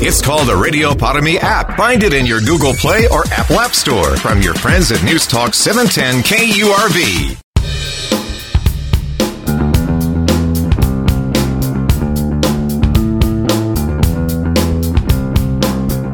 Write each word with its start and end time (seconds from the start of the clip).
It's 0.00 0.22
called 0.22 0.46
the 0.46 0.54
Radio 0.54 0.94
Para 0.94 1.20
app. 1.40 1.76
Find 1.76 2.04
it 2.04 2.14
in 2.14 2.24
your 2.24 2.40
Google 2.40 2.72
Play 2.72 3.08
or 3.08 3.24
Apple 3.32 3.58
App 3.58 3.74
Store 3.74 4.16
from 4.18 4.40
your 4.40 4.54
friends 4.54 4.92
at 4.92 5.02
News 5.02 5.26
Talk 5.26 5.54
710 5.54 6.22
KURV. 6.22 7.36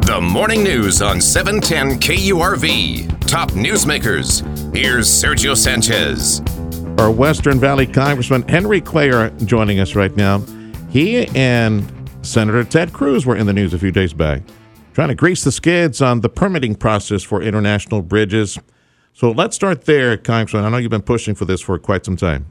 The 0.06 0.20
morning 0.22 0.62
news 0.64 1.02
on 1.02 1.20
710 1.20 2.00
KURV. 2.00 3.26
Top 3.26 3.50
newsmakers. 3.50 4.74
Here's 4.74 5.08
Sergio 5.08 5.54
Sanchez. 5.54 6.40
Our 6.98 7.10
Western 7.10 7.60
Valley 7.60 7.86
Congressman 7.86 8.48
Henry 8.48 8.80
Cuellar 8.80 9.44
joining 9.44 9.78
us 9.80 9.94
right 9.94 10.16
now. 10.16 10.38
He 10.88 11.26
and 11.36 11.93
Senator 12.24 12.64
Ted 12.64 12.92
Cruz 12.92 13.26
were 13.26 13.36
in 13.36 13.46
the 13.46 13.52
news 13.52 13.74
a 13.74 13.78
few 13.78 13.92
days 13.92 14.14
back, 14.14 14.42
trying 14.94 15.08
to 15.08 15.14
grease 15.14 15.44
the 15.44 15.52
skids 15.52 16.00
on 16.00 16.20
the 16.20 16.28
permitting 16.28 16.74
process 16.74 17.22
for 17.22 17.42
international 17.42 18.00
bridges. 18.00 18.58
So 19.12 19.30
let's 19.30 19.54
start 19.54 19.84
there, 19.84 20.16
Congressman. 20.16 20.64
I 20.64 20.70
know 20.70 20.78
you've 20.78 20.90
been 20.90 21.02
pushing 21.02 21.34
for 21.34 21.44
this 21.44 21.60
for 21.60 21.78
quite 21.78 22.04
some 22.04 22.16
time. 22.16 22.46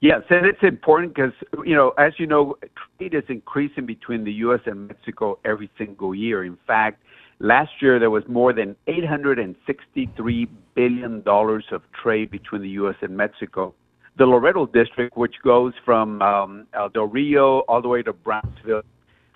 Yes, 0.00 0.22
and 0.30 0.46
it's 0.46 0.62
important 0.62 1.14
because, 1.14 1.32
you 1.64 1.74
know, 1.74 1.92
as 1.98 2.12
you 2.18 2.26
know, 2.26 2.56
trade 2.98 3.14
is 3.14 3.24
increasing 3.28 3.84
between 3.84 4.22
the 4.24 4.32
U.S. 4.34 4.60
and 4.66 4.86
Mexico 4.86 5.38
every 5.44 5.68
single 5.76 6.14
year. 6.14 6.44
In 6.44 6.56
fact, 6.68 7.02
last 7.40 7.72
year 7.80 7.98
there 7.98 8.10
was 8.10 8.22
more 8.28 8.52
than 8.52 8.76
$863 8.86 10.48
billion 10.74 11.22
of 11.26 11.82
trade 12.00 12.30
between 12.30 12.62
the 12.62 12.68
U.S. 12.70 12.94
and 13.00 13.16
Mexico 13.16 13.74
the 14.18 14.26
Laredo 14.26 14.66
district, 14.66 15.16
which 15.16 15.36
goes 15.42 15.72
from 15.84 16.20
um, 16.22 16.66
El 16.74 16.88
Del 16.88 17.06
Rio 17.06 17.60
all 17.60 17.80
the 17.80 17.88
way 17.88 18.02
to 18.02 18.12
Brownsville. 18.12 18.82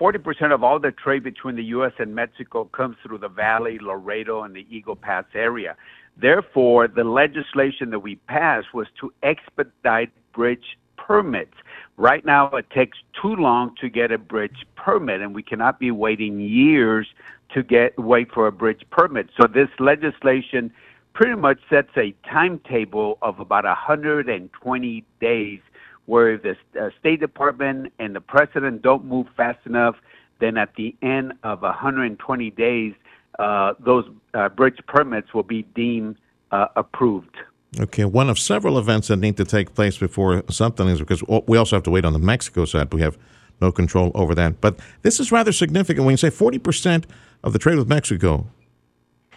40% 0.01 0.53
of 0.53 0.65
all 0.65 0.81
the 0.81 0.91
trade 0.91 1.23
between 1.23 1.55
the 1.55 1.63
U.S. 1.65 1.93
and 1.99 2.13
Mexico 2.13 2.65
comes 2.65 2.97
through 3.05 3.19
the 3.19 3.29
Valley, 3.29 3.79
Laredo, 3.81 4.43
and 4.43 4.55
the 4.55 4.67
Eagle 4.69 4.97
Pass 4.97 5.25
area. 5.35 5.77
Therefore, 6.21 6.89
the 6.89 7.05
legislation 7.05 7.91
that 7.91 8.01
we 8.01 8.17
passed 8.27 8.75
was 8.75 8.89
to 9.01 9.13
expedite 9.23 10.11
bridge 10.33 10.77
permits. 10.97 11.55
Right 11.97 12.25
now, 12.25 12.49
it 12.49 12.69
takes 12.71 12.99
too 13.21 13.37
long 13.37 13.77
to 13.81 13.89
get 13.89 14.11
a 14.11 14.19
bridge 14.19 14.67
permit, 14.75 15.21
and 15.21 15.35
we 15.35 15.43
cannot 15.43 15.79
be 15.79 15.93
waiting 15.93 16.41
years 16.41 17.07
to 17.55 17.63
get 17.63 17.97
wait 17.99 18.33
for 18.33 18.49
a 18.49 18.53
bridge 18.53 18.83
permit. 18.91 19.29
So 19.41 19.47
this 19.47 19.69
legislation 19.79 20.73
pretty 21.15 21.37
much 21.37 21.59
sets 21.69 21.91
a 21.97 22.15
timetable 22.29 23.19
of 23.23 23.41
about 23.41 23.65
120 23.65 25.05
days 25.21 25.61
where 26.07 26.37
the 26.37 26.57
uh, 26.81 26.91
State 26.99 27.21
Department 27.21 27.93
and 27.99 28.15
the 28.15 28.21
President 28.21 28.83
don't 28.83 29.05
move 29.05 29.27
fast 29.37 29.59
enough, 29.67 29.97
then 30.41 30.57
at 30.57 30.75
the 30.75 30.95
end 31.03 31.33
of 31.45 31.63
120 31.63 32.51
days, 32.51 32.95
uh, 33.39 33.75
those 33.79 34.05
uh, 34.35 34.49
bridge 34.49 34.79
permits 34.87 35.33
will 35.33 35.43
be 35.43 35.63
deemed 35.75 36.17
uh, 36.51 36.67
approved. 36.77 37.37
Okay, 37.81 38.05
one 38.05 38.29
of 38.29 38.39
several 38.39 38.79
events 38.79 39.09
that 39.09 39.17
need 39.17 39.37
to 39.39 39.45
take 39.45 39.75
place 39.75 39.97
before 39.97 40.43
something 40.51 40.89
is 40.89 40.99
because 40.99 41.23
we 41.47 41.57
also 41.57 41.77
have 41.77 41.83
to 41.85 41.91
wait 41.91 42.05
on 42.05 42.13
the 42.13 42.19
Mexico 42.19 42.67
side. 42.67 42.93
We 42.93 43.01
have 43.01 43.17
no 43.63 43.73
control 43.73 44.13
over 44.15 44.35
that. 44.35 44.61
But 44.61 44.79
this 45.03 45.19
is 45.21 45.33
rather 45.33 45.53
significant 45.53 46.05
when 46.05 46.13
you 46.13 46.17
say 46.19 46.29
40% 46.29 47.05
of 47.43 47.53
the 47.55 47.59
trade 47.59 47.79
with 47.79 47.89
Mexico 47.89 48.47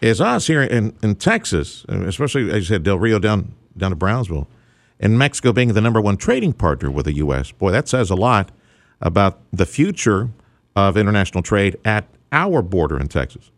is 0.05 0.21
us 0.21 0.45
here 0.45 0.61
in, 0.61 0.95
in 1.01 1.15
Texas, 1.15 1.83
especially 1.89 2.51
as 2.51 2.57
you 2.57 2.75
said, 2.75 2.83
Del 2.83 2.99
Rio 2.99 3.17
down 3.19 3.53
down 3.75 3.89
to 3.89 3.95
Brownsville, 3.95 4.47
and 4.99 5.17
Mexico 5.17 5.51
being 5.51 5.73
the 5.73 5.81
number 5.81 5.99
one 5.99 6.15
trading 6.15 6.53
partner 6.53 6.89
with 6.89 7.05
the 7.05 7.13
U.S. 7.15 7.51
Boy, 7.51 7.71
that 7.71 7.89
says 7.89 8.09
a 8.09 8.15
lot 8.15 8.51
about 9.01 9.39
the 9.51 9.65
future 9.65 10.29
of 10.75 10.95
international 10.95 11.43
trade 11.43 11.77
at 11.83 12.07
our 12.31 12.61
border 12.61 12.97
in 12.97 13.07
Texas. 13.07 13.51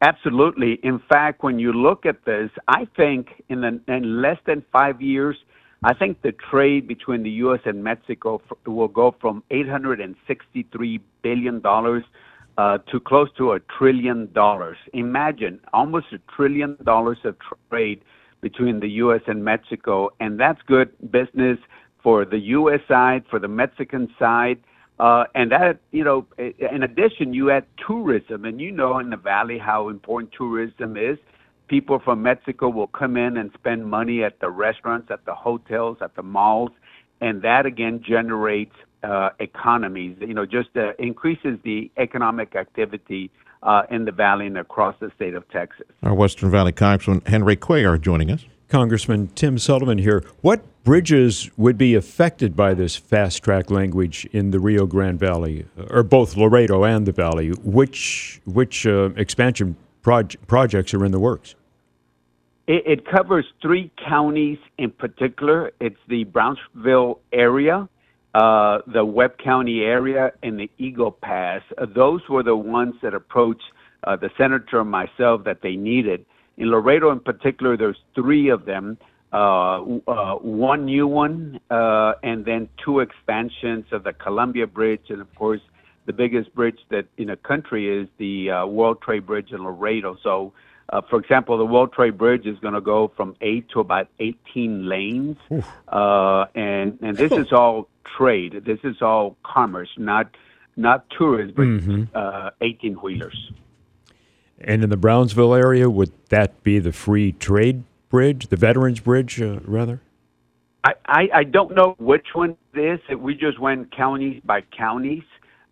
Absolutely. 0.00 0.78
In 0.82 1.00
fact, 1.08 1.42
when 1.42 1.58
you 1.58 1.72
look 1.72 2.06
at 2.06 2.24
this, 2.24 2.50
I 2.68 2.86
think 2.96 3.42
in, 3.48 3.62
the, 3.62 3.80
in 3.88 4.22
less 4.22 4.38
than 4.46 4.64
five 4.72 5.02
years, 5.02 5.36
I 5.82 5.94
think 5.94 6.22
the 6.22 6.32
trade 6.32 6.86
between 6.86 7.22
the 7.22 7.30
U.S. 7.30 7.60
and 7.64 7.82
Mexico 7.82 8.40
will 8.66 8.88
go 8.88 9.14
from 9.20 9.42
$863 9.50 11.00
billion 11.22 11.62
uh, 12.58 12.78
to 12.90 13.00
close 13.00 13.28
to 13.36 13.52
a 13.52 13.60
trillion 13.60 14.32
dollars. 14.32 14.76
Imagine 14.92 15.60
almost 15.72 16.06
a 16.12 16.18
trillion 16.34 16.76
dollars 16.84 17.18
of 17.24 17.36
trade 17.70 18.00
between 18.40 18.80
the 18.80 18.88
U.S. 19.04 19.22
and 19.26 19.44
Mexico, 19.44 20.10
and 20.20 20.38
that's 20.38 20.60
good 20.66 20.90
business 21.10 21.58
for 22.02 22.24
the 22.24 22.38
U.S. 22.38 22.80
side, 22.86 23.24
for 23.28 23.38
the 23.38 23.48
Mexican 23.48 24.08
side. 24.18 24.58
Uh, 24.98 25.24
and 25.34 25.52
that, 25.52 25.80
you 25.90 26.02
know, 26.02 26.26
in 26.38 26.82
addition, 26.82 27.34
you 27.34 27.50
add 27.50 27.66
tourism, 27.86 28.44
and 28.44 28.60
you 28.60 28.70
know 28.70 28.98
in 28.98 29.10
the 29.10 29.16
valley 29.16 29.58
how 29.58 29.88
important 29.88 30.32
tourism 30.32 30.96
is. 30.96 31.18
People 31.68 31.98
from 31.98 32.22
Mexico 32.22 32.68
will 32.68 32.86
come 32.86 33.16
in 33.16 33.36
and 33.36 33.50
spend 33.52 33.84
money 33.84 34.22
at 34.22 34.38
the 34.40 34.48
restaurants, 34.48 35.10
at 35.10 35.24
the 35.26 35.34
hotels, 35.34 35.98
at 36.00 36.14
the 36.14 36.22
malls, 36.22 36.70
and 37.20 37.42
that 37.42 37.66
again 37.66 38.00
generates 38.06 38.74
uh, 39.06 39.30
economies. 39.40 40.16
You 40.20 40.34
know, 40.34 40.46
just 40.46 40.70
uh, 40.76 40.92
increases 40.98 41.58
the 41.64 41.90
economic 41.96 42.56
activity 42.56 43.30
uh, 43.62 43.82
in 43.90 44.04
the 44.04 44.12
valley 44.12 44.46
and 44.46 44.58
across 44.58 44.94
the 45.00 45.10
state 45.16 45.34
of 45.34 45.48
Texas. 45.50 45.86
Our 46.02 46.14
Western 46.14 46.50
Valley 46.50 46.72
Congressman 46.72 47.22
Henry 47.26 47.56
Cuellar 47.56 48.00
joining 48.00 48.30
us. 48.30 48.44
Congressman 48.68 49.28
Tim 49.28 49.58
Sullivan 49.58 49.98
here. 49.98 50.24
What 50.40 50.64
bridges 50.82 51.50
would 51.56 51.78
be 51.78 51.94
affected 51.94 52.56
by 52.56 52.74
this 52.74 52.96
fast 52.96 53.44
track 53.44 53.70
language 53.70 54.26
in 54.32 54.50
the 54.50 54.58
Rio 54.58 54.86
Grande 54.86 55.20
Valley, 55.20 55.66
or 55.90 56.02
both 56.02 56.36
Laredo 56.36 56.84
and 56.84 57.06
the 57.06 57.12
Valley? 57.12 57.50
Which 57.50 58.40
which 58.44 58.86
uh, 58.86 59.10
expansion 59.16 59.76
proj- 60.02 60.36
projects 60.48 60.92
are 60.94 61.04
in 61.04 61.12
the 61.12 61.20
works? 61.20 61.54
It, 62.66 62.82
it, 62.84 63.06
covers 63.06 63.46
three 63.62 63.92
counties 64.08 64.58
in 64.76 64.90
particular. 64.90 65.70
It's 65.80 66.00
the 66.08 66.24
Brownsville 66.24 67.20
area, 67.32 67.88
uh, 68.36 68.82
the 68.86 69.02
Webb 69.02 69.38
County 69.38 69.80
area 69.80 70.30
and 70.42 70.60
the 70.60 70.70
Eagle 70.76 71.10
Pass. 71.10 71.62
Uh, 71.78 71.86
those 71.86 72.20
were 72.28 72.42
the 72.42 72.54
ones 72.54 72.94
that 73.02 73.14
approached 73.14 73.68
uh, 74.04 74.14
the 74.14 74.30
senator 74.36 74.80
and 74.80 74.90
myself 74.90 75.44
that 75.44 75.62
they 75.62 75.74
needed. 75.74 76.26
In 76.58 76.70
Laredo, 76.70 77.10
in 77.12 77.20
particular, 77.20 77.78
there's 77.78 77.96
three 78.14 78.50
of 78.50 78.66
them. 78.66 78.98
Uh, 79.32 79.82
uh, 80.06 80.34
one 80.36 80.84
new 80.84 81.06
one, 81.06 81.58
uh, 81.70 82.12
and 82.22 82.44
then 82.44 82.68
two 82.84 83.00
expansions 83.00 83.86
of 83.90 84.04
the 84.04 84.12
Colombia 84.12 84.66
Bridge, 84.66 85.06
and 85.08 85.20
of 85.22 85.34
course, 85.34 85.60
the 86.04 86.12
biggest 86.12 86.54
bridge 86.54 86.78
that 86.90 87.06
in 87.16 87.28
the 87.28 87.36
country 87.36 87.82
is 87.88 88.06
the 88.18 88.50
World 88.68 89.00
Trade 89.00 89.26
Bridge 89.26 89.50
in 89.50 89.64
Laredo. 89.64 90.16
So 90.22 90.52
uh, 90.88 91.00
for 91.08 91.18
example, 91.18 91.58
the 91.58 91.66
World 91.66 91.92
Trade 91.92 92.16
Bridge 92.16 92.46
is 92.46 92.58
going 92.60 92.74
to 92.74 92.80
go 92.80 93.12
from 93.16 93.36
eight 93.40 93.68
to 93.70 93.80
about 93.80 94.08
18 94.20 94.88
lanes, 94.88 95.36
uh, 95.88 96.46
and 96.54 96.98
and 97.02 97.16
this 97.16 97.32
is 97.32 97.52
all 97.52 97.88
trade. 98.16 98.62
This 98.64 98.78
is 98.84 99.02
all 99.02 99.36
commerce, 99.42 99.90
not 99.96 100.28
not 100.76 101.08
tourists, 101.10 101.54
but 101.56 101.64
mm-hmm. 101.64 102.04
uh, 102.14 102.50
18 102.60 102.94
wheelers. 102.94 103.50
And 104.60 104.84
in 104.84 104.90
the 104.90 104.96
Brownsville 104.96 105.54
area, 105.54 105.90
would 105.90 106.12
that 106.28 106.62
be 106.62 106.78
the 106.78 106.92
free 106.92 107.32
trade 107.32 107.84
bridge, 108.08 108.48
the 108.48 108.56
Veterans 108.56 109.00
Bridge, 109.00 109.40
uh, 109.40 109.60
rather? 109.64 110.00
I, 110.84 110.94
I, 111.06 111.28
I 111.34 111.44
don't 111.44 111.74
know 111.74 111.96
which 111.98 112.28
one 112.32 112.56
it 112.74 113.00
is. 113.10 113.18
We 113.18 113.34
just 113.34 113.58
went 113.58 113.94
counties 113.94 114.40
by 114.44 114.60
counties. 114.60 115.24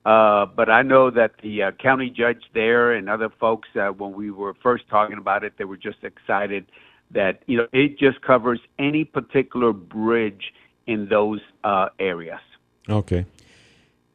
Uh, 0.04 0.44
but 0.44 0.68
I 0.68 0.82
know 0.82 1.10
that 1.10 1.32
the 1.42 1.62
uh, 1.62 1.70
county 1.72 2.10
judge 2.10 2.42
there 2.52 2.92
and 2.92 3.08
other 3.08 3.30
folks, 3.40 3.68
uh, 3.74 3.88
when 3.88 4.12
we 4.12 4.30
were 4.30 4.54
first 4.62 4.86
talking 4.88 5.16
about 5.16 5.44
it, 5.44 5.54
they 5.56 5.64
were 5.64 5.78
just 5.78 6.04
excited 6.04 6.66
that 7.10 7.42
you 7.46 7.56
know 7.56 7.66
it 7.72 7.98
just 7.98 8.20
covers 8.20 8.60
any 8.78 9.04
particular 9.04 9.72
bridge 9.72 10.52
in 10.86 11.08
those 11.08 11.40
uh, 11.62 11.88
areas. 11.98 12.40
Okay. 12.88 13.24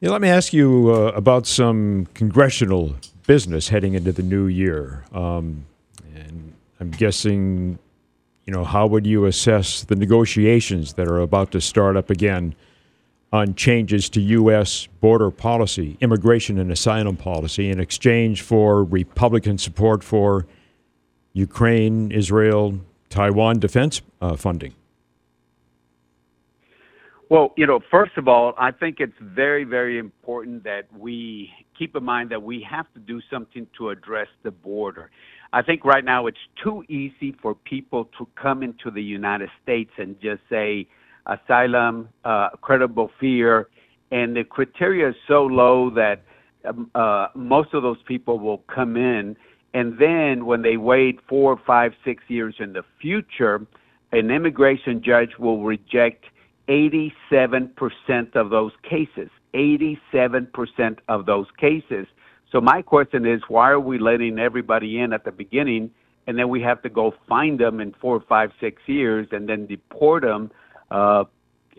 Yeah, 0.00 0.10
let 0.10 0.22
me 0.22 0.28
ask 0.28 0.52
you 0.52 0.90
uh, 0.90 1.12
about 1.14 1.46
some 1.46 2.06
congressional 2.14 2.94
business 3.26 3.68
heading 3.68 3.94
into 3.94 4.12
the 4.12 4.22
new 4.22 4.46
year. 4.46 5.04
Um, 5.12 5.66
and 6.14 6.54
I'm 6.78 6.90
guessing, 6.90 7.78
you 8.46 8.52
know, 8.52 8.64
how 8.64 8.86
would 8.86 9.06
you 9.06 9.26
assess 9.26 9.82
the 9.82 9.96
negotiations 9.96 10.94
that 10.94 11.06
are 11.06 11.20
about 11.20 11.50
to 11.52 11.60
start 11.60 11.96
up 11.96 12.08
again? 12.08 12.54
On 13.32 13.54
changes 13.54 14.08
to 14.10 14.20
U.S. 14.20 14.88
border 15.00 15.30
policy, 15.30 15.96
immigration 16.00 16.58
and 16.58 16.70
asylum 16.70 17.16
policy, 17.16 17.70
in 17.70 17.78
exchange 17.78 18.42
for 18.42 18.82
Republican 18.82 19.56
support 19.56 20.02
for 20.02 20.46
Ukraine, 21.32 22.10
Israel, 22.10 22.80
Taiwan 23.08 23.58
defense 23.60 24.02
uh, 24.20 24.36
funding? 24.36 24.74
Well, 27.28 27.52
you 27.56 27.64
know, 27.64 27.78
first 27.92 28.12
of 28.16 28.26
all, 28.26 28.54
I 28.58 28.72
think 28.72 28.96
it's 28.98 29.12
very, 29.20 29.62
very 29.62 29.98
important 29.98 30.64
that 30.64 30.86
we 30.98 31.50
keep 31.78 31.94
in 31.94 32.02
mind 32.02 32.30
that 32.30 32.42
we 32.42 32.66
have 32.68 32.92
to 32.94 32.98
do 32.98 33.20
something 33.30 33.68
to 33.78 33.90
address 33.90 34.26
the 34.42 34.50
border. 34.50 35.10
I 35.52 35.62
think 35.62 35.84
right 35.84 36.04
now 36.04 36.26
it's 36.26 36.38
too 36.62 36.84
easy 36.88 37.36
for 37.40 37.54
people 37.54 38.06
to 38.18 38.26
come 38.34 38.64
into 38.64 38.90
the 38.90 39.02
United 39.02 39.48
States 39.62 39.92
and 39.96 40.20
just 40.20 40.42
say 40.50 40.88
asylum, 41.30 42.08
uh, 42.24 42.50
credible 42.60 43.10
fear, 43.18 43.68
and 44.10 44.36
the 44.36 44.44
criteria 44.44 45.08
is 45.08 45.14
so 45.28 45.44
low 45.46 45.90
that 45.90 46.22
um, 46.64 46.90
uh, 46.94 47.28
most 47.34 47.72
of 47.72 47.82
those 47.82 48.02
people 48.06 48.38
will 48.38 48.62
come 48.74 48.96
in, 48.96 49.36
and 49.72 49.98
then 49.98 50.46
when 50.46 50.62
they 50.62 50.76
wait 50.76 51.20
four, 51.28 51.58
five, 51.66 51.92
six 52.04 52.22
years 52.28 52.54
in 52.58 52.72
the 52.72 52.82
future, 53.00 53.66
an 54.12 54.30
immigration 54.30 55.02
judge 55.02 55.30
will 55.38 55.62
reject 55.62 56.24
87% 56.68 57.70
of 58.34 58.50
those 58.50 58.72
cases. 58.88 59.30
87% 59.54 60.98
of 61.08 61.26
those 61.26 61.46
cases. 61.58 62.06
So 62.52 62.60
my 62.60 62.82
question 62.82 63.26
is, 63.26 63.40
why 63.48 63.70
are 63.70 63.80
we 63.80 63.98
letting 63.98 64.38
everybody 64.38 64.98
in 65.00 65.12
at 65.12 65.24
the 65.24 65.32
beginning, 65.32 65.90
and 66.26 66.38
then 66.38 66.48
we 66.48 66.60
have 66.62 66.82
to 66.82 66.88
go 66.88 67.14
find 67.28 67.58
them 67.58 67.80
in 67.80 67.94
four, 68.00 68.22
five, 68.28 68.50
six 68.60 68.82
years, 68.86 69.28
and 69.32 69.48
then 69.48 69.66
deport 69.66 70.22
them 70.22 70.50
uh, 70.90 71.24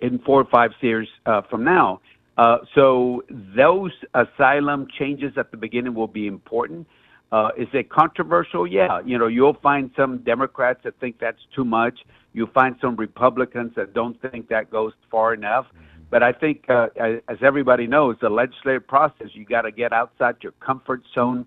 in 0.01 0.19
four 0.19 0.41
or 0.41 0.47
five 0.51 0.71
years 0.81 1.07
uh, 1.25 1.41
from 1.49 1.63
now? 1.63 2.01
Uh, 2.37 2.57
so 2.73 3.23
those 3.29 3.91
asylum 4.13 4.87
changes 4.97 5.33
at 5.37 5.51
the 5.51 5.57
beginning 5.57 5.93
will 5.93 6.07
be 6.07 6.27
important. 6.27 6.87
Uh, 7.31 7.49
is 7.57 7.67
it 7.73 7.89
controversial? 7.89 8.67
Yeah. 8.67 9.01
You 9.05 9.17
know, 9.17 9.27
you'll 9.27 9.57
find 9.61 9.91
some 9.95 10.17
Democrats 10.19 10.81
that 10.83 10.99
think 10.99 11.17
that's 11.19 11.39
too 11.55 11.63
much. 11.63 11.99
You'll 12.33 12.47
find 12.47 12.75
some 12.81 12.95
Republicans 12.95 13.73
that 13.75 13.93
don't 13.93 14.21
think 14.21 14.49
that 14.49 14.69
goes 14.69 14.93
far 15.09 15.33
enough. 15.33 15.67
But 16.09 16.23
I 16.23 16.33
think, 16.33 16.65
uh, 16.69 16.87
as 17.29 17.37
everybody 17.41 17.87
knows, 17.87 18.17
the 18.21 18.29
legislative 18.29 18.85
process, 18.85 19.27
you 19.33 19.45
got 19.45 19.61
to 19.61 19.71
get 19.71 19.93
outside 19.93 20.35
your 20.41 20.51
comfort 20.53 21.03
zone 21.15 21.45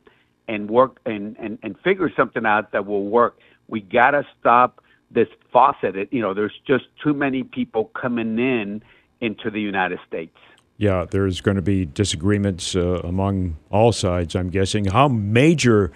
and 0.49 0.71
work 0.71 1.01
and, 1.05 1.37
and, 1.39 1.59
and 1.63 1.77
figure 1.85 2.11
something 2.17 2.47
out 2.47 2.73
that 2.73 2.87
will 2.87 3.05
work. 3.05 3.39
We 3.69 3.83
got 3.83 4.13
to 4.13 4.27
stop 4.41 4.83
this 5.11 5.29
faucet. 5.53 5.97
It, 5.97 6.09
you 6.13 6.21
know, 6.21 6.35
there's 6.35 6.59
just 6.67 6.85
too 7.03 7.15
many 7.15 7.43
people 7.43 7.91
coming 8.01 8.39
in 8.39 8.83
into 9.21 9.51
the 9.51 9.61
United 9.61 9.99
States. 10.07 10.37
Yeah, 10.77 11.07
there's 11.09 11.41
going 11.41 11.57
to 11.57 11.63
be 11.63 11.87
disagreements 11.87 12.75
uh, 12.75 13.01
among 13.05 13.57
all 13.71 13.93
sides, 13.93 14.35
I'm 14.35 14.51
guessing. 14.51 14.87
How 14.87 15.07
major 15.09 15.93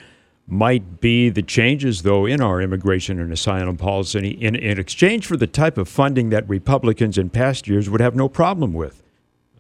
might 0.47 1.01
be 1.01 1.29
the 1.29 1.43
changes, 1.43 2.03
though, 2.03 2.25
in 2.25 2.41
our 2.41 2.61
immigration 2.61 3.21
and 3.21 3.33
asylum 3.33 3.77
policy 3.77 4.31
in, 4.31 4.55
in 4.55 4.79
exchange 4.79 5.27
for 5.27 5.37
the 5.37 5.47
type 5.47 5.77
of 5.79 5.89
funding 5.89 6.31
that 6.31 6.49
Republicans 6.49 7.19
in 7.19 7.29
past 7.29 7.69
years 7.69 7.91
would 7.91 8.01
have 8.01 8.15
no 8.15 8.29
problem 8.29 8.73
with? 8.73 9.03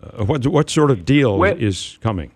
Uh, 0.03 0.25
what, 0.25 0.47
what 0.47 0.71
sort 0.71 0.91
of 0.91 1.05
deal 1.05 1.37
well, 1.37 1.57
is 1.59 1.99
coming? 2.01 2.31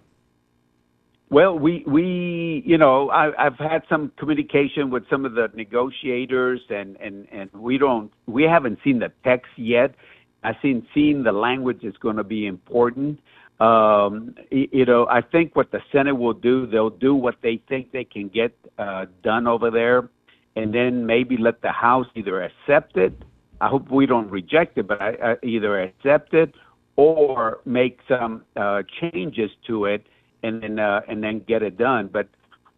Well, 1.33 1.59
we, 1.59 1.83
we 1.87 2.63
you 2.65 2.79
know, 2.79 3.11
I, 3.11 3.47
I've 3.47 3.57
had 3.57 3.83
some 3.89 4.13
communication 4.19 4.91
with 4.91 5.03
some 5.11 5.25
of 5.25 5.33
the 5.33 5.49
negotiators, 5.55 6.61
and, 6.69 6.97
and, 6.99 7.27
and 7.33 7.51
we 7.53 7.79
don't, 7.79 8.13
we 8.27 8.45
haven't 8.45 8.79
seen 8.85 9.01
the 9.01 9.11
text 9.25 9.51
yet 9.57 9.95
I 10.43 10.53
think 10.53 10.85
seeing 10.93 11.23
the 11.23 11.33
language 11.33 11.85
is 11.85 11.97
going 11.99 12.17
to 12.17 12.25
be 12.25 12.47
important. 12.47 13.21
Um, 13.61 14.35
you 14.51 14.85
know, 14.85 15.07
I 15.09 15.21
think 15.21 15.55
what 15.55 15.71
the 15.71 15.81
Senate 15.93 16.17
will 16.17 16.33
do, 16.33 16.67
they'll 16.67 16.91
do 16.91 17.15
what 17.15 17.37
they 17.43 17.63
think 17.69 17.93
they 17.93 18.05
can 18.05 18.29
get 18.29 18.53
uh, 18.79 19.07
done 19.23 19.47
over 19.47 19.71
there, 19.71 20.09
and 20.57 20.75
then 20.75 21.07
maybe 21.07 21.37
let 21.37 21.63
the 21.63 21.71
House 21.71 22.07
either 22.17 22.43
accept 22.43 22.97
it. 22.97 23.13
I 23.61 23.69
hope 23.69 23.89
we 23.91 24.07
don't 24.07 24.29
reject 24.31 24.79
it, 24.79 24.89
but 24.89 25.01
I, 25.01 25.11
I 25.23 25.37
either 25.45 25.81
accept 25.81 26.35
it 26.35 26.55
or 26.97 27.61
make 27.65 28.01
some 28.09 28.45
uh, 28.57 28.83
changes 29.01 29.51
to 29.69 29.85
it, 29.85 30.05
and 30.43 30.63
then 30.63 30.79
uh, 30.79 31.01
and 31.09 31.23
then 31.23 31.41
get 31.47 31.63
it 31.63 31.79
done. 31.79 32.09
But 32.13 32.29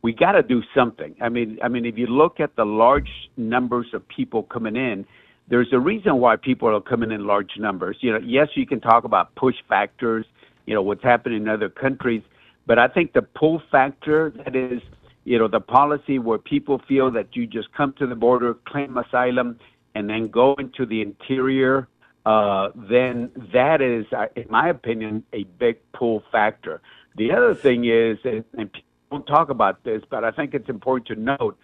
we 0.02 0.12
got 0.12 0.32
to 0.32 0.42
do 0.42 0.62
something. 0.74 1.14
I 1.20 1.28
mean, 1.28 1.58
I 1.62 1.68
mean, 1.68 1.86
if 1.86 1.96
you 1.96 2.06
look 2.06 2.40
at 2.40 2.56
the 2.56 2.64
large 2.64 3.10
numbers 3.36 3.86
of 3.94 4.06
people 4.08 4.42
coming 4.42 4.76
in, 4.76 5.06
there's 5.48 5.72
a 5.72 5.78
reason 5.78 6.18
why 6.18 6.36
people 6.36 6.68
are 6.68 6.80
coming 6.80 7.10
in 7.10 7.26
large 7.26 7.52
numbers. 7.58 7.96
You 8.00 8.12
know, 8.12 8.20
yes, 8.22 8.48
you 8.54 8.66
can 8.66 8.80
talk 8.80 9.04
about 9.04 9.34
push 9.34 9.56
factors, 9.68 10.26
you 10.66 10.74
know, 10.74 10.82
what's 10.82 11.02
happening 11.02 11.42
in 11.42 11.48
other 11.48 11.68
countries, 11.68 12.22
but 12.66 12.78
I 12.78 12.88
think 12.88 13.12
the 13.12 13.22
pull 13.22 13.62
factor 13.70 14.32
that 14.44 14.56
is, 14.56 14.80
you 15.24 15.38
know, 15.38 15.48
the 15.48 15.60
policy 15.60 16.18
where 16.18 16.38
people 16.38 16.80
feel 16.88 17.10
that 17.12 17.34
you 17.34 17.46
just 17.46 17.72
come 17.72 17.94
to 17.98 18.06
the 18.06 18.14
border, 18.14 18.54
claim 18.66 18.96
asylum, 18.96 19.58
and 19.94 20.08
then 20.08 20.28
go 20.28 20.54
into 20.58 20.86
the 20.86 21.02
interior, 21.02 21.88
uh, 22.26 22.68
then 22.90 23.30
that 23.52 23.80
is, 23.82 24.06
uh, 24.16 24.26
in 24.34 24.46
my 24.50 24.68
opinion, 24.68 25.22
a 25.32 25.44
big 25.58 25.76
pull 25.92 26.22
factor. 26.32 26.80
The 27.16 27.32
other 27.32 27.54
thing 27.54 27.84
is, 27.84 28.18
and, 28.24 28.44
people 28.72 28.80
don't 29.10 29.26
talk 29.26 29.50
about 29.50 29.84
this, 29.84 30.02
but 30.10 30.24
I 30.24 30.30
think 30.30 30.54
it's 30.54 30.68
important 30.68 31.06
to 31.08 31.16
note, 31.16 31.56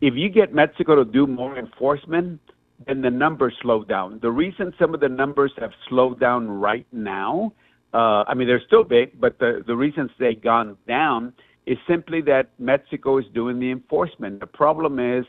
if 0.00 0.14
you 0.14 0.28
get 0.28 0.54
Mexico 0.54 0.96
to 0.96 1.04
do 1.04 1.26
more 1.26 1.58
enforcement, 1.58 2.40
then 2.86 3.02
the 3.02 3.10
numbers 3.10 3.54
slow 3.62 3.84
down. 3.84 4.18
The 4.20 4.30
reason 4.30 4.74
some 4.78 4.94
of 4.94 5.00
the 5.00 5.08
numbers 5.08 5.52
have 5.58 5.72
slowed 5.88 6.20
down 6.20 6.48
right 6.48 6.86
now, 6.92 7.52
uh, 7.92 8.24
I 8.26 8.34
mean, 8.34 8.48
they're 8.48 8.62
still 8.66 8.84
big, 8.84 9.20
but 9.20 9.38
the, 9.38 9.62
the 9.66 9.76
reasons 9.76 10.10
they've 10.18 10.40
gone 10.40 10.76
down 10.86 11.32
is 11.66 11.78
simply 11.88 12.20
that 12.22 12.50
Mexico 12.58 13.18
is 13.18 13.24
doing 13.32 13.58
the 13.58 13.70
enforcement. 13.70 14.40
The 14.40 14.46
problem 14.46 14.98
is 14.98 15.24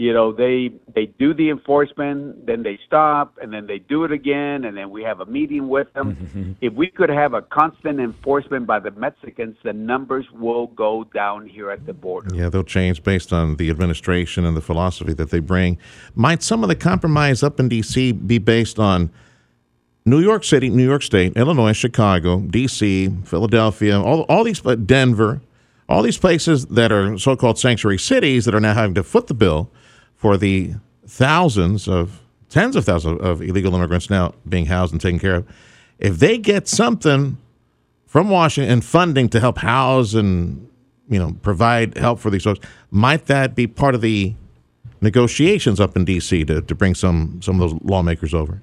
you 0.00 0.14
know 0.14 0.32
they 0.32 0.72
they 0.94 1.04
do 1.18 1.34
the 1.34 1.50
enforcement 1.50 2.46
then 2.46 2.62
they 2.62 2.78
stop 2.86 3.36
and 3.42 3.52
then 3.52 3.66
they 3.66 3.78
do 3.78 4.04
it 4.04 4.10
again 4.10 4.64
and 4.64 4.74
then 4.74 4.88
we 4.88 5.02
have 5.02 5.20
a 5.20 5.26
meeting 5.26 5.68
with 5.68 5.92
them 5.92 6.16
mm-hmm. 6.16 6.52
if 6.62 6.72
we 6.72 6.90
could 6.90 7.10
have 7.10 7.34
a 7.34 7.42
constant 7.42 8.00
enforcement 8.00 8.66
by 8.66 8.80
the 8.80 8.90
mexicans 8.92 9.54
the 9.62 9.74
numbers 9.74 10.24
will 10.32 10.68
go 10.68 11.04
down 11.12 11.46
here 11.46 11.70
at 11.70 11.84
the 11.84 11.92
border 11.92 12.34
yeah 12.34 12.48
they'll 12.48 12.64
change 12.64 13.02
based 13.02 13.30
on 13.30 13.56
the 13.56 13.68
administration 13.68 14.46
and 14.46 14.56
the 14.56 14.62
philosophy 14.62 15.12
that 15.12 15.30
they 15.30 15.38
bring 15.38 15.76
might 16.14 16.42
some 16.42 16.62
of 16.62 16.70
the 16.70 16.76
compromise 16.76 17.42
up 17.42 17.60
in 17.60 17.68
dc 17.68 18.26
be 18.26 18.38
based 18.38 18.78
on 18.78 19.10
New 20.06 20.20
York 20.20 20.44
City, 20.44 20.70
New 20.70 20.82
York 20.82 21.02
State, 21.02 21.36
Illinois, 21.36 21.74
Chicago, 21.74 22.40
D.C., 22.40 23.10
Philadelphia, 23.24 24.00
all, 24.00 24.22
all 24.30 24.44
these, 24.44 24.64
uh, 24.64 24.74
Denver, 24.74 25.42
all 25.90 26.02
these 26.02 26.16
places 26.16 26.64
that 26.66 26.90
are 26.90 27.18
so 27.18 27.36
called 27.36 27.58
sanctuary 27.58 27.98
cities 27.98 28.46
that 28.46 28.54
are 28.54 28.60
now 28.60 28.72
having 28.72 28.94
to 28.94 29.02
foot 29.02 29.26
the 29.26 29.34
bill 29.34 29.70
for 30.20 30.36
the 30.36 30.74
thousands 31.06 31.88
of 31.88 32.20
tens 32.50 32.76
of 32.76 32.84
thousands 32.84 33.18
of 33.22 33.40
illegal 33.40 33.74
immigrants 33.74 34.10
now 34.10 34.34
being 34.46 34.66
housed 34.66 34.92
and 34.92 35.00
taken 35.00 35.18
care 35.18 35.36
of. 35.36 35.48
If 35.98 36.18
they 36.18 36.36
get 36.36 36.68
something 36.68 37.38
from 38.06 38.28
Washington 38.28 38.82
funding 38.82 39.30
to 39.30 39.40
help 39.40 39.56
house 39.56 40.12
and 40.12 40.68
you 41.08 41.18
know 41.18 41.36
provide 41.40 41.96
help 41.96 42.18
for 42.18 42.28
these 42.28 42.44
folks, 42.44 42.60
might 42.90 43.26
that 43.26 43.54
be 43.54 43.66
part 43.66 43.94
of 43.94 44.02
the 44.02 44.34
negotiations 45.00 45.80
up 45.80 45.96
in 45.96 46.04
D.C. 46.04 46.44
to, 46.44 46.60
to 46.60 46.74
bring 46.74 46.94
some 46.94 47.40
some 47.40 47.58
of 47.58 47.70
those 47.70 47.80
lawmakers 47.82 48.34
over? 48.34 48.60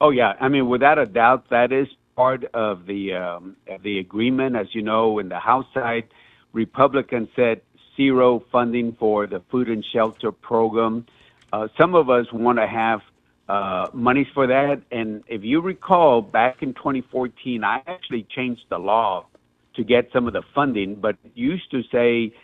Oh 0.00 0.10
yeah, 0.10 0.34
I 0.40 0.48
mean 0.48 0.68
without 0.68 0.98
a 0.98 1.06
doubt 1.06 1.48
that 1.50 1.70
is 1.70 1.86
part 2.16 2.44
of 2.54 2.86
the 2.86 3.14
um, 3.14 3.56
of 3.68 3.84
the 3.84 4.00
agreement. 4.00 4.56
As 4.56 4.66
you 4.72 4.82
know, 4.82 5.20
in 5.20 5.28
the 5.28 5.38
House 5.38 5.66
side, 5.72 6.08
Republicans 6.52 7.28
said 7.36 7.60
zero 7.96 8.42
funding 8.50 8.96
for 8.98 9.26
the 9.26 9.42
food 9.50 9.68
and 9.68 9.84
shelter 9.92 10.32
program. 10.32 11.06
Uh, 11.52 11.68
some 11.78 11.94
of 11.94 12.08
us 12.08 12.26
want 12.32 12.58
to 12.58 12.66
have 12.66 13.00
uh, 13.48 13.88
monies 13.92 14.28
for 14.32 14.46
that. 14.46 14.82
And 14.90 15.22
if 15.26 15.42
you 15.44 15.60
recall, 15.60 16.22
back 16.22 16.62
in 16.62 16.74
2014, 16.74 17.64
I 17.64 17.82
actually 17.86 18.26
changed 18.34 18.62
the 18.70 18.78
law 18.78 19.26
to 19.74 19.84
get 19.84 20.08
some 20.12 20.26
of 20.26 20.32
the 20.32 20.42
funding, 20.54 20.94
but 20.96 21.16
used 21.34 21.70
to 21.70 21.82
say 21.90 22.34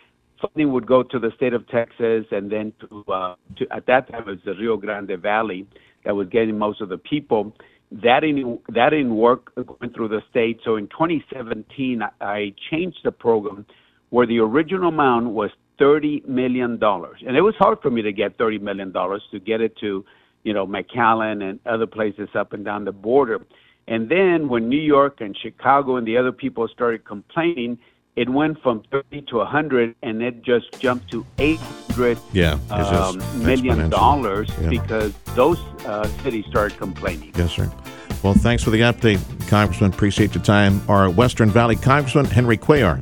funding 0.41 0.71
would 0.73 0.85
go 0.85 1.03
to 1.03 1.19
the 1.19 1.31
state 1.35 1.53
of 1.53 1.67
Texas 1.67 2.25
and 2.31 2.51
then 2.51 2.73
to, 2.79 3.03
uh, 3.11 3.35
to 3.57 3.67
at 3.71 3.85
that 3.87 4.09
time 4.09 4.21
it 4.21 4.27
was 4.27 4.39
the 4.45 4.53
Rio 4.53 4.77
Grande 4.77 5.19
Valley 5.19 5.67
that 6.05 6.15
was 6.15 6.27
getting 6.29 6.57
most 6.57 6.81
of 6.81 6.89
the 6.89 6.97
people. 6.97 7.55
That 7.91 8.21
didn't 8.21 8.61
that 8.73 8.91
didn't 8.91 9.15
work 9.15 9.53
going 9.55 9.93
through 9.93 10.09
the 10.09 10.21
state. 10.29 10.59
So 10.63 10.75
in 10.75 10.87
2017, 10.87 12.01
I, 12.03 12.09
I 12.21 12.53
changed 12.69 12.99
the 13.03 13.11
program 13.11 13.65
where 14.09 14.25
the 14.25 14.39
original 14.39 14.89
amount 14.89 15.29
was 15.29 15.51
$30 15.79 16.27
million. 16.27 16.79
And 16.81 17.37
it 17.37 17.41
was 17.41 17.55
hard 17.57 17.81
for 17.81 17.89
me 17.89 18.01
to 18.01 18.11
get 18.11 18.37
$30 18.37 18.61
million 18.61 18.91
to 18.93 19.39
get 19.39 19.61
it 19.61 19.77
to, 19.77 20.05
you 20.43 20.53
know, 20.53 20.67
McAllen 20.67 21.47
and 21.47 21.59
other 21.65 21.87
places 21.87 22.29
up 22.35 22.53
and 22.53 22.65
down 22.65 22.85
the 22.85 22.91
border. 22.91 23.45
And 23.87 24.09
then 24.09 24.49
when 24.49 24.69
New 24.69 24.81
York 24.81 25.21
and 25.21 25.35
Chicago 25.37 25.95
and 25.95 26.07
the 26.07 26.17
other 26.17 26.31
people 26.31 26.67
started 26.67 27.05
complaining, 27.05 27.79
it 28.15 28.29
went 28.29 28.61
from 28.61 28.83
30 28.91 29.21
to 29.29 29.37
100 29.37 29.95
and 30.03 30.21
it 30.21 30.43
just 30.43 30.79
jumped 30.79 31.09
to 31.11 31.25
800 31.37 32.17
yeah, 32.33 32.59
um, 32.69 33.17
million 33.43 33.89
dollars 33.89 34.49
yeah. 34.61 34.69
because 34.69 35.13
those 35.35 35.57
uh, 35.85 36.07
cities 36.23 36.45
started 36.49 36.77
complaining. 36.77 37.31
Yes, 37.35 37.53
sir. 37.53 37.71
Well, 38.21 38.33
thanks 38.33 38.63
for 38.63 38.71
the 38.71 38.81
update, 38.81 39.19
Congressman. 39.47 39.93
Appreciate 39.93 40.35
your 40.35 40.43
time. 40.43 40.81
Our 40.89 41.09
Western 41.09 41.49
Valley 41.49 41.77
Congressman, 41.77 42.25
Henry 42.25 42.57
Cuellar. 42.57 43.01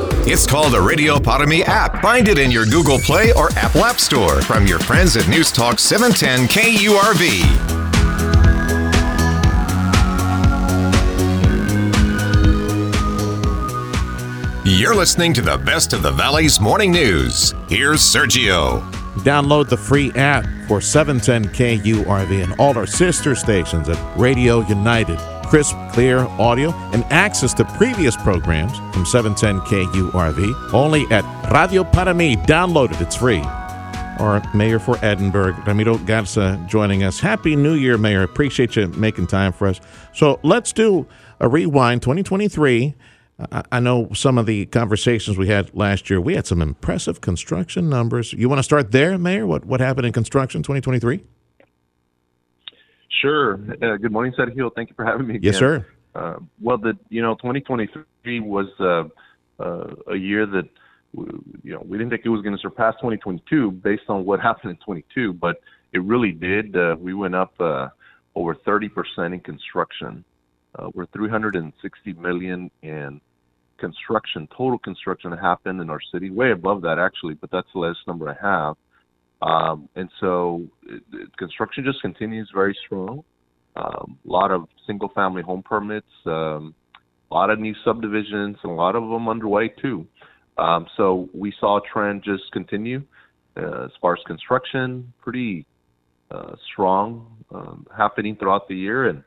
It's 0.23 0.45
called 0.45 0.73
the 0.73 0.79
Radio 0.79 1.15
app. 1.65 2.01
Find 2.01 2.27
it 2.27 2.37
in 2.37 2.51
your 2.51 2.65
Google 2.65 2.99
Play 2.99 3.33
or 3.33 3.49
Apple 3.53 3.83
App 3.83 3.99
Store 3.99 4.41
from 4.43 4.67
your 4.67 4.77
friends 4.77 5.17
at 5.17 5.27
News 5.27 5.51
Talk 5.51 5.79
710 5.79 6.47
KURV. 6.47 7.81
You're 14.63 14.95
listening 14.95 15.33
to 15.33 15.41
the 15.41 15.57
best 15.57 15.91
of 15.91 16.03
the 16.03 16.11
Valley's 16.11 16.61
morning 16.61 16.91
news. 16.91 17.55
Here's 17.67 18.01
Sergio. 18.01 18.81
Download 19.23 19.67
the 19.67 19.77
free 19.77 20.11
app 20.13 20.45
for 20.67 20.79
710 20.81 21.51
KURV 21.53 22.43
and 22.43 22.53
all 22.59 22.77
our 22.77 22.87
sister 22.87 23.33
stations 23.33 23.89
at 23.89 24.17
Radio 24.17 24.59
United. 24.67 25.19
Crisp, 25.51 25.75
clear 25.91 26.19
audio 26.39 26.71
and 26.93 27.03
access 27.11 27.53
to 27.53 27.65
previous 27.65 28.15
programs 28.15 28.71
from 28.93 29.05
710 29.05 29.59
KURV 29.67 30.73
only 30.73 31.05
at 31.11 31.25
Radio 31.51 31.83
Para 31.83 32.13
Mi. 32.13 32.37
Download 32.37 32.89
it, 32.93 33.01
it's 33.01 33.17
free. 33.17 33.41
Our 34.17 34.41
mayor 34.55 34.79
for 34.79 34.97
Edinburg, 35.03 35.67
Ramiro 35.67 35.97
Garza, 35.97 36.57
joining 36.69 37.03
us. 37.03 37.19
Happy 37.19 37.57
New 37.57 37.73
Year, 37.73 37.97
Mayor. 37.97 38.23
Appreciate 38.23 38.77
you 38.77 38.87
making 38.87 39.27
time 39.27 39.51
for 39.51 39.67
us. 39.67 39.81
So 40.13 40.39
let's 40.41 40.71
do 40.71 41.05
a 41.41 41.49
rewind 41.49 42.01
2023 42.01 42.95
I 43.71 43.79
know 43.79 44.09
some 44.13 44.37
of 44.37 44.45
the 44.45 44.67
conversations 44.67 45.37
we 45.37 45.47
had 45.47 45.73
last 45.75 46.09
year. 46.09 46.21
We 46.21 46.35
had 46.35 46.45
some 46.45 46.61
impressive 46.61 47.19
construction 47.19 47.89
numbers. 47.89 48.33
You 48.33 48.47
want 48.47 48.59
to 48.59 48.63
start 48.63 48.91
there, 48.91 49.17
Mayor? 49.17 49.47
What 49.47 49.65
what 49.65 49.79
happened 49.79 50.05
in 50.05 50.13
construction 50.13 50.63
2023? 50.63 51.23
Sure. 53.19 53.59
Uh, 53.81 53.97
good 53.97 54.11
morning, 54.11 54.33
Sergio. 54.37 54.73
Thank 54.73 54.89
you 54.89 54.95
for 54.95 55.05
having 55.05 55.27
me. 55.27 55.35
Again. 55.35 55.51
Yes, 55.51 55.59
sir. 55.59 55.85
Uh, 56.15 56.35
well, 56.61 56.77
the 56.77 56.97
you 57.09 57.21
know 57.21 57.35
2023 57.35 58.39
was 58.39 58.67
uh, 58.79 59.03
uh, 59.61 59.93
a 60.11 60.15
year 60.15 60.45
that 60.45 60.67
you 61.13 61.73
know 61.73 61.83
we 61.85 61.97
didn't 61.97 62.09
think 62.09 62.21
it 62.25 62.29
was 62.29 62.41
going 62.41 62.55
to 62.55 62.61
surpass 62.61 62.95
2022 62.95 63.71
based 63.71 64.03
on 64.07 64.25
what 64.25 64.39
happened 64.41 64.71
in 64.71 64.77
22, 64.77 65.33
but 65.33 65.57
it 65.93 66.01
really 66.03 66.31
did. 66.31 66.75
Uh, 66.75 66.95
we 66.99 67.13
went 67.13 67.35
up 67.35 67.53
uh, 67.59 67.89
over 68.35 68.55
30 68.55 68.89
percent 68.89 69.33
in 69.33 69.39
construction. 69.41 70.23
we're 70.93 71.05
360 71.07 72.13
million 72.13 72.71
in 72.81 73.19
construction, 73.77 74.47
total 74.55 74.77
construction 74.77 75.31
happened 75.33 75.81
in 75.81 75.89
our 75.89 75.99
city, 76.13 76.29
way 76.29 76.51
above 76.51 76.81
that 76.83 76.99
actually, 76.99 77.33
but 77.33 77.49
that's 77.51 77.67
the 77.73 77.79
latest 77.79 78.07
number 78.07 78.29
I 78.29 78.37
have. 78.41 78.77
Um, 79.41 79.89
and 79.95 80.09
so 80.19 80.67
it, 80.83 81.01
it, 81.13 81.37
construction 81.37 81.83
just 81.83 82.01
continues 82.01 82.49
very 82.53 82.77
strong. 82.85 83.23
Um, 83.75 84.19
a 84.27 84.31
lot 84.31 84.51
of 84.51 84.67
single 84.85 85.09
family 85.09 85.41
home 85.41 85.63
permits, 85.63 86.11
um, 86.25 86.75
a 87.31 87.33
lot 87.33 87.49
of 87.49 87.59
new 87.59 87.73
subdivisions, 87.83 88.57
and 88.63 88.71
a 88.71 88.75
lot 88.75 88.95
of 88.95 89.03
them 89.03 89.27
underway 89.27 89.69
too. 89.69 90.05
Um, 90.57 90.85
so 90.97 91.29
we 91.33 91.53
saw 91.59 91.77
a 91.77 91.81
trend 91.81 92.23
just 92.23 92.51
continue 92.51 93.03
uh, 93.57 93.85
as 93.85 93.91
far 94.01 94.13
as 94.13 94.19
construction, 94.27 95.11
pretty 95.21 95.65
uh, 96.29 96.55
strong, 96.71 97.43
um, 97.53 97.87
happening 97.95 98.35
throughout 98.35 98.67
the 98.67 98.75
year, 98.75 99.07
and 99.07 99.23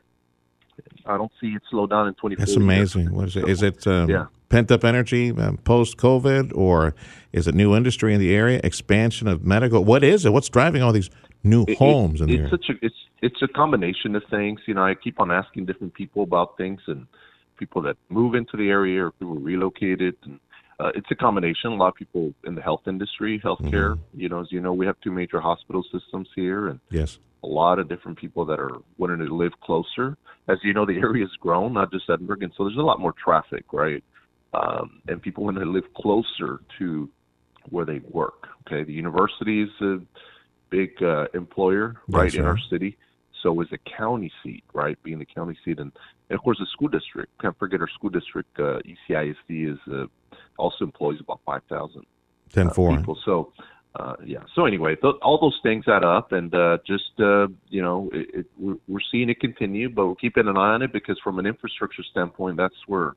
I 1.05 1.17
don't 1.17 1.31
see 1.41 1.47
it 1.47 1.63
slow 1.69 1.87
down 1.87 2.07
in 2.07 2.13
2024. 2.13 2.45
That's 2.45 2.55
amazing. 2.55 3.13
What 3.13 3.27
is 3.29 3.35
it? 3.35 3.49
Is 3.49 3.63
it 3.63 3.87
um, 3.87 4.09
yeah 4.09 4.25
pent 4.55 4.71
up 4.71 4.85
energy 4.85 5.31
um, 5.31 5.57
post 5.57 5.97
COVID, 5.97 6.55
or 6.55 6.95
is 7.33 7.45
it 7.45 7.53
new 7.55 7.75
industry 7.75 8.13
in 8.13 8.21
the 8.21 8.33
area, 8.33 8.61
expansion 8.63 9.27
of 9.27 9.43
medical? 9.43 9.83
What 9.83 10.01
is 10.01 10.25
it? 10.25 10.31
What's 10.31 10.47
driving 10.47 10.81
all 10.81 10.93
these 10.93 11.09
new 11.43 11.65
it, 11.67 11.77
homes 11.77 12.21
it, 12.21 12.29
in 12.29 12.41
it's 12.45 12.51
Such 12.51 12.69
a, 12.69 12.73
it's 12.81 12.95
it's 13.21 13.41
a 13.41 13.49
combination 13.49 14.15
of 14.15 14.23
things. 14.29 14.61
You 14.65 14.75
know, 14.75 14.85
I 14.85 14.95
keep 14.95 15.19
on 15.19 15.29
asking 15.29 15.65
different 15.65 15.93
people 15.93 16.23
about 16.23 16.55
things 16.55 16.79
and 16.87 17.05
people 17.57 17.81
that 17.81 17.97
move 18.07 18.33
into 18.33 18.55
the 18.55 18.69
area 18.69 19.05
or 19.05 19.11
people 19.11 19.35
relocated. 19.35 20.15
And, 20.23 20.39
uh, 20.79 20.91
it's 20.95 21.07
a 21.11 21.15
combination. 21.15 21.71
A 21.71 21.75
lot 21.75 21.89
of 21.89 21.95
people 21.95 22.33
in 22.45 22.55
the 22.55 22.61
health 22.61 22.83
industry, 22.87 23.41
healthcare. 23.43 23.95
Mm-hmm. 23.95 24.21
You 24.21 24.29
know, 24.29 24.39
as 24.39 24.47
you 24.51 24.61
know, 24.61 24.73
we 24.73 24.85
have 24.85 24.95
two 25.03 25.11
major 25.11 25.41
hospital 25.41 25.83
systems 25.91 26.29
here, 26.33 26.69
and 26.69 26.79
yes, 26.89 27.19
a 27.43 27.47
lot 27.47 27.79
of 27.79 27.89
different 27.89 28.17
people 28.17 28.45
that 28.45 28.59
are 28.59 28.77
wanting 28.97 29.19
to 29.19 29.35
live 29.35 29.53
closer. 29.61 30.17
As 30.47 30.59
you 30.63 30.73
know, 30.73 30.85
the 30.85 30.97
area 31.07 31.25
has 31.25 31.35
grown, 31.41 31.73
not 31.73 31.91
just 31.91 32.09
Edinburg, 32.09 32.43
and 32.43 32.53
so 32.55 32.63
there's 32.63 32.77
a 32.77 32.81
lot 32.81 33.01
more 33.01 33.13
traffic, 33.21 33.65
right? 33.73 34.01
Um, 34.55 35.01
and 35.07 35.21
people 35.21 35.43
want 35.43 35.57
to 35.57 35.65
live 35.65 35.93
closer 35.95 36.61
to 36.79 37.09
where 37.69 37.85
they 37.85 37.99
work. 38.09 38.47
Okay, 38.67 38.83
the 38.83 38.93
university 38.93 39.63
is 39.63 39.69
a 39.81 39.99
big 40.69 41.01
uh, 41.01 41.25
employer 41.33 41.95
right 42.07 42.33
in 42.33 42.45
our 42.45 42.59
city. 42.69 42.97
So 43.41 43.61
is 43.61 43.67
a 43.71 43.77
county 43.97 44.31
seat, 44.41 44.63
right? 44.73 44.97
Being 45.03 45.19
the 45.19 45.25
county 45.25 45.57
seat, 45.63 45.79
and, 45.79 45.91
and 46.29 46.37
of 46.37 46.43
course 46.43 46.57
the 46.59 46.65
school 46.73 46.87
district. 46.87 47.31
Can't 47.39 47.57
forget 47.59 47.79
our 47.79 47.89
school 47.89 48.09
district. 48.09 48.59
Uh, 48.59 48.79
ECISD 49.09 49.73
is 49.73 49.79
uh, 49.91 50.05
also 50.57 50.85
employs 50.85 51.19
about 51.19 51.41
five 51.45 51.61
thousand 51.69 52.05
uh, 52.69 52.97
people. 52.97 53.17
So 53.23 53.53
uh, 53.95 54.15
yeah. 54.25 54.39
So 54.55 54.65
anyway, 54.65 54.95
th- 54.95 55.15
all 55.21 55.39
those 55.39 55.59
things 55.61 55.85
add 55.87 56.03
up, 56.03 56.31
and 56.31 56.53
uh, 56.55 56.79
just 56.87 57.19
uh, 57.19 57.47
you 57.69 57.83
know, 57.83 58.09
it, 58.13 58.27
it, 58.33 58.45
we're, 58.57 58.77
we're 58.87 58.99
seeing 59.11 59.29
it 59.29 59.39
continue, 59.39 59.89
but 59.89 60.07
we're 60.07 60.15
keeping 60.15 60.47
an 60.47 60.57
eye 60.57 60.73
on 60.73 60.81
it 60.81 60.91
because 60.91 61.19
from 61.23 61.37
an 61.37 61.45
infrastructure 61.45 62.03
standpoint, 62.03 62.57
that's 62.57 62.75
where 62.87 63.13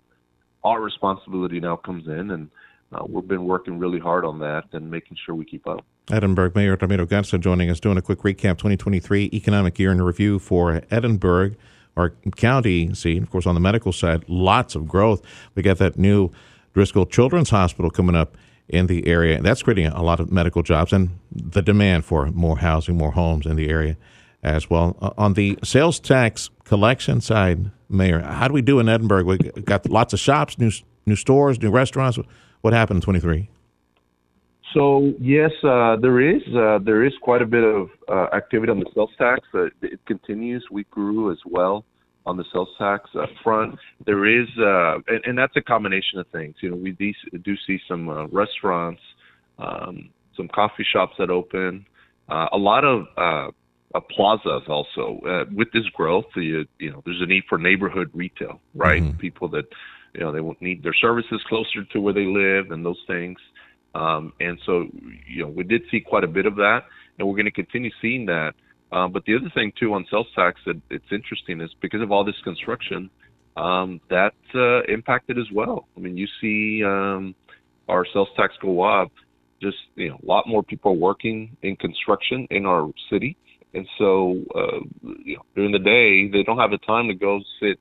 our 0.65 0.81
responsibility 0.81 1.61
now 1.61 1.77
comes 1.77 2.07
in, 2.07 2.31
and 2.31 2.51
uh, 2.93 3.05
we've 3.09 3.29
been 3.29 3.45
working 3.45 3.79
really 3.79 3.99
hard 3.99 4.25
on 4.25 4.39
that 4.41 4.65
and 4.73 4.91
making 4.91 5.17
sure 5.25 5.35
we 5.35 5.45
keep 5.45 5.67
up. 5.67 5.85
Edinburg 6.11 6.55
Mayor 6.55 6.77
Ramiro 6.81 7.07
Garza 7.07 7.39
joining 7.39 7.71
us, 7.71 7.81
doing 7.81 7.99
a 7.99 8.03
quick 8.03 8.21
recap 8.21 8.59
2023 8.59 9.31
economic 9.33 9.79
year 9.79 9.93
in 9.93 10.01
review 10.01 10.39
for 10.39 10.83
Edinburg, 10.91 11.57
our 11.97 12.11
county 12.37 12.95
seat. 12.95 13.23
Of 13.23 13.31
course, 13.31 13.47
on 13.47 13.55
the 13.55 13.61
medical 13.61 13.93
side, 13.93 14.25
lots 14.29 14.75
of 14.75 14.89
growth. 14.89 15.23
We 15.55 15.63
got 15.63 15.79
that 15.79 15.99
new 15.99 16.31
Driscoll 16.73 17.07
Children's 17.07 17.51
Hospital 17.51 17.91
coming 17.91 18.17
up 18.17 18.37
in 18.69 18.87
the 18.87 19.07
area, 19.07 19.37
and 19.37 19.45
that's 19.45 19.63
creating 19.63 19.87
a 19.87 20.03
lot 20.03 20.21
of 20.21 20.31
medical 20.31 20.63
jobs 20.63 20.93
and 20.93 21.11
the 21.33 21.63
demand 21.63 22.05
for 22.05 22.27
more 22.27 22.59
housing, 22.59 22.97
more 22.97 23.13
homes 23.13 23.47
in 23.47 23.57
the 23.57 23.69
area 23.69 23.97
as 24.43 24.71
well. 24.71 24.97
Uh, 25.01 25.11
on 25.19 25.35
the 25.35 25.59
sales 25.63 25.99
tax 25.99 26.51
collection 26.65 27.21
side, 27.21 27.71
Mayor, 27.89 28.21
how 28.21 28.49
do 28.49 28.55
we 28.55 28.63
do 28.63 28.81
in 28.81 28.89
Edinburg? 28.89 29.27
We 29.27 29.39
got 29.39 29.89
lots 29.89 30.13
of 30.13 30.21
shops, 30.21 30.59
new 30.59 30.71
new 31.07 31.17
stores, 31.17 31.61
new 31.61 31.71
restaurants. 31.71 32.19
What 32.61 32.73
happened 32.75 32.99
in 32.99 33.03
twenty 33.03 33.21
three? 33.21 33.49
So 34.75 35.15
yes, 35.19 35.51
uh, 35.65 35.97
there 36.01 36.21
is 36.21 36.43
uh, 36.55 36.79
there 36.85 37.05
is 37.05 37.13
quite 37.23 37.41
a 37.41 37.47
bit 37.47 37.65
of 37.65 37.89
uh, 38.09 38.27
activity 38.35 38.71
on 38.71 38.81
the 38.81 38.87
sales 38.95 39.11
tax. 39.17 39.41
Uh, 39.55 39.67
it 39.81 40.01
continues. 40.07 40.65
We 40.71 40.85
grew 40.85 41.33
as 41.33 41.39
well 41.47 41.85
on 42.27 42.37
the 42.37 42.45
sales 42.53 42.69
tax 42.79 43.09
front. 43.43 43.79
There 44.05 44.27
is, 44.27 44.49
uh, 44.59 44.97
and, 45.09 45.25
and, 45.25 45.39
that's 45.39 45.57
a 45.57 45.63
combination 45.63 46.19
of 46.19 46.27
things. 46.27 46.57
You 46.61 46.69
know, 46.69 46.77
we 46.77 46.93
do, 46.93 47.11
do 47.39 47.55
see 47.67 47.79
some 47.89 48.11
uh, 48.11 48.27
restaurants, 48.27 49.01
um, 49.59 50.11
some 50.37 50.47
coffee 50.49 50.85
shops 50.93 51.15
that 51.19 51.31
open, 51.31 51.87
a 52.29 52.59
lot 52.59 52.85
of 52.85 53.07
uh, 53.95 54.01
plazas 54.01 54.63
also 54.69 55.21
uh, 55.27 55.45
with 55.55 55.71
this 55.73 55.87
growth 55.95 56.27
you, 56.37 56.67
you 56.79 56.91
know 56.91 57.03
there's 57.05 57.21
a 57.21 57.27
need 57.27 57.43
for 57.49 57.59
neighborhood 57.59 58.11
retail 58.13 58.61
right? 58.75 59.03
Mm-hmm. 59.03 59.19
people 59.19 59.49
that 59.49 59.65
you 60.15 60.21
know 60.21 60.33
they 60.33 60.41
won't 60.41 60.61
need 60.61 60.83
their 60.83 60.95
services 60.95 61.41
closer 61.49 61.85
to 61.85 62.01
where 62.01 62.15
they 62.15 62.27
live 62.27 62.71
and 62.71 62.85
those 62.85 63.03
things. 63.07 63.39
Um, 63.95 64.33
and 64.41 64.59
so 64.67 64.87
you 65.27 65.43
know 65.43 65.49
we 65.49 65.65
did 65.65 65.83
see 65.91 66.01
quite 66.01 66.25
a 66.25 66.29
bit 66.29 66.47
of 66.47 66.57
that 66.57 66.85
and 67.19 67.27
we're 67.27 67.35
going 67.35 67.47
to 67.47 67.51
continue 67.51 67.91
seeing 68.01 68.27
that. 68.27 68.55
Um, 68.91 69.13
but 69.13 69.25
the 69.25 69.37
other 69.37 69.51
thing 69.55 69.73
too 69.79 69.93
on 69.95 70.07
sales 70.11 70.29
tax 70.35 70.61
that 70.67 70.81
it's 70.91 71.11
interesting 71.11 71.61
is 71.61 71.71
because 71.81 72.01
of 72.01 72.11
all 72.11 72.25
this 72.25 72.41
construction 72.43 73.11
um, 73.57 74.01
that 74.09 74.35
uh, 74.55 74.83
impacted 74.93 75.39
as 75.39 75.51
well. 75.53 75.89
I 75.97 76.01
mean 76.01 76.17
you 76.17 76.27
see 76.41 76.85
um, 76.85 77.35
our 77.89 78.07
sales 78.13 78.29
tax 78.37 78.55
go 78.61 78.83
up 78.83 79.13
just 79.61 79.79
you 79.97 80.11
know 80.11 80.19
a 80.23 80.27
lot 80.27 80.47
more 80.47 80.63
people 80.63 80.97
working 80.97 81.57
in 81.63 81.77
construction 81.77 82.47
in 82.51 82.67
our 82.67 82.91
city 83.11 83.37
and 83.79 83.89
so 83.99 84.43
uh, 84.55 84.81
you 85.25 85.37
know, 85.37 85.43
during 85.55 85.73
the 85.73 85.79
day 85.79 86.29
they 86.29 86.43
don't 86.43 86.59
have 86.59 86.71
the 86.71 86.79
time 86.79 87.09
to 87.09 87.15
go 87.15 87.41
sit 87.61 87.79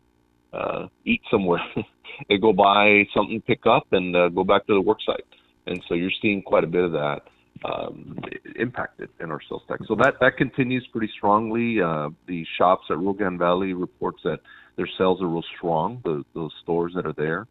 uh, 0.53 0.87
eat 1.05 1.21
somewhere. 1.29 1.61
they 2.29 2.37
go 2.37 2.53
buy 2.53 3.05
something, 3.13 3.41
pick 3.41 3.65
up, 3.65 3.87
and 3.91 4.15
uh, 4.15 4.29
go 4.29 4.43
back 4.43 4.65
to 4.67 4.73
the 4.73 4.81
work 4.81 4.99
site. 5.05 5.25
And 5.65 5.81
so 5.87 5.95
you're 5.95 6.11
seeing 6.21 6.41
quite 6.41 6.63
a 6.63 6.67
bit 6.67 6.83
of 6.83 6.91
that 6.93 7.21
um, 7.65 8.17
impacted 8.55 9.09
in 9.19 9.31
our 9.31 9.39
sales 9.49 9.63
tax. 9.67 9.85
So 9.87 9.95
that 9.95 10.15
that 10.21 10.37
continues 10.37 10.87
pretty 10.91 11.11
strongly. 11.17 11.81
Uh, 11.81 12.09
the 12.27 12.45
shops 12.57 12.85
at 12.89 12.97
Rio 12.97 13.13
Grande 13.13 13.39
Valley 13.39 13.73
reports 13.73 14.19
that 14.23 14.39
their 14.75 14.87
sales 14.97 15.21
are 15.21 15.27
real 15.27 15.43
strong. 15.57 16.01
The, 16.03 16.23
those 16.33 16.51
stores 16.63 16.93
that 16.95 17.05
are 17.05 17.13
there. 17.13 17.47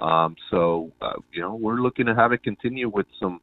Um, 0.00 0.36
so 0.50 0.92
uh, 1.02 1.14
you 1.32 1.42
know 1.42 1.54
we're 1.54 1.80
looking 1.80 2.06
to 2.06 2.14
have 2.14 2.32
it 2.32 2.42
continue 2.42 2.88
with 2.88 3.06
some 3.20 3.40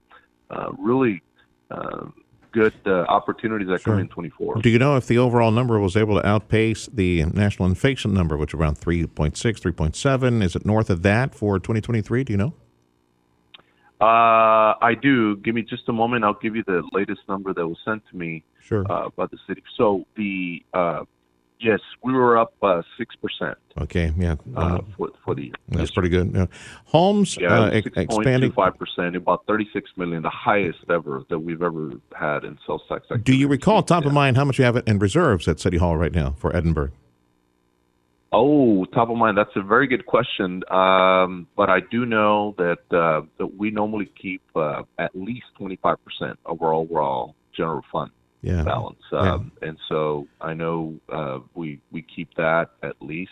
uh, 0.49 0.71
really 0.77 1.21
uh, 1.69 2.07
good 2.55 2.73
uh, 2.85 3.01
opportunities 3.09 3.67
that 3.67 3.83
come 3.83 3.99
in 3.99 4.07
24. 4.07 4.61
Do 4.61 4.69
you 4.69 4.79
know 4.79 4.95
if 4.95 5.07
the 5.07 5.17
overall 5.17 5.51
number 5.51 5.77
was 5.77 5.97
able 5.97 6.19
to 6.19 6.25
outpace 6.25 6.87
the 6.87 7.25
national 7.25 7.67
inflation 7.67 8.13
number, 8.13 8.37
which 8.37 8.53
around 8.53 8.79
3.6, 8.79 9.33
3.7? 9.33 10.41
Is 10.41 10.55
it 10.55 10.65
north 10.65 10.89
of 10.89 11.01
that 11.01 11.35
for 11.35 11.59
2023? 11.59 12.23
Do 12.23 12.31
you 12.33 12.37
know? 12.37 12.53
Uh, 13.99 14.75
I 14.81 14.93
do. 15.01 15.35
Give 15.37 15.53
me 15.53 15.63
just 15.63 15.83
a 15.89 15.93
moment. 15.93 16.23
I'll 16.23 16.39
give 16.41 16.55
you 16.55 16.63
the 16.65 16.81
latest 16.93 17.21
number 17.27 17.53
that 17.53 17.67
was 17.67 17.77
sent 17.83 18.03
to 18.11 18.17
me 18.17 18.43
Sure. 18.61 18.89
uh, 18.89 19.09
by 19.15 19.25
the 19.27 19.37
city. 19.47 19.61
So 19.77 20.05
the 20.15 20.63
uh, 20.73 21.03
yes, 21.59 21.79
we 22.03 22.13
were 22.13 22.37
up 22.37 22.53
uh, 22.61 22.81
six 22.97 23.15
percent 23.15 23.57
Okay, 23.81 24.13
yeah. 24.17 24.35
uh, 24.55 24.59
Uh, 24.59 24.79
for 24.97 25.09
for 25.23 25.35
the 25.35 25.43
year. 25.43 25.53
that's 25.69 25.91
pretty 25.91 26.09
good. 26.09 26.31
Yeah. 26.33 26.45
Homes 26.85 27.37
Yeah, 27.39 27.59
uh, 27.61 27.65
ex- 27.67 27.83
six 27.85 27.95
point 27.95 28.09
two 28.09 28.15
expanding. 28.21 28.51
five 28.51 28.77
percent, 28.77 29.15
about 29.15 29.45
thirty 29.47 29.67
six 29.73 29.89
million, 29.97 30.21
the 30.23 30.29
highest 30.29 30.79
ever 30.89 31.23
that 31.29 31.39
we've 31.39 31.61
ever 31.61 31.91
had 32.17 32.43
in 32.43 32.57
sales 32.65 32.81
tax. 32.87 33.05
Do 33.23 33.35
you 33.35 33.47
recall, 33.47 33.83
top 33.83 34.05
of 34.05 34.13
mind, 34.13 34.37
how 34.37 34.45
much 34.45 34.57
you 34.59 34.65
have 34.65 34.81
in 34.87 34.99
reserves 34.99 35.47
at 35.47 35.59
City 35.59 35.77
Hall 35.77 35.97
right 35.97 36.13
now 36.13 36.35
for 36.37 36.55
Edinburg? 36.55 36.91
Oh, 38.31 38.83
top 38.85 39.09
of 39.09 39.15
mind. 39.15 39.37
That's 39.37 39.55
a 39.55 39.61
very 39.61 39.87
good 39.87 40.05
question. 40.05 40.61
Um, 40.69 41.47
but 41.55 41.69
I 41.69 41.79
do 41.89 42.05
know 42.05 42.53
that 42.57 42.79
uh, 42.91 43.21
that 43.37 43.57
we 43.57 43.71
normally 43.71 44.11
keep 44.21 44.41
uh, 44.55 44.83
at 44.97 45.15
least 45.15 45.45
twenty 45.57 45.77
five 45.77 45.97
percent 46.03 46.37
of 46.45 46.61
our 46.61 46.73
overall 46.73 47.35
general 47.55 47.81
fund 47.91 48.11
Yeah. 48.45 48.63
balance. 48.63 49.01
Um, 49.11 49.51
And 49.61 49.77
so 49.89 50.27
I 50.39 50.53
know 50.53 50.99
uh, 51.09 51.39
we 51.55 51.79
we 51.91 52.03
keep 52.03 52.33
that 52.35 52.69
at 52.83 52.95
least. 53.01 53.31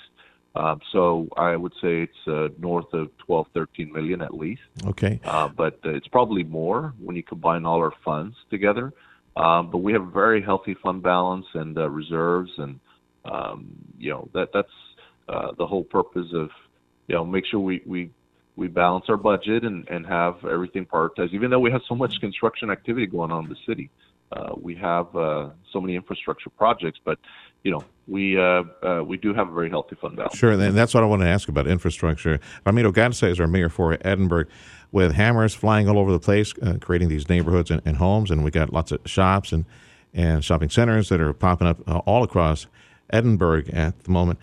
Um, 0.55 0.79
so 0.91 1.27
I 1.38 1.55
would 1.55 1.74
say 1.82 2.03
it's 2.03 2.27
uh, 2.27 2.50
north 2.60 2.93
of 2.93 3.10
12, 3.25 3.48
13 3.53 3.91
million 3.91 4.22
at 4.22 4.34
least. 4.34 4.62
Okay. 4.86 5.20
Uh, 5.24 5.48
but 5.48 5.79
uh, 5.86 5.89
it's 5.89 6.08
probably 6.08 6.43
more 6.43 6.93
when 7.00 7.15
you 7.15 7.24
combine 7.24 7.65
all 7.65 7.79
our 7.79 7.93
funds 8.05 8.36
together. 8.51 8.93
Um, 9.36 9.72
but 9.72 9.79
we 9.79 9.93
have 9.93 10.03
a 10.03 10.12
very 10.12 10.41
healthy 10.43 10.75
fund 10.75 11.01
balance 11.01 11.48
and 11.55 11.77
uh, 11.77 11.89
reserves, 11.89 12.51
and 12.58 12.79
um, 13.25 13.65
you 13.98 14.12
know 14.12 14.29
that 14.34 14.50
that's 14.53 14.77
uh, 15.27 15.51
the 15.58 15.65
whole 15.65 15.84
purpose 15.84 16.27
of 16.34 16.50
you 17.08 17.15
know 17.15 17.25
make 17.25 17.46
sure 17.50 17.60
we 17.60 17.82
we 17.86 18.12
we 18.55 18.67
balance 18.67 19.05
our 19.10 19.17
budget 19.17 19.63
and 19.63 19.88
and 19.89 20.05
have 20.05 20.46
everything 20.46 20.86
prioritized. 20.86 21.34
Even 21.34 21.50
though 21.50 21.60
we 21.60 21.72
have 21.72 21.82
so 21.89 21.96
much 21.96 22.20
construction 22.20 22.70
activity 22.70 23.08
going 23.08 23.32
on 23.32 23.46
in 23.46 23.50
the 23.50 23.58
city, 23.67 23.89
uh, 24.34 24.54
we 24.60 24.75
have 24.75 25.16
uh, 25.16 25.50
so 25.72 25.80
many 25.80 25.96
infrastructure 25.96 26.50
projects, 26.50 27.00
but 27.04 27.20
you 27.63 27.72
know 27.72 27.84
we 28.08 28.38
uh, 28.38 28.63
uh, 28.82 29.04
we 29.06 29.18
do 29.18 29.34
have 29.34 29.50
a 29.50 29.54
very 29.54 29.70
healthy 29.70 29.96
fund 29.96 30.16
balance. 30.16 30.36
Sure, 30.36 30.52
and 30.52 30.75
that's 30.75 30.94
what 30.94 31.04
I 31.04 31.06
want 31.06 31.22
to 31.22 31.28
ask 31.28 31.48
about 31.50 31.68
infrastructure. 31.68 32.40
Ramiro 32.66 32.92
Garza 32.92 33.28
is 33.28 33.40
our 33.40 33.48
mayor 33.48 33.70
for 33.70 33.98
Edinburg, 34.02 34.50
with 34.92 35.13
hammers 35.13 35.54
flying 35.54 35.88
all 35.88 36.00
over 36.00 36.12
the 36.12 36.20
place, 36.20 36.54
uh, 36.62 36.78
creating 36.82 37.10
these 37.10 37.30
neighborhoods 37.30 37.72
and, 37.72 37.82
and 37.86 37.98
homes, 37.98 38.32
and 38.32 38.44
we 38.44 38.52
got 38.52 38.74
lots 38.74 38.92
of 38.92 39.00
shops 39.06 39.52
and, 39.52 39.66
and 40.13 40.44
shopping 40.44 40.70
centers 40.70 41.10
that 41.10 41.22
are 41.22 41.34
popping 41.34 41.68
up 41.68 41.80
all 42.08 42.24
across 42.24 42.68
Edinburg 43.12 43.70
at 43.70 44.04
the 44.04 44.12
moment. 44.12 44.40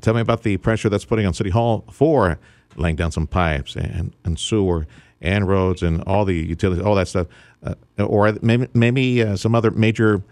Tell 0.00 0.14
me 0.14 0.20
about 0.20 0.42
the 0.42 0.56
pressure 0.56 0.88
that's 0.88 1.04
putting 1.04 1.26
on 1.26 1.34
City 1.34 1.50
Hall 1.50 1.84
for 1.92 2.38
laying 2.76 2.96
down 2.96 3.12
some 3.12 3.26
pipes 3.26 3.76
and, 3.76 4.14
and 4.24 4.38
sewer 4.38 4.86
and 5.20 5.48
roads 5.48 5.82
and 5.82 6.02
all 6.04 6.24
the 6.24 6.34
utilities, 6.34 6.84
all 6.84 6.94
that 6.94 7.08
stuff, 7.08 7.26
or 7.98 8.32
maybe 8.42 8.68
maybe 8.74 9.22
uh, 9.22 9.36
some 9.36 9.54
other 9.54 9.70
major 9.70 10.22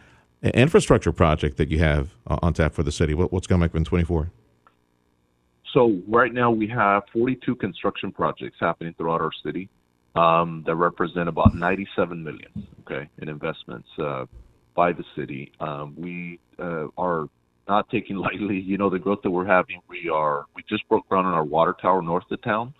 infrastructure 0.42 1.12
project 1.12 1.56
that 1.56 1.70
you 1.70 1.78
have 1.78 2.10
on 2.26 2.52
tap 2.54 2.72
for 2.72 2.82
the 2.82 2.92
city. 2.92 3.14
What, 3.14 3.32
what's 3.32 3.46
coming 3.46 3.68
up 3.68 3.74
in 3.74 3.84
twenty 3.84 4.04
four? 4.04 4.30
So 5.76 6.00
right 6.08 6.32
now 6.32 6.50
we 6.50 6.66
have 6.68 7.02
42 7.12 7.54
construction 7.56 8.10
projects 8.10 8.56
happening 8.58 8.94
throughout 8.96 9.20
our 9.20 9.30
city 9.44 9.68
um, 10.14 10.64
that 10.66 10.74
represent 10.74 11.28
about 11.28 11.54
97 11.54 12.24
million, 12.24 12.66
okay, 12.80 13.08
in 13.18 13.28
investments 13.28 13.88
uh, 13.98 14.24
by 14.74 14.92
the 14.92 15.04
city. 15.14 15.52
Um, 15.60 15.94
we 15.96 16.40
uh, 16.58 16.86
are 16.96 17.28
not 17.68 17.90
taking 17.90 18.16
lightly, 18.26 18.58
you 18.58 18.78
know, 18.78 18.88
the 18.88 18.98
growth 18.98 19.20
that 19.22 19.30
we're 19.30 19.46
having. 19.46 19.80
We 19.88 20.08
are 20.08 20.46
we 20.54 20.62
just 20.68 20.88
broke 20.88 21.08
ground 21.08 21.26
on 21.26 21.34
our 21.34 21.44
water 21.44 21.76
tower 21.80 22.00
north 22.00 22.24
of 22.30 22.40
town. 22.40 22.72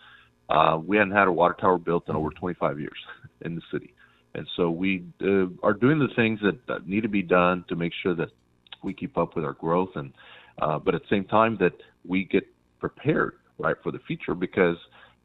Uh, 0.49 0.81
we 0.83 0.97
hadn't 0.97 1.13
had 1.13 1.29
a 1.29 1.33
water 1.33 1.57
tower 1.61 1.77
built 1.77 2.09
in 2.09 2.17
over 2.17 2.31
25 2.31 2.81
years 2.81 2.99
in 3.43 3.57
the 3.57 3.63
city, 3.71 3.93
and 4.37 4.47
so 4.57 4.71
we 4.71 5.05
uh, 5.23 5.47
are 5.63 5.73
doing 5.73 5.99
the 5.99 6.09
things 6.15 6.41
that, 6.43 6.87
need 6.87 7.03
to 7.03 7.09
be 7.09 7.23
done 7.23 7.65
to 7.69 7.75
make 7.75 7.93
sure 8.03 8.15
that 8.15 8.29
we 8.83 8.93
keep 8.93 9.17
up 9.17 9.35
with 9.35 9.45
our 9.45 9.55
growth 9.55 9.91
and 9.97 10.13
uh, 10.59 10.79
but 10.79 10.95
at 10.95 11.03
the 11.03 11.09
same 11.09 11.25
time 11.25 11.57
that 11.59 11.73
we 12.07 12.25
get 12.25 12.47
prepared 12.79 13.35
right 13.59 13.77
for 13.83 13.91
the 13.91 13.99
future 14.01 14.35
because 14.35 14.77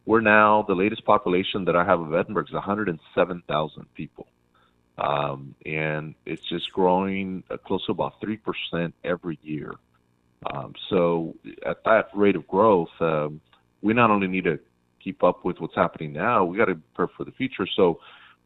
we're 0.06 0.22
now 0.22 0.64
the 0.68 0.74
latest 0.74 1.06
population 1.06 1.66
that 1.66 1.76
I 1.76 1.86
have 1.86 2.00
of 2.00 2.14
Edinburg 2.14 2.48
is 2.48 2.54
107,000 2.54 3.86
people, 3.94 4.28
um, 4.98 5.54
and 5.66 6.16
it's 6.26 6.42
just 6.50 6.72
growing 6.72 7.44
uh, 7.52 7.58
close 7.58 7.86
to 7.86 7.92
about 7.92 8.20
three 8.20 8.38
percent 8.38 8.96
every 9.04 9.38
year. 9.44 9.76
Um, 10.52 10.74
so 10.90 11.36
at 11.66 11.84
that 11.86 12.10
rate 12.16 12.36
of 12.36 12.48
growth, 12.48 12.90
um, 13.00 13.42
we 13.82 13.94
not 13.94 14.10
only 14.10 14.28
need 14.28 14.46
to 14.46 14.60
keep 15.04 15.24
up 15.24 15.46
with 15.46 15.60
what's 15.60 15.76
happening 15.76 16.14
now, 16.14 16.44
we 16.46 16.58
got 16.58 16.66
to 16.66 16.76
prepare 16.96 17.14
for 17.16 17.24
the 17.24 17.32
future. 17.32 17.68
So 17.76 18.00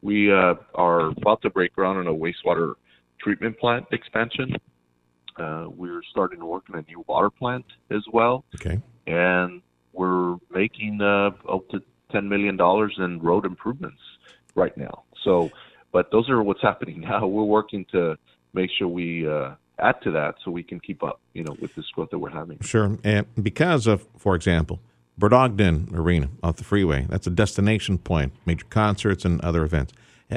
we 0.06 0.32
uh, 0.32 0.54
are 0.76 1.08
about 1.08 1.42
to 1.42 1.50
break 1.50 1.74
ground 1.74 1.98
on 1.98 2.08
a 2.08 2.14
wastewater 2.14 2.76
treatment 3.20 3.58
plant 3.58 3.86
expansion. 3.92 4.56
Uh, 5.36 5.66
we're 5.76 6.02
starting 6.12 6.40
to 6.40 6.46
work 6.46 6.64
on 6.72 6.80
a 6.80 6.84
new 6.84 7.04
water 7.08 7.30
plant 7.32 7.66
as 7.90 8.04
well 8.14 8.46
Okay. 8.56 8.80
and 9.08 9.62
we're 9.94 10.38
making 10.52 11.02
uh, 11.02 11.32
up 11.52 11.68
to 11.70 11.82
ten 12.12 12.30
million 12.30 12.56
dollars 12.56 12.94
in 13.00 13.20
road 13.20 13.46
improvements 13.46 14.00
right 14.54 14.78
now. 14.78 15.04
So, 15.24 15.50
but 15.92 16.12
those 16.12 16.30
are 16.30 16.42
what's 16.44 16.62
happening 16.70 17.02
now. 17.02 17.26
We're 17.26 17.44
working 17.44 17.86
to 17.92 18.16
make 18.54 18.70
sure 18.78 18.88
we 18.88 19.28
uh, 19.28 19.56
add 19.80 19.96
to 20.04 20.12
that 20.12 20.36
so 20.44 20.52
we 20.52 20.64
can 20.64 20.80
keep 20.80 21.04
up, 21.04 21.20
you 21.34 21.44
know, 21.44 21.56
with 21.60 21.74
this 21.76 21.86
growth 21.96 22.12
that 22.12 22.20
we're 22.20 22.30
having. 22.30 22.60
Sure. 22.62 22.98
And 23.04 23.26
because 23.42 23.88
of, 23.88 24.08
for 24.18 24.36
example, 24.36 24.80
Bert 25.18 25.34
Ogden 25.34 25.90
Arena 25.94 26.30
off 26.44 26.58
the 26.58 26.64
freeway, 26.64 27.06
that's 27.10 27.26
a 27.28 27.32
destination 27.32 27.98
point, 27.98 28.34
major 28.46 28.66
concerts 28.70 29.24
and 29.24 29.40
other 29.42 29.64
events. 29.64 29.94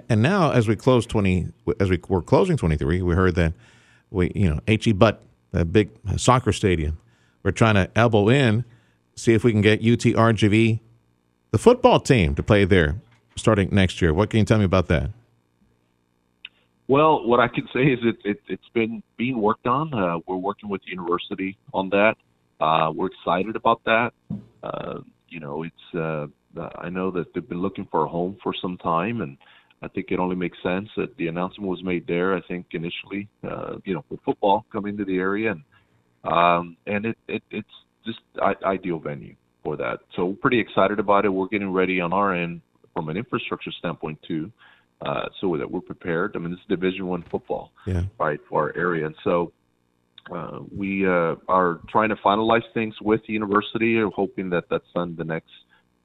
And 0.08 0.22
now, 0.22 0.52
as 0.52 0.68
we 0.68 0.76
close 0.76 1.06
twenty, 1.06 1.48
as 1.80 1.90
we 1.90 1.98
were 2.08 2.22
closing 2.22 2.56
twenty 2.56 2.76
three, 2.76 3.02
we 3.02 3.14
heard 3.14 3.34
that 3.36 3.54
we, 4.10 4.30
you 4.34 4.48
know, 4.48 4.60
H-E-B, 4.66 5.12
that 5.52 5.72
big 5.72 5.90
soccer 6.16 6.52
stadium, 6.52 6.98
we're 7.42 7.50
trying 7.50 7.74
to 7.74 7.90
elbow 7.96 8.28
in, 8.28 8.64
see 9.14 9.34
if 9.34 9.44
we 9.44 9.52
can 9.52 9.62
get 9.62 9.82
UTRGV, 9.82 10.80
the 11.50 11.58
football 11.58 12.00
team, 12.00 12.34
to 12.34 12.42
play 12.42 12.64
there 12.64 13.00
starting 13.36 13.68
next 13.70 14.00
year. 14.02 14.12
What 14.12 14.30
can 14.30 14.38
you 14.40 14.44
tell 14.44 14.58
me 14.58 14.64
about 14.64 14.88
that? 14.88 15.10
Well, 16.86 17.26
what 17.26 17.38
I 17.40 17.48
can 17.48 17.68
say 17.72 17.84
is 17.84 17.98
it, 18.02 18.16
it 18.24 18.40
it's 18.48 18.68
been 18.72 19.02
being 19.16 19.40
worked 19.40 19.66
on. 19.66 19.92
Uh, 19.92 20.18
we're 20.26 20.36
working 20.36 20.68
with 20.68 20.82
the 20.84 20.90
university 20.90 21.58
on 21.74 21.90
that. 21.90 22.16
Uh, 22.60 22.92
we're 22.94 23.06
excited 23.08 23.56
about 23.56 23.80
that. 23.84 24.12
Uh, 24.62 25.00
you 25.28 25.40
know, 25.40 25.62
it's 25.62 25.94
uh, 25.94 26.26
I 26.76 26.88
know 26.88 27.10
that 27.12 27.32
they've 27.34 27.48
been 27.48 27.62
looking 27.62 27.86
for 27.90 28.04
a 28.04 28.08
home 28.08 28.36
for 28.42 28.52
some 28.60 28.76
time, 28.78 29.20
and 29.20 29.36
I 29.82 29.88
think 29.88 30.10
it 30.10 30.18
only 30.18 30.36
makes 30.36 30.58
sense 30.62 30.88
that 30.96 31.16
the 31.16 31.28
announcement 31.28 31.70
was 31.70 31.82
made 31.84 32.06
there. 32.06 32.36
I 32.36 32.40
think 32.40 32.66
initially, 32.72 33.28
uh, 33.48 33.76
you 33.84 33.94
know, 33.94 34.04
with 34.08 34.20
football 34.24 34.64
coming 34.72 34.96
to 34.96 35.04
the 35.04 35.18
area, 35.18 35.52
and 35.52 35.62
um, 36.24 36.76
and 36.86 37.06
it, 37.06 37.18
it 37.28 37.42
it's 37.50 37.68
just 38.04 38.18
I, 38.42 38.54
ideal 38.64 38.98
venue 38.98 39.36
for 39.62 39.76
that. 39.76 40.00
So 40.16 40.26
we're 40.26 40.34
pretty 40.36 40.58
excited 40.58 40.98
about 40.98 41.24
it. 41.24 41.28
We're 41.28 41.48
getting 41.48 41.72
ready 41.72 42.00
on 42.00 42.12
our 42.12 42.34
end 42.34 42.60
from 42.92 43.08
an 43.08 43.16
infrastructure 43.16 43.70
standpoint 43.78 44.18
too, 44.26 44.50
uh, 45.02 45.28
so 45.40 45.56
that 45.56 45.70
we're 45.70 45.80
prepared. 45.80 46.34
I 46.34 46.40
mean, 46.40 46.52
is 46.52 46.58
Division 46.68 47.06
One 47.06 47.22
football, 47.30 47.70
Yeah. 47.86 48.02
right, 48.18 48.40
for 48.48 48.62
our 48.62 48.76
area, 48.76 49.06
and 49.06 49.14
so 49.22 49.52
uh, 50.32 50.60
we 50.76 51.06
uh, 51.06 51.36
are 51.48 51.80
trying 51.88 52.08
to 52.10 52.16
finalize 52.16 52.62
things 52.74 52.94
with 53.00 53.20
the 53.26 53.32
university. 53.32 53.96
We're 53.96 54.10
hoping 54.10 54.50
that 54.50 54.64
that's 54.70 54.84
done 54.94 55.16
the 55.16 55.24
next 55.24 55.50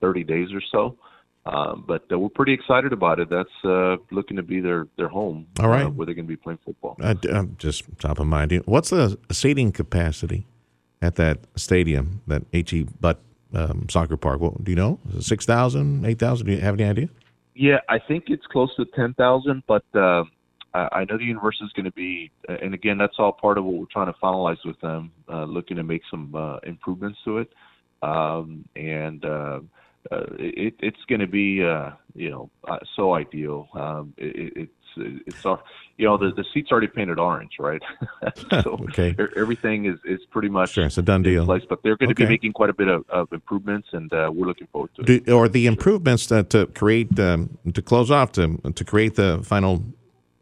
30 0.02 0.24
days 0.24 0.50
or 0.54 0.62
so. 0.72 0.98
Um, 1.46 1.84
but 1.86 2.06
uh, 2.12 2.18
we're 2.18 2.30
pretty 2.30 2.54
excited 2.54 2.94
about 2.94 3.20
it. 3.20 3.30
That's 3.30 3.50
uh, 3.66 3.98
looking 4.12 4.38
to 4.38 4.44
be 4.44 4.62
their 4.62 4.88
their 4.96 5.10
home. 5.10 5.48
All 5.60 5.68
right. 5.68 5.86
uh, 5.86 5.90
where 5.90 6.06
they're 6.06 6.16
going 6.16 6.26
to 6.26 6.30
be 6.30 6.38
playing 6.38 6.60
football. 6.64 6.96
Uh, 7.02 7.14
d- 7.14 7.30
um, 7.30 7.56
just 7.58 7.84
top 8.00 8.20
of 8.20 8.28
mind. 8.28 8.54
What's 8.66 8.92
the 8.92 9.18
seating 9.30 9.74
capacity 9.74 10.48
at 11.02 11.16
that 11.16 11.40
stadium, 11.58 12.22
that 12.28 12.44
H-E-B 12.54 13.14
um, 13.54 13.88
soccer 13.90 14.16
park? 14.16 14.40
Well, 14.40 14.58
do 14.64 14.72
you 14.72 14.78
know? 14.78 15.00
6,000, 15.20 16.06
8,000? 16.06 16.46
Do 16.46 16.54
you 16.54 16.62
have 16.62 16.80
any 16.80 16.90
idea? 16.90 17.10
Yeah, 17.56 17.80
I 17.90 18.00
think 18.00 18.26
it's 18.28 18.46
close 18.48 18.76
to 18.78 18.86
ten 18.96 19.14
thousand, 19.14 19.64
but 19.68 19.84
uh, 19.94 20.24
I 20.74 20.88
I 20.92 21.06
know 21.06 21.18
the 21.18 21.24
university 21.26 21.66
is 21.66 21.72
going 21.74 21.86
to 21.86 21.92
be, 21.92 22.32
and 22.48 22.74
again, 22.74 22.98
that's 22.98 23.16
all 23.20 23.32
part 23.32 23.58
of 23.58 23.66
what 23.66 23.76
we're 23.76 23.86
trying 23.92 24.08
to 24.12 24.20
finalize 24.20 24.58
with 24.66 24.80
them, 24.82 25.12
uh, 25.32 25.46
looking 25.46 25.78
to 25.78 25.84
make 25.84 26.02
some 26.10 26.34
uh, 26.36 26.58
improvements 26.64 27.20
to 27.26 27.40
it, 27.40 27.50
um, 28.02 28.66
and 28.76 29.24
uh, 29.26 29.60
uh, 30.12 30.26
it, 30.40 30.76
it's 30.80 31.04
going 31.08 31.22
to 31.22 31.28
be, 31.28 31.64
uh, 31.64 31.92
you 32.16 32.30
know, 32.30 32.50
uh, 32.68 32.78
so 32.96 33.14
ideal. 33.14 33.70
Um, 33.74 34.14
it, 34.18 34.54
it's 34.56 34.72
it's 35.26 35.46
our, 35.46 35.60
you 35.98 36.06
know, 36.06 36.18
the 36.18 36.32
the 36.36 36.46
seats 36.54 36.72
already 36.72 36.88
painted 36.88 37.20
orange, 37.20 37.54
right? 37.60 37.82
so 38.64 38.78
Okay. 38.90 39.16
everything 39.38 39.86
is 39.86 39.98
is 40.06 40.20
pretty 40.32 40.50
much 40.50 40.72
Sure, 40.72 40.86
it's 40.86 40.98
a 40.98 41.02
done 41.02 41.24
deal. 41.24 41.46
place, 41.46 41.64
but 41.70 41.82
they're 41.84 41.98
going 41.98 42.10
to 42.10 42.14
Okay. 42.14 42.26
be 42.26 42.30
making 42.30 42.54
quite 42.54 42.70
a 42.70 42.74
bit 42.74 42.88
of, 42.88 43.04
of 43.10 43.32
improvements, 43.32 43.88
and 43.94 44.12
uh, 44.14 44.30
we're 44.34 44.48
looking 44.48 44.68
forward 44.72 44.92
to 44.96 45.02
it. 45.02 45.26
Do, 45.26 45.34
or 45.34 45.48
the 45.48 45.66
improvements 45.68 46.28
that 46.28 46.50
to 46.52 46.68
create, 46.68 47.18
um, 47.20 47.58
to 47.74 47.82
close 47.82 48.12
off, 48.12 48.32
to, 48.34 48.58
to 48.74 48.84
create 48.86 49.16
the 49.16 49.42
final 49.44 49.82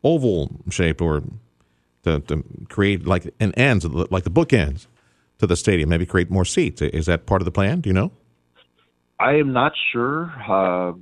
oval 0.04 0.50
shaped 0.70 1.02
or 1.02 1.24
to, 2.04 2.20
to 2.22 2.44
create 2.70 3.06
like 3.06 3.34
an 3.40 3.54
ends, 3.54 3.86
like 3.86 4.24
the 4.24 4.32
bookends 4.32 4.88
to 5.38 5.48
the 5.48 5.56
stadium, 5.56 5.90
maybe 5.90 6.06
create 6.06 6.30
more 6.30 6.46
seats. 6.46 6.82
Is 6.82 7.06
that 7.06 7.26
part 7.26 7.42
of 7.42 7.46
the 7.46 7.52
plan? 7.52 7.82
Do 7.82 7.90
you 7.90 7.94
know? 7.94 8.12
I 9.20 9.36
am 9.36 9.54
not 9.54 9.74
sure 9.92 10.34
uh, 10.50 10.94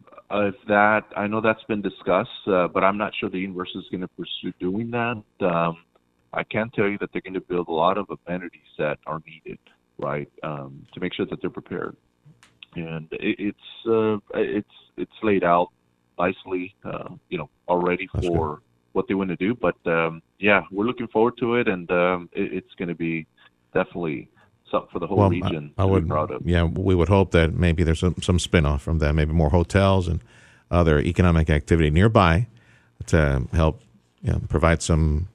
if 0.47 0.55
that. 0.67 1.05
I 1.15 1.27
know 1.27 1.41
that's 1.41 1.63
been 1.63 1.81
discussed, 1.81 2.29
uh, 2.47 2.67
but 2.67 2.83
I'm 2.83 2.97
not 2.97 3.13
sure 3.17 3.29
the 3.29 3.39
university 3.39 3.79
is 3.79 3.85
going 3.89 4.01
to 4.01 4.09
pursue 4.09 4.53
doing 4.59 4.91
that. 4.91 5.23
Um, 5.39 5.77
I 6.33 6.43
can 6.43 6.69
tell 6.71 6.87
you 6.87 6.97
that 6.99 7.11
they're 7.11 7.21
going 7.21 7.33
to 7.35 7.41
build 7.41 7.69
a 7.69 7.71
lot 7.71 7.97
of 7.97 8.07
amenities 8.09 8.61
that 8.77 8.99
are 9.07 9.21
needed, 9.25 9.57
right, 9.97 10.29
um, 10.43 10.85
to 10.93 10.99
make 10.99 11.13
sure 11.13 11.25
that 11.25 11.41
they're 11.41 11.49
prepared. 11.49 11.95
And 12.75 13.07
it, 13.13 13.39
it's 13.39 13.87
uh, 13.87 14.17
it's 14.35 14.67
it's 14.97 15.11
laid 15.23 15.43
out 15.43 15.69
nicely, 16.19 16.75
uh, 16.83 17.09
you 17.29 17.37
know, 17.37 17.49
already 17.67 18.09
That's 18.13 18.27
for. 18.27 18.61
What 18.99 19.07
they 19.07 19.13
want 19.13 19.29
to 19.29 19.37
do. 19.37 19.55
But 19.55 19.77
um, 19.85 20.21
yeah, 20.39 20.63
we're 20.71 20.85
looking 20.85 21.07
forward 21.07 21.37
to 21.39 21.55
it, 21.55 21.69
and 21.69 21.89
um, 21.89 22.29
it, 22.33 22.51
it's 22.53 22.73
going 22.75 22.89
to 22.89 22.95
be 22.95 23.25
definitely 23.73 24.27
something 24.69 24.89
for 24.91 24.99
the 24.99 25.07
whole 25.07 25.17
well, 25.17 25.29
region 25.29 25.73
I, 25.77 25.83
I 25.83 25.85
would, 25.85 26.11
Yeah, 26.43 26.65
we 26.65 26.95
would 26.95 27.07
hope 27.07 27.31
that 27.31 27.53
maybe 27.53 27.83
there's 27.83 28.01
some, 28.01 28.15
some 28.21 28.39
spin-off 28.39 28.81
from 28.81 28.99
that, 28.99 29.13
maybe 29.15 29.31
more 29.31 29.49
hotels 29.49 30.07
and 30.09 30.19
other 30.69 30.99
economic 30.99 31.49
activity 31.49 31.89
nearby 31.89 32.47
to 33.07 33.47
help 33.53 33.81
you 34.21 34.33
know, 34.33 34.41
provide 34.49 34.81
some 34.81 35.29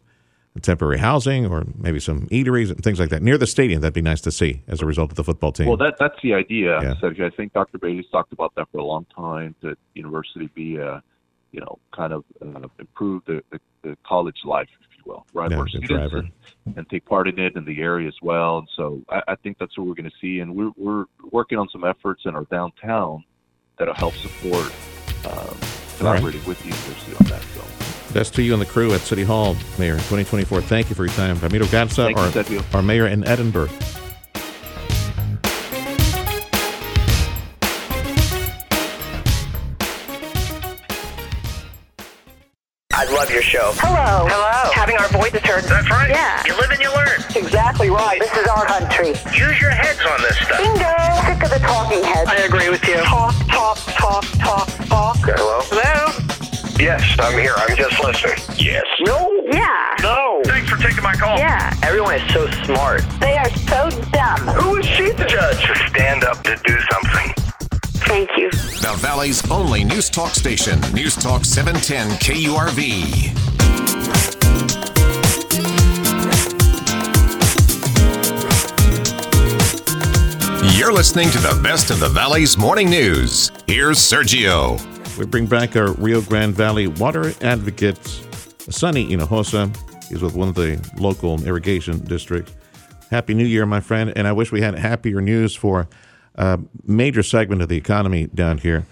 temporary 0.61 0.99
housing 0.99 1.47
or 1.47 1.65
maybe 1.77 1.99
some 1.99 2.29
eateries 2.29 2.71
and 2.71 2.85
things 2.85 3.01
like 3.01 3.09
that 3.09 3.23
near 3.23 3.39
the 3.39 3.47
stadium. 3.47 3.81
That'd 3.81 3.95
be 3.95 4.03
nice 4.03 4.21
to 4.21 4.31
see 4.31 4.63
as 4.69 4.83
a 4.83 4.87
result 4.87 5.11
of 5.11 5.17
the 5.17 5.25
football 5.25 5.53
team. 5.53 5.67
Well, 5.67 5.79
that 5.79 5.95
that's 5.99 6.21
the 6.23 6.35
idea, 6.35 6.81
yeah. 6.81 6.95
Sergio. 7.03 7.25
I 7.25 7.35
think 7.35 7.55
Dr. 7.55 7.79
Bailey's 7.79 8.07
talked 8.13 8.33
about 8.33 8.55
that 8.57 8.69
for 8.71 8.79
a 8.79 8.85
long 8.85 9.07
time. 9.17 9.57
That 9.63 9.79
university 9.95 10.49
be 10.55 10.77
a, 10.77 11.03
you 11.55 11.61
know, 11.61 11.79
kind 11.95 12.13
of 12.13 12.25
uh, 12.43 12.67
improve 12.81 13.23
the, 13.27 13.41
the, 13.53 13.61
the 13.83 13.97
college 14.05 14.39
life, 14.45 14.69
if 14.81 14.99
you 14.99 15.05
will, 15.07 15.25
right? 15.33 15.53
Yeah, 15.53 16.09
and, 16.13 16.33
and, 16.77 16.91
take 16.91 17.05
part 17.05 17.29
in 17.29 17.39
it 17.39 17.55
in 17.55 17.65
the 17.65 17.81
area 17.81 18.09
as 18.09 18.17
well. 18.21 18.59
And 18.59 18.69
so 18.77 19.03
I, 19.09 19.23
I 19.29 19.35
think 19.37 19.59
that's 19.59 19.79
what 19.79 19.87
we're 19.87 19.95
going 19.95 20.11
to 20.11 20.17
see. 20.21 20.41
And 20.41 20.57
we're 20.57 20.73
we're 20.77 21.05
working 21.31 21.59
on 21.59 21.69
some 21.69 21.85
efforts 21.85 22.23
in 22.25 22.35
our 22.35 22.45
downtown 22.47 23.23
that'll 23.79 23.95
help 23.95 24.15
support 24.15 24.73
um, 25.31 25.57
collaborating 25.97 26.41
right. 26.41 26.49
with 26.49 26.59
the 26.59 26.65
university 26.65 27.17
on 27.21 27.27
that. 27.27 27.43
So. 27.55 28.13
That's 28.13 28.31
to 28.31 28.43
you 28.43 28.53
and 28.53 28.61
the 28.61 28.67
crew 28.67 28.93
at 28.93 29.01
City 29.01 29.23
Hall, 29.23 29.57
Mayor, 29.79 29.95
2024. 29.95 30.61
Thank 30.63 30.89
you 30.89 30.97
for 30.97 31.05
your 31.05 31.15
time. 31.15 31.39
Ramiro 31.39 31.67
Garza, 31.69 32.13
our, 32.15 32.33
our 32.75 32.83
mayor 32.83 33.07
in 33.07 33.25
Edinburg. 33.27 33.71
Love 43.65 43.77
show. 43.77 43.87
Hello. 43.87 44.29
Hello. 44.29 44.73
Having 44.73 44.97
our 44.99 45.09
voices 45.09 45.41
heard. 45.41 45.65
That's 45.65 45.89
right. 45.91 46.11
Yeah. 46.11 46.43
You 46.47 46.57
live 46.57 46.71
and 46.71 46.81
you 46.81 46.93
learn. 46.93 47.21
Exactly 47.35 47.91
right. 47.91 48.21
This 48.21 48.33
is 48.37 48.47
our 48.49 48.67
country. 48.67 49.17
Use 49.33 49.59
your 49.61 49.71
heads 49.71 50.01
on 50.05 50.21
this 50.21 50.37
stuff. 50.37 50.59
Bingo. 50.61 50.93
Sick 51.25 51.41
of 51.43 51.51
the 51.51 51.63
talking 51.65 52.05
heads. 52.05 52.29
I 52.29 52.45
agree 52.45 52.69
with 52.69 52.85
you. 52.87 53.01
Talk, 53.05 53.35
talk, 53.49 53.79
talk, 53.97 54.25
talk, 54.39 54.69
talk. 54.89 55.17
Hello. 55.25 55.61
Hello. 55.73 56.13
Yes, 56.79 57.17
I'm 57.21 57.39
here. 57.39 57.55
I'm 57.57 57.77
just 57.77 58.03
listening. 58.03 58.37
Yes. 58.59 58.85
No. 59.07 59.31
Yeah. 59.51 59.95
No. 60.03 60.43
Thanks 60.45 60.69
for 60.69 60.77
taking 60.77 61.03
my 61.03 61.15
call. 61.15 61.39
Yeah. 61.39 61.73
Everyone 61.83 62.15
is 62.17 62.35
so 62.35 62.51
smart. 62.67 63.03
They 63.21 63.37
are 63.37 63.51
so 63.71 63.89
dumb. 64.11 64.43
Who 64.59 64.77
is 64.77 64.87
she 64.87 65.13
to 65.13 65.27
judge? 65.27 65.65
To 65.67 65.75
stand 65.89 66.25
up 66.25 66.43
to 66.43 66.57
do 66.65 66.75
something. 66.91 66.94
The 68.85 68.93
Valley's 68.97 69.51
only 69.51 69.83
news 69.83 70.11
talk 70.11 70.35
station, 70.35 70.79
News 70.93 71.17
Talk 71.17 71.47
710 71.47 72.19
KURV. 72.19 73.33
You're 80.79 80.93
listening 80.93 81.31
to 81.31 81.39
the 81.39 81.59
best 81.63 81.89
of 81.91 81.99
the 81.99 82.11
Valley's 82.11 82.59
morning 82.59 82.91
news. 82.91 83.51
Here's 83.67 83.97
Sergio. 83.97 84.79
We 85.17 85.25
bring 85.25 85.47
back 85.47 85.77
our 85.77 85.93
Rio 85.93 86.21
Grande 86.21 86.55
Valley 86.55 86.87
water 86.87 87.33
advocate, 87.41 88.07
Sonny 88.69 89.09
Hinojosa. 89.09 89.75
He's 90.11 90.21
with 90.21 90.35
one 90.35 90.49
of 90.49 90.57
the 90.57 90.79
local 90.99 91.43
irrigation 91.43 92.01
districts. 92.01 92.53
Happy 93.11 93.33
New 93.33 93.47
Year, 93.47 93.65
my 93.65 93.81
friend. 93.81 94.13
And 94.15 94.29
I 94.29 94.33
wish 94.33 94.53
we 94.53 94.61
had 94.61 94.75
happier 94.75 95.23
news 95.23 95.57
for 95.57 95.89
a 96.35 96.61
major 96.85 97.23
segment 97.23 97.63
of 97.63 97.69
the 97.69 97.77
economy 97.77 98.27
down 98.27 98.59
here. 98.59 98.87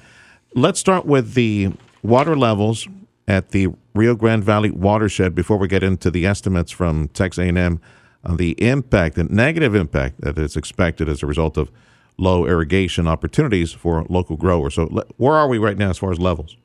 Let's 0.55 0.79
start 0.79 1.07
with 1.07 1.35
the 1.35 1.73
water 2.03 2.37
levels 2.37 2.87
at 3.27 3.51
the 3.51 3.69
Rio 3.95 4.15
Grande 4.15 4.45
Valley 4.45 4.71
watershed 4.71 5.35
before 5.35 5.57
we 5.57 5.69
get 5.69 5.83
into 5.83 6.11
the 6.11 6.27
estimates 6.27 6.71
from 6.71 7.09
Texas 7.09 7.45
A&M 7.45 7.81
on 8.25 8.37
the 8.37 8.53
impact, 8.63 9.17
the 9.17 9.25
negative 9.25 9.75
impact 9.75 10.21
that 10.21 10.39
is 10.39 10.57
expected 10.57 11.09
as 11.09 11.23
a 11.23 11.27
result 11.27 11.57
of 11.57 11.71
low 12.19 12.47
irrigation 12.47 13.09
opportunities 13.09 13.73
for 13.73 14.05
local 14.09 14.37
growers. 14.37 14.75
So, 14.75 14.87
where 15.17 15.35
are 15.35 15.49
we 15.49 15.59
right 15.59 15.77
now 15.77 15.91
as 15.91 15.99
far 15.99 16.13
as 16.13 16.19
levels? 16.19 16.57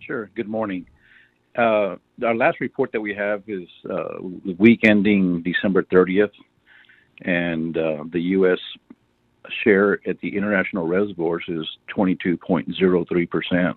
Sure. 0.00 0.30
Good 0.34 0.48
morning. 0.48 0.86
Uh, 1.56 1.96
our 2.24 2.34
last 2.34 2.60
report 2.60 2.92
that 2.92 3.00
we 3.00 3.14
have 3.14 3.42
is 3.46 3.68
uh, 3.88 4.18
week 4.58 4.80
ending 4.84 5.42
December 5.42 5.82
30th, 5.84 6.32
and 7.22 7.76
uh, 7.76 8.04
the 8.10 8.20
U.S. 8.38 8.58
share 9.64 10.00
at 10.06 10.20
the 10.20 10.36
international 10.36 10.86
reservoirs 10.86 11.44
is 11.48 11.66
22.03 11.96 13.30
percent, 13.30 13.76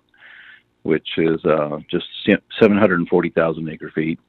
which 0.82 1.08
is 1.18 1.44
uh, 1.44 1.78
just 1.90 2.06
740,000 2.60 3.68
acre 3.68 3.90
feet. 3.94 4.20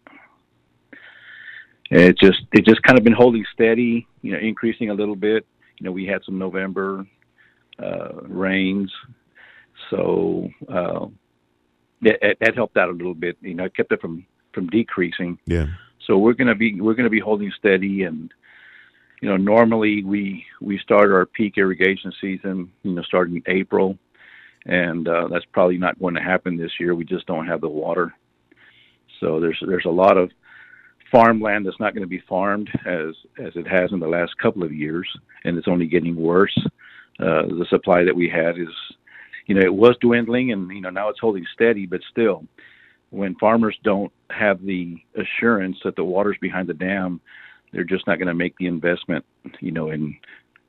it 1.92 2.18
just 2.18 2.42
it 2.52 2.66
just 2.66 2.82
kind 2.84 2.98
of 2.98 3.04
been 3.04 3.14
holding 3.14 3.46
steady, 3.54 4.08
you 4.22 4.32
know, 4.32 4.40
increasing 4.40 4.90
a 4.90 4.94
little 4.94 5.16
bit 5.16 5.46
you 5.80 5.86
know, 5.86 5.92
we 5.92 6.06
had 6.06 6.24
some 6.24 6.38
November 6.38 7.06
uh, 7.82 8.14
rains, 8.24 8.92
so 9.90 10.50
uh, 10.70 11.08
that, 12.02 12.38
that 12.40 12.56
helped 12.56 12.78
out 12.78 12.90
a 12.90 12.94
little 12.94 13.14
bit. 13.14 13.38
You 13.42 13.56
know, 13.56 13.66
it 13.66 13.76
kept 13.76 13.92
it 13.92 14.02
from 14.02 14.26
from 14.54 14.68
decreasing. 14.68 15.38
Yeah. 15.46 15.68
So 16.08 16.18
we're 16.18 16.34
gonna 16.34 16.56
be 16.56 16.80
we're 16.80 16.94
gonna 16.94 17.10
be 17.10 17.20
holding 17.20 17.52
steady, 17.58 18.04
and 18.04 18.34
you 19.26 19.32
know, 19.32 19.38
normally 19.38 20.04
we 20.04 20.46
we 20.62 20.78
start 20.78 21.12
our 21.12 21.26
peak 21.26 21.58
irrigation 21.58 22.14
season, 22.22 22.72
you 22.84 22.92
know, 22.92 23.02
starting 23.02 23.42
April, 23.48 23.98
and 24.68 25.08
uh, 25.08 25.28
that's 25.32 25.46
probably 25.52 25.80
not 25.80 25.98
going 25.98 26.14
to 26.14 26.22
happen 26.22 26.56
this 26.56 26.74
year. 26.80 26.94
We 26.94 27.06
just 27.06 27.26
don't 27.26 27.48
have 27.48 27.60
the 27.60 27.68
water. 27.68 28.14
So 29.20 29.40
there's 29.40 29.58
there's 29.68 29.86
a 29.86 29.90
lot 29.90 30.20
of 30.20 30.30
farmland 31.12 31.66
that's 31.66 31.80
not 31.80 31.96
going 31.96 32.04
to 32.04 32.08
be 32.08 32.22
farmed 32.30 32.70
as 32.86 33.16
as 33.44 33.54
it 33.56 33.68
has 33.68 33.92
in 33.92 34.00
the 34.00 34.08
last 34.08 34.38
couple 34.38 34.64
of 34.64 34.72
years, 34.72 35.10
and 35.44 35.58
it's 35.58 35.68
only 35.68 35.88
getting 35.88 36.16
worse. 36.16 36.56
Uh, 37.20 37.48
the 37.48 37.66
supply 37.72 38.04
that 38.04 38.16
we 38.16 38.30
had 38.30 38.60
is, 38.60 38.70
you 39.48 39.56
know, 39.56 39.62
it 39.62 39.74
was 39.74 39.98
dwindling, 40.02 40.52
and 40.52 40.70
you 40.70 40.82
know 40.82 40.92
now 40.92 41.10
it's 41.10 41.20
holding 41.20 41.48
steady, 41.52 41.88
but 41.88 42.02
still, 42.12 42.46
when 43.10 43.34
farmers 43.38 43.76
don't 43.84 44.14
have 44.30 44.64
the 44.64 44.98
assurance 45.16 45.78
that 45.84 45.96
the 45.96 46.04
water's 46.04 46.38
behind 46.40 46.70
the 46.70 46.76
dam, 46.76 47.20
they're 47.76 47.84
just 47.84 48.08
not 48.08 48.18
going 48.18 48.30
to 48.30 48.34
make 48.34 48.58
the 48.58 48.66
investment, 48.66 49.26
you 49.60 49.72
know, 49.72 49.90
in 49.90 50.18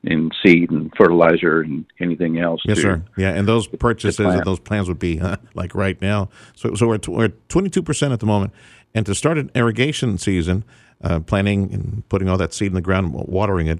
in 0.03 0.29
seed 0.45 0.69
and 0.69 0.91
fertilizer 0.95 1.61
and 1.61 1.83
anything 1.99 2.39
else. 2.39 2.61
Yes, 2.65 2.81
sir. 2.81 3.03
Yeah, 3.17 3.31
and 3.31 3.47
those 3.47 3.67
purchases 3.67 4.19
and 4.19 4.43
those 4.43 4.59
plans 4.59 4.87
would 4.87 4.99
be 4.99 5.19
uh, 5.19 5.37
like 5.55 5.73
right 5.73 5.99
now. 6.01 6.29
So, 6.55 6.75
so 6.75 6.87
we're 6.87 6.99
we're 7.07 7.29
twenty 7.49 7.69
two 7.69 7.81
percent 7.81 8.13
at 8.13 8.19
the 8.19 8.25
moment, 8.25 8.53
and 8.93 9.05
to 9.05 9.15
start 9.15 9.37
an 9.37 9.49
irrigation 9.55 10.17
season, 10.17 10.65
uh, 11.03 11.21
planting 11.21 11.73
and 11.73 12.07
putting 12.09 12.29
all 12.29 12.37
that 12.37 12.53
seed 12.53 12.67
in 12.67 12.75
the 12.75 12.81
ground, 12.81 13.13
watering 13.13 13.67
it, 13.67 13.79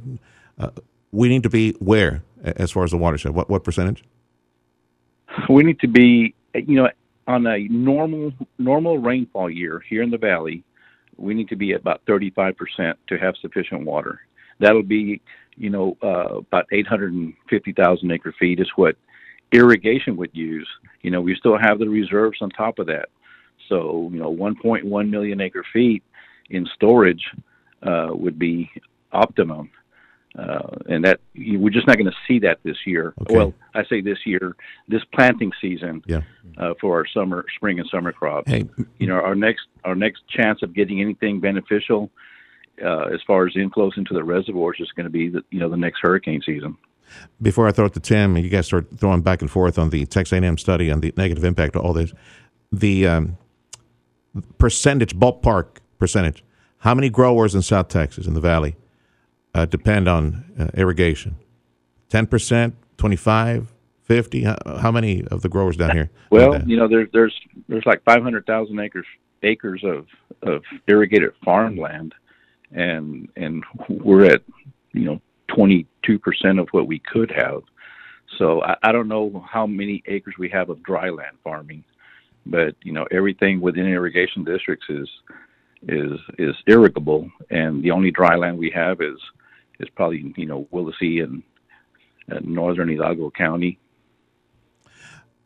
uh, 0.57 0.71
we 1.11 1.29
need 1.29 1.43
to 1.43 1.49
be 1.49 1.71
where 1.73 2.23
as 2.43 2.71
far 2.71 2.83
as 2.83 2.91
the 2.91 2.97
watershed? 2.97 3.33
What 3.33 3.49
what 3.49 3.63
percentage? 3.63 4.03
We 5.49 5.63
need 5.63 5.79
to 5.81 5.87
be, 5.87 6.33
you 6.55 6.75
know, 6.75 6.89
on 7.27 7.45
a 7.45 7.59
normal 7.67 8.33
normal 8.57 8.97
rainfall 8.97 9.49
year 9.49 9.83
here 9.87 10.01
in 10.01 10.09
the 10.09 10.17
valley, 10.17 10.63
we 11.17 11.33
need 11.33 11.49
to 11.49 11.55
be 11.55 11.73
at 11.73 11.81
about 11.81 12.05
35% 12.05 12.55
to 13.07 13.17
have 13.17 13.35
sufficient 13.41 13.85
water. 13.85 14.21
That'll 14.59 14.83
be, 14.83 15.21
you 15.55 15.69
know, 15.69 15.97
uh, 16.01 16.37
about 16.37 16.65
850,000 16.71 18.11
acre 18.11 18.33
feet 18.39 18.59
is 18.59 18.69
what 18.75 18.95
irrigation 19.51 20.17
would 20.17 20.31
use. 20.33 20.67
You 21.01 21.11
know, 21.11 21.21
we 21.21 21.35
still 21.35 21.57
have 21.57 21.79
the 21.79 21.89
reserves 21.89 22.39
on 22.41 22.49
top 22.49 22.79
of 22.79 22.87
that. 22.87 23.09
So, 23.69 24.09
you 24.11 24.19
know, 24.19 24.33
1.1 24.33 25.09
million 25.09 25.41
acre 25.41 25.65
feet 25.73 26.03
in 26.49 26.65
storage 26.75 27.23
uh, 27.83 28.09
would 28.11 28.39
be 28.39 28.69
optimum. 29.11 29.69
Uh, 30.37 30.69
and 30.87 31.03
that 31.03 31.19
we're 31.35 31.71
just 31.71 31.87
not 31.87 31.97
going 31.97 32.05
to 32.05 32.15
see 32.27 32.37
that 32.37 32.59
this 32.61 32.77
year. 32.85 33.13
Okay. 33.21 33.35
Well, 33.35 33.55
I 33.73 33.83
say 33.85 34.01
this 34.01 34.19
year, 34.23 34.55
this 34.87 35.01
planting 35.11 35.51
season 35.59 36.03
yeah. 36.05 36.21
uh, 36.59 36.75
for 36.79 36.95
our 36.95 37.07
summer, 37.07 37.43
spring, 37.55 37.79
and 37.79 37.89
summer 37.89 38.11
crops. 38.11 38.49
Hey. 38.49 38.69
You 38.99 39.07
know, 39.07 39.15
our 39.15 39.33
next 39.33 39.63
our 39.83 39.95
next 39.95 40.27
chance 40.27 40.61
of 40.61 40.75
getting 40.75 41.01
anything 41.01 41.39
beneficial 41.39 42.11
uh, 42.83 43.05
as 43.05 43.19
far 43.25 43.47
as 43.47 43.53
inflows 43.55 43.97
into 43.97 44.13
the 44.13 44.23
reservoirs 44.23 44.77
is 44.79 44.91
going 44.91 45.05
to 45.05 45.09
be 45.09 45.29
the 45.29 45.43
you 45.49 45.59
know 45.59 45.69
the 45.69 45.77
next 45.77 46.01
hurricane 46.01 46.41
season. 46.45 46.77
Before 47.41 47.67
I 47.67 47.71
throw 47.71 47.85
it 47.85 47.93
to 47.93 47.99
Tim, 47.99 48.37
you 48.37 48.49
guys 48.49 48.67
start 48.67 48.87
throwing 48.97 49.21
back 49.21 49.41
and 49.41 49.49
forth 49.49 49.79
on 49.79 49.89
the 49.89 50.05
Texas 50.05 50.37
A&M 50.39 50.57
study 50.57 50.91
on 50.91 50.99
the 50.99 51.13
negative 51.17 51.43
impact 51.45 51.75
of 51.75 51.83
all 51.83 51.93
this. 51.93 52.13
The 52.71 53.07
um, 53.07 53.37
percentage, 54.57 55.15
ballpark 55.15 55.77
percentage. 55.97 56.43
How 56.79 56.93
many 56.93 57.09
growers 57.09 57.55
in 57.55 57.61
South 57.63 57.87
Texas 57.87 58.27
in 58.27 58.33
the 58.33 58.41
valley 58.41 58.75
uh, 59.53 59.65
depend 59.65 60.07
on 60.07 60.45
uh, 60.59 60.67
irrigation? 60.73 61.35
10%, 62.09 62.73
25, 62.97 63.73
50? 64.03 64.43
How, 64.43 64.57
how 64.79 64.91
many 64.91 65.25
of 65.27 65.41
the 65.41 65.49
growers 65.49 65.77
down 65.77 65.91
here? 65.91 66.09
Well, 66.29 66.61
you 66.65 66.77
know, 66.77 66.87
there's 66.87 67.09
there's 67.11 67.39
there's 67.67 67.85
like 67.85 68.03
500,000 68.03 68.79
acres 68.79 69.05
acres 69.43 69.83
of 69.83 70.07
of 70.43 70.63
irrigated 70.87 71.31
farmland, 71.43 72.13
and 72.71 73.29
and 73.35 73.63
we're 73.89 74.25
at 74.25 74.41
you 74.93 75.05
know 75.05 75.21
22 75.53 76.19
percent 76.19 76.59
of 76.59 76.67
what 76.71 76.87
we 76.87 76.99
could 76.99 77.31
have. 77.31 77.63
So 78.37 78.61
I, 78.63 78.75
I 78.83 78.91
don't 78.91 79.07
know 79.07 79.45
how 79.49 79.65
many 79.65 80.03
acres 80.07 80.35
we 80.37 80.49
have 80.49 80.69
of 80.69 80.83
dry 80.83 81.09
land 81.09 81.37
farming, 81.43 81.83
but 82.45 82.75
you 82.83 82.93
know 82.93 83.05
everything 83.11 83.59
within 83.61 83.87
irrigation 83.87 84.43
districts 84.43 84.85
is 84.89 85.09
is 85.87 86.19
is 86.37 86.55
irrigable, 86.67 87.29
and 87.49 87.83
the 87.83 87.91
only 87.91 88.11
dry 88.11 88.35
land 88.35 88.57
we 88.57 88.71
have 88.71 89.01
is 89.01 89.17
is 89.79 89.89
probably 89.95 90.33
you 90.37 90.45
know 90.45 90.67
Willacy 90.73 91.23
and, 91.23 91.43
and 92.29 92.45
northern 92.47 92.89
Hidalgo 92.89 93.31
County. 93.31 93.79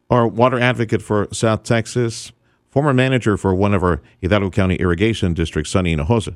our 0.09 0.27
water 0.27 0.59
advocate 0.59 1.01
for 1.01 1.27
South 1.31 1.63
Texas, 1.63 2.31
former 2.69 2.93
manager 2.93 3.37
for 3.37 3.55
one 3.55 3.73
of 3.73 3.83
our 3.83 4.01
Hidalgo 4.21 4.49
County 4.49 4.75
irrigation 4.75 5.33
districts, 5.33 5.71
Sonny 5.71 5.95
Hinojosa. 5.95 6.35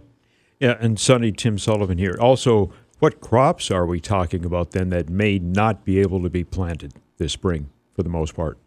Yeah, 0.59 0.77
and 0.79 0.97
Sonny 0.99 1.31
Tim 1.33 1.57
Sullivan 1.57 1.97
here. 1.97 2.15
Also, 2.19 2.71
what 2.99 3.19
crops 3.19 3.69
are 3.69 3.85
we 3.85 3.99
talking 3.99 4.45
about 4.45 4.71
then 4.71 4.89
that 4.89 5.09
may 5.09 5.37
not 5.39 5.83
be 5.83 5.99
able 5.99 6.23
to 6.23 6.29
be 6.29 6.45
planted 6.45 6.93
this 7.17 7.33
spring 7.33 7.69
for 7.93 8.03
the 8.03 8.09
most 8.09 8.35
part? 8.35 8.57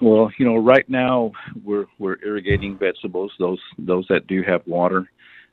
Well, 0.00 0.30
you 0.38 0.44
know, 0.44 0.56
right 0.56 0.88
now 0.88 1.32
we're 1.64 1.86
we're 1.98 2.16
irrigating 2.24 2.78
vegetables, 2.78 3.32
those 3.38 3.60
those 3.78 4.06
that 4.08 4.26
do 4.26 4.42
have 4.42 4.62
water, 4.66 5.10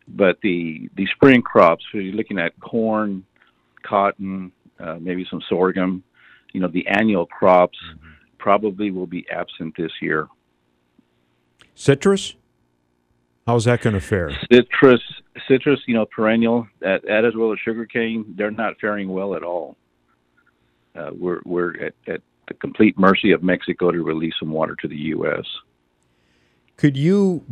but 0.07 0.37
the 0.41 0.89
the 0.95 1.07
spring 1.15 1.41
crops, 1.41 1.83
so 1.91 1.97
you're 1.97 2.15
looking 2.15 2.39
at 2.39 2.57
corn, 2.59 3.25
cotton, 3.83 4.51
uh, 4.79 4.97
maybe 4.99 5.25
some 5.29 5.41
sorghum. 5.49 6.03
You 6.53 6.61
know, 6.61 6.67
the 6.67 6.87
annual 6.87 7.25
crops 7.25 7.77
probably 8.37 8.91
will 8.91 9.07
be 9.07 9.25
absent 9.29 9.75
this 9.77 9.91
year. 10.01 10.27
Citrus? 11.75 12.35
How's 13.47 13.65
that 13.65 13.81
going 13.81 13.95
to 13.95 13.99
fare? 13.99 14.31
Citrus, 14.51 15.01
citrus, 15.47 15.79
you 15.87 15.95
know, 15.95 16.05
perennial, 16.05 16.67
that, 16.79 17.01
that 17.03 17.25
as 17.25 17.35
well 17.35 17.51
as 17.51 17.59
sugarcane, 17.59 18.35
they're 18.37 18.51
not 18.51 18.79
faring 18.79 19.09
well 19.09 19.35
at 19.35 19.43
all. 19.43 19.75
Uh, 20.95 21.09
we're 21.17 21.41
we're 21.43 21.73
at, 21.83 21.93
at 22.07 22.21
the 22.47 22.53
complete 22.55 22.97
mercy 22.97 23.31
of 23.31 23.43
Mexico 23.43 23.91
to 23.91 24.01
release 24.03 24.33
some 24.39 24.51
water 24.51 24.75
to 24.81 24.87
the 24.87 24.97
U.S. 24.97 25.45
Could 26.77 26.97
you 26.97 27.45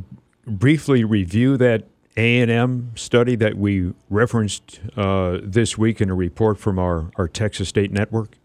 briefly 0.45 1.03
review 1.03 1.57
that 1.57 1.85
A&M 2.17 2.91
study 2.95 3.35
that 3.35 3.55
we 3.57 3.93
referenced 4.09 4.81
uh, 4.97 5.39
this 5.43 5.77
week 5.77 6.01
in 6.01 6.09
a 6.09 6.15
report 6.15 6.59
from 6.59 6.79
our, 6.79 7.11
our 7.15 7.27
Texas 7.27 7.69
State 7.69 7.91
Network? 7.91 8.37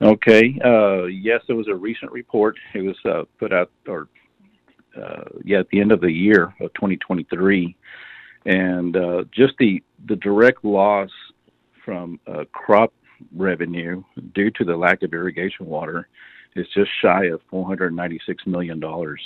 Okay. 0.00 0.58
Uh, 0.64 1.04
yes, 1.04 1.42
there 1.46 1.56
was 1.56 1.68
a 1.68 1.74
recent 1.74 2.10
report. 2.10 2.56
It 2.74 2.82
was 2.82 2.96
uh, 3.04 3.24
put 3.38 3.52
out, 3.52 3.70
or 3.86 4.08
uh, 5.00 5.24
yeah, 5.44 5.60
at 5.60 5.68
the 5.68 5.80
end 5.80 5.92
of 5.92 6.00
the 6.00 6.10
year 6.10 6.54
of 6.60 6.72
2023, 6.74 7.76
and 8.46 8.96
uh, 8.96 9.24
just 9.30 9.54
the 9.58 9.82
the 10.06 10.16
direct 10.16 10.64
loss 10.64 11.10
from 11.84 12.18
uh, 12.26 12.44
crop 12.50 12.92
revenue 13.34 14.02
due 14.34 14.50
to 14.52 14.64
the 14.64 14.76
lack 14.76 15.02
of 15.02 15.12
irrigation 15.12 15.66
water 15.66 16.08
is 16.54 16.66
just 16.74 16.90
shy 17.00 17.26
of 17.26 17.40
496 17.50 18.46
million 18.46 18.80
dollars. 18.80 19.20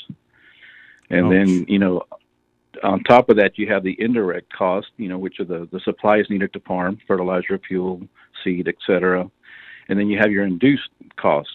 And 1.10 1.30
then 1.30 1.64
you 1.68 1.78
know, 1.78 2.02
on 2.82 3.02
top 3.04 3.28
of 3.28 3.36
that, 3.36 3.58
you 3.58 3.68
have 3.68 3.84
the 3.84 3.96
indirect 4.00 4.52
cost, 4.52 4.88
you 4.96 5.08
know, 5.08 5.18
which 5.18 5.40
are 5.40 5.44
the 5.44 5.68
the 5.72 5.80
supplies 5.80 6.26
needed 6.30 6.52
to 6.52 6.60
farm, 6.60 6.98
fertilizer, 7.06 7.58
fuel, 7.66 8.00
seed, 8.42 8.68
etc 8.68 9.30
and 9.88 9.98
then 9.98 10.08
you 10.08 10.18
have 10.18 10.30
your 10.30 10.44
induced 10.44 10.90
costs. 11.16 11.52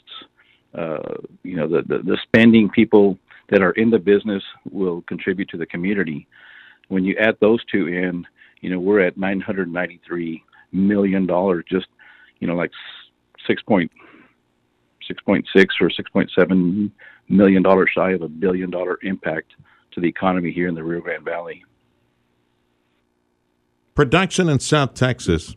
Uh, 0.73 1.15
you 1.43 1.55
know, 1.55 1.67
the, 1.67 1.81
the, 1.87 1.99
the 2.03 2.17
spending 2.23 2.69
people 2.69 3.17
that 3.49 3.61
are 3.61 3.71
in 3.71 3.89
the 3.89 3.99
business 3.99 4.43
will 4.71 5.01
contribute 5.03 5.49
to 5.49 5.57
the 5.57 5.65
community. 5.65 6.27
When 6.87 7.03
you 7.03 7.15
add 7.19 7.35
those 7.41 7.63
two 7.65 7.87
in, 7.87 8.25
you 8.61 8.69
know, 8.69 8.79
we're 8.79 9.01
at 9.01 9.17
nine 9.17 9.41
hundred 9.41 9.71
ninety-three 9.71 10.43
million 10.71 11.25
dollars, 11.25 11.65
just 11.69 11.87
you 12.41 12.47
know, 12.47 12.55
like 12.55 12.71
six 13.47 13.61
point 13.63 13.89
six 15.07 15.23
point 15.23 15.47
six 15.55 15.75
or 15.79 15.89
six 15.89 16.09
point 16.09 16.29
seven 16.37 16.91
million 17.29 17.63
dollars 17.63 17.89
shy 17.93 18.11
of 18.11 18.21
a 18.21 18.27
billion 18.27 18.69
dollar 18.69 18.99
impact 19.03 19.53
to 19.91 20.01
the 20.01 20.07
economy 20.07 20.51
here 20.51 20.67
in 20.67 20.75
the 20.75 20.83
Rio 20.83 20.99
Grande 20.99 21.23
Valley. 21.23 21.63
Production 23.95 24.49
in 24.49 24.59
South 24.59 24.93
Texas, 24.93 25.55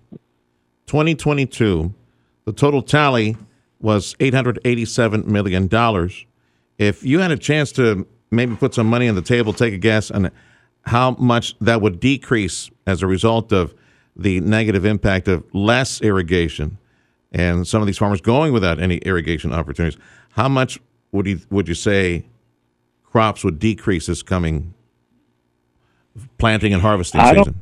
2022, 0.86 1.94
the 2.44 2.52
total 2.52 2.82
tally 2.82 3.36
was 3.80 4.14
$887 4.14 5.24
million. 5.26 5.68
If 6.78 7.04
you 7.04 7.20
had 7.20 7.30
a 7.30 7.36
chance 7.36 7.70
to 7.72 8.06
maybe 8.30 8.56
put 8.56 8.74
some 8.74 8.88
money 8.88 9.08
on 9.08 9.14
the 9.14 9.22
table, 9.22 9.52
take 9.52 9.72
a 9.72 9.78
guess 9.78 10.10
on 10.10 10.30
how 10.82 11.12
much 11.12 11.56
that 11.60 11.80
would 11.80 12.00
decrease 12.00 12.70
as 12.86 13.02
a 13.02 13.06
result 13.06 13.52
of 13.52 13.74
the 14.16 14.40
negative 14.40 14.84
impact 14.84 15.28
of 15.28 15.44
less 15.52 16.00
irrigation 16.00 16.78
and 17.32 17.66
some 17.66 17.82
of 17.82 17.86
these 17.86 17.98
farmers 17.98 18.20
going 18.20 18.52
without 18.52 18.78
any 18.78 18.98
irrigation 18.98 19.52
opportunities, 19.52 19.98
how 20.32 20.48
much 20.48 20.78
would 21.12 21.26
you, 21.26 21.40
would 21.50 21.68
you 21.68 21.74
say 21.74 22.26
crops 23.02 23.44
would 23.44 23.58
decrease 23.58 24.06
this 24.06 24.22
coming 24.22 24.74
planting 26.38 26.72
and 26.72 26.82
harvesting 26.82 27.20
I 27.20 27.34
season? 27.34 27.60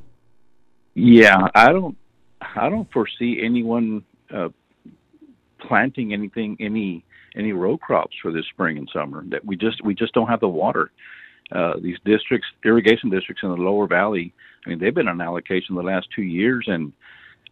Yeah, 0.95 1.49
I 1.55 1.73
don't, 1.73 1.97
I 2.41 2.69
don't 2.69 2.91
foresee 2.93 3.41
anyone 3.43 4.05
uh, 4.31 4.51
planting 5.59 6.13
anything, 6.13 6.57
any 6.61 7.05
any 7.35 7.53
row 7.53 7.79
crops 7.79 8.15
for 8.21 8.31
this 8.31 8.45
spring 8.47 8.77
and 8.77 8.89
summer. 8.93 9.25
That 9.29 9.45
we 9.45 9.57
just 9.57 9.83
we 9.85 9.95
just 9.95 10.13
don't 10.13 10.29
have 10.29 10.41
the 10.41 10.49
water. 10.49 10.91
Uh, 11.51 11.75
these 11.81 11.99
districts, 12.05 12.49
irrigation 12.65 13.11
districts 13.11 13.43
in 13.43 13.51
the 13.51 13.57
lower 13.57 13.87
valley, 13.87 14.33
I 14.65 14.71
mean, 14.71 14.79
they've 14.79 14.95
been 14.95 15.09
on 15.09 15.21
allocation 15.21 15.75
the 15.75 15.83
last 15.83 16.09
two 16.15 16.23
years, 16.23 16.67
and 16.69 16.93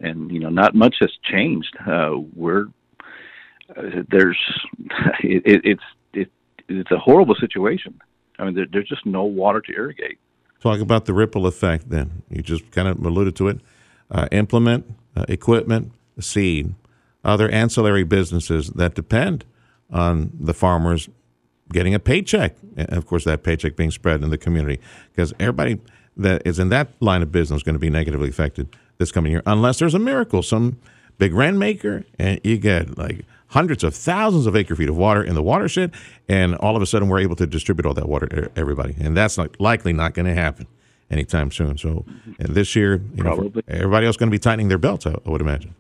and 0.00 0.30
you 0.30 0.40
know, 0.40 0.48
not 0.48 0.74
much 0.74 0.96
has 1.00 1.10
changed. 1.22 1.76
Uh, 1.86 2.16
we're 2.34 2.66
uh, 3.76 4.02
there's 4.10 4.38
it, 5.22 5.42
it, 5.44 5.60
it's 5.64 5.82
it, 6.12 6.30
it's 6.68 6.90
a 6.90 6.98
horrible 6.98 7.34
situation. 7.34 8.00
I 8.38 8.44
mean, 8.44 8.54
there, 8.54 8.66
there's 8.70 8.88
just 8.88 9.04
no 9.04 9.24
water 9.24 9.60
to 9.60 9.72
irrigate. 9.72 10.18
Talk 10.60 10.80
about 10.80 11.06
the 11.06 11.14
ripple 11.14 11.46
effect 11.46 11.88
then. 11.90 12.22
You 12.28 12.42
just 12.42 12.70
kind 12.70 12.88
of 12.88 13.04
alluded 13.04 13.36
to 13.36 13.48
it. 13.48 13.60
Uh, 14.10 14.28
implement, 14.32 14.92
uh, 15.16 15.24
equipment, 15.28 15.92
seed, 16.18 16.74
other 17.24 17.48
ancillary 17.50 18.04
businesses 18.04 18.70
that 18.70 18.94
depend 18.94 19.44
on 19.90 20.32
the 20.38 20.54
farmers 20.54 21.08
getting 21.72 21.94
a 21.94 21.98
paycheck. 21.98 22.56
And 22.76 22.92
of 22.92 23.06
course, 23.06 23.24
that 23.24 23.42
paycheck 23.42 23.76
being 23.76 23.90
spread 23.90 24.22
in 24.22 24.30
the 24.30 24.38
community 24.38 24.80
because 25.12 25.32
everybody 25.38 25.80
that 26.22 26.42
is 26.44 26.58
in 26.58 26.68
that 26.70 26.88
line 27.00 27.22
of 27.22 27.32
business 27.32 27.62
going 27.62 27.74
to 27.74 27.80
be 27.80 27.90
negatively 27.90 28.28
affected 28.28 28.68
this 28.98 29.10
coming 29.10 29.32
year 29.32 29.42
unless 29.46 29.78
there's 29.78 29.94
a 29.94 29.98
miracle, 29.98 30.42
some 30.42 30.78
big 31.18 31.34
rainmaker, 31.34 32.04
and 32.18 32.40
you 32.44 32.58
get 32.58 32.96
like 32.96 33.24
hundreds 33.48 33.82
of 33.82 33.94
thousands 33.94 34.46
of 34.46 34.54
acre 34.54 34.76
feet 34.76 34.88
of 34.88 34.96
water 34.96 35.22
in 35.22 35.34
the 35.34 35.42
watershed, 35.42 35.92
and 36.28 36.54
all 36.56 36.76
of 36.76 36.82
a 36.82 36.86
sudden 36.86 37.08
we're 37.08 37.20
able 37.20 37.36
to 37.36 37.46
distribute 37.46 37.86
all 37.86 37.94
that 37.94 38.08
water 38.08 38.26
to 38.26 38.50
everybody, 38.56 38.94
and 39.00 39.16
that's 39.16 39.36
not, 39.36 39.60
likely 39.60 39.92
not 39.92 40.14
going 40.14 40.26
to 40.26 40.34
happen 40.34 40.66
anytime 41.10 41.50
soon. 41.50 41.76
So 41.76 42.04
and 42.38 42.54
this 42.54 42.76
year, 42.76 43.02
you 43.14 43.24
know, 43.24 43.36
Probably. 43.36 43.62
everybody 43.68 44.06
else 44.06 44.16
going 44.16 44.30
to 44.30 44.34
be 44.34 44.38
tightening 44.38 44.68
their 44.68 44.78
belts, 44.78 45.06
I, 45.06 45.14
I 45.26 45.30
would 45.30 45.40
imagine. 45.40 45.74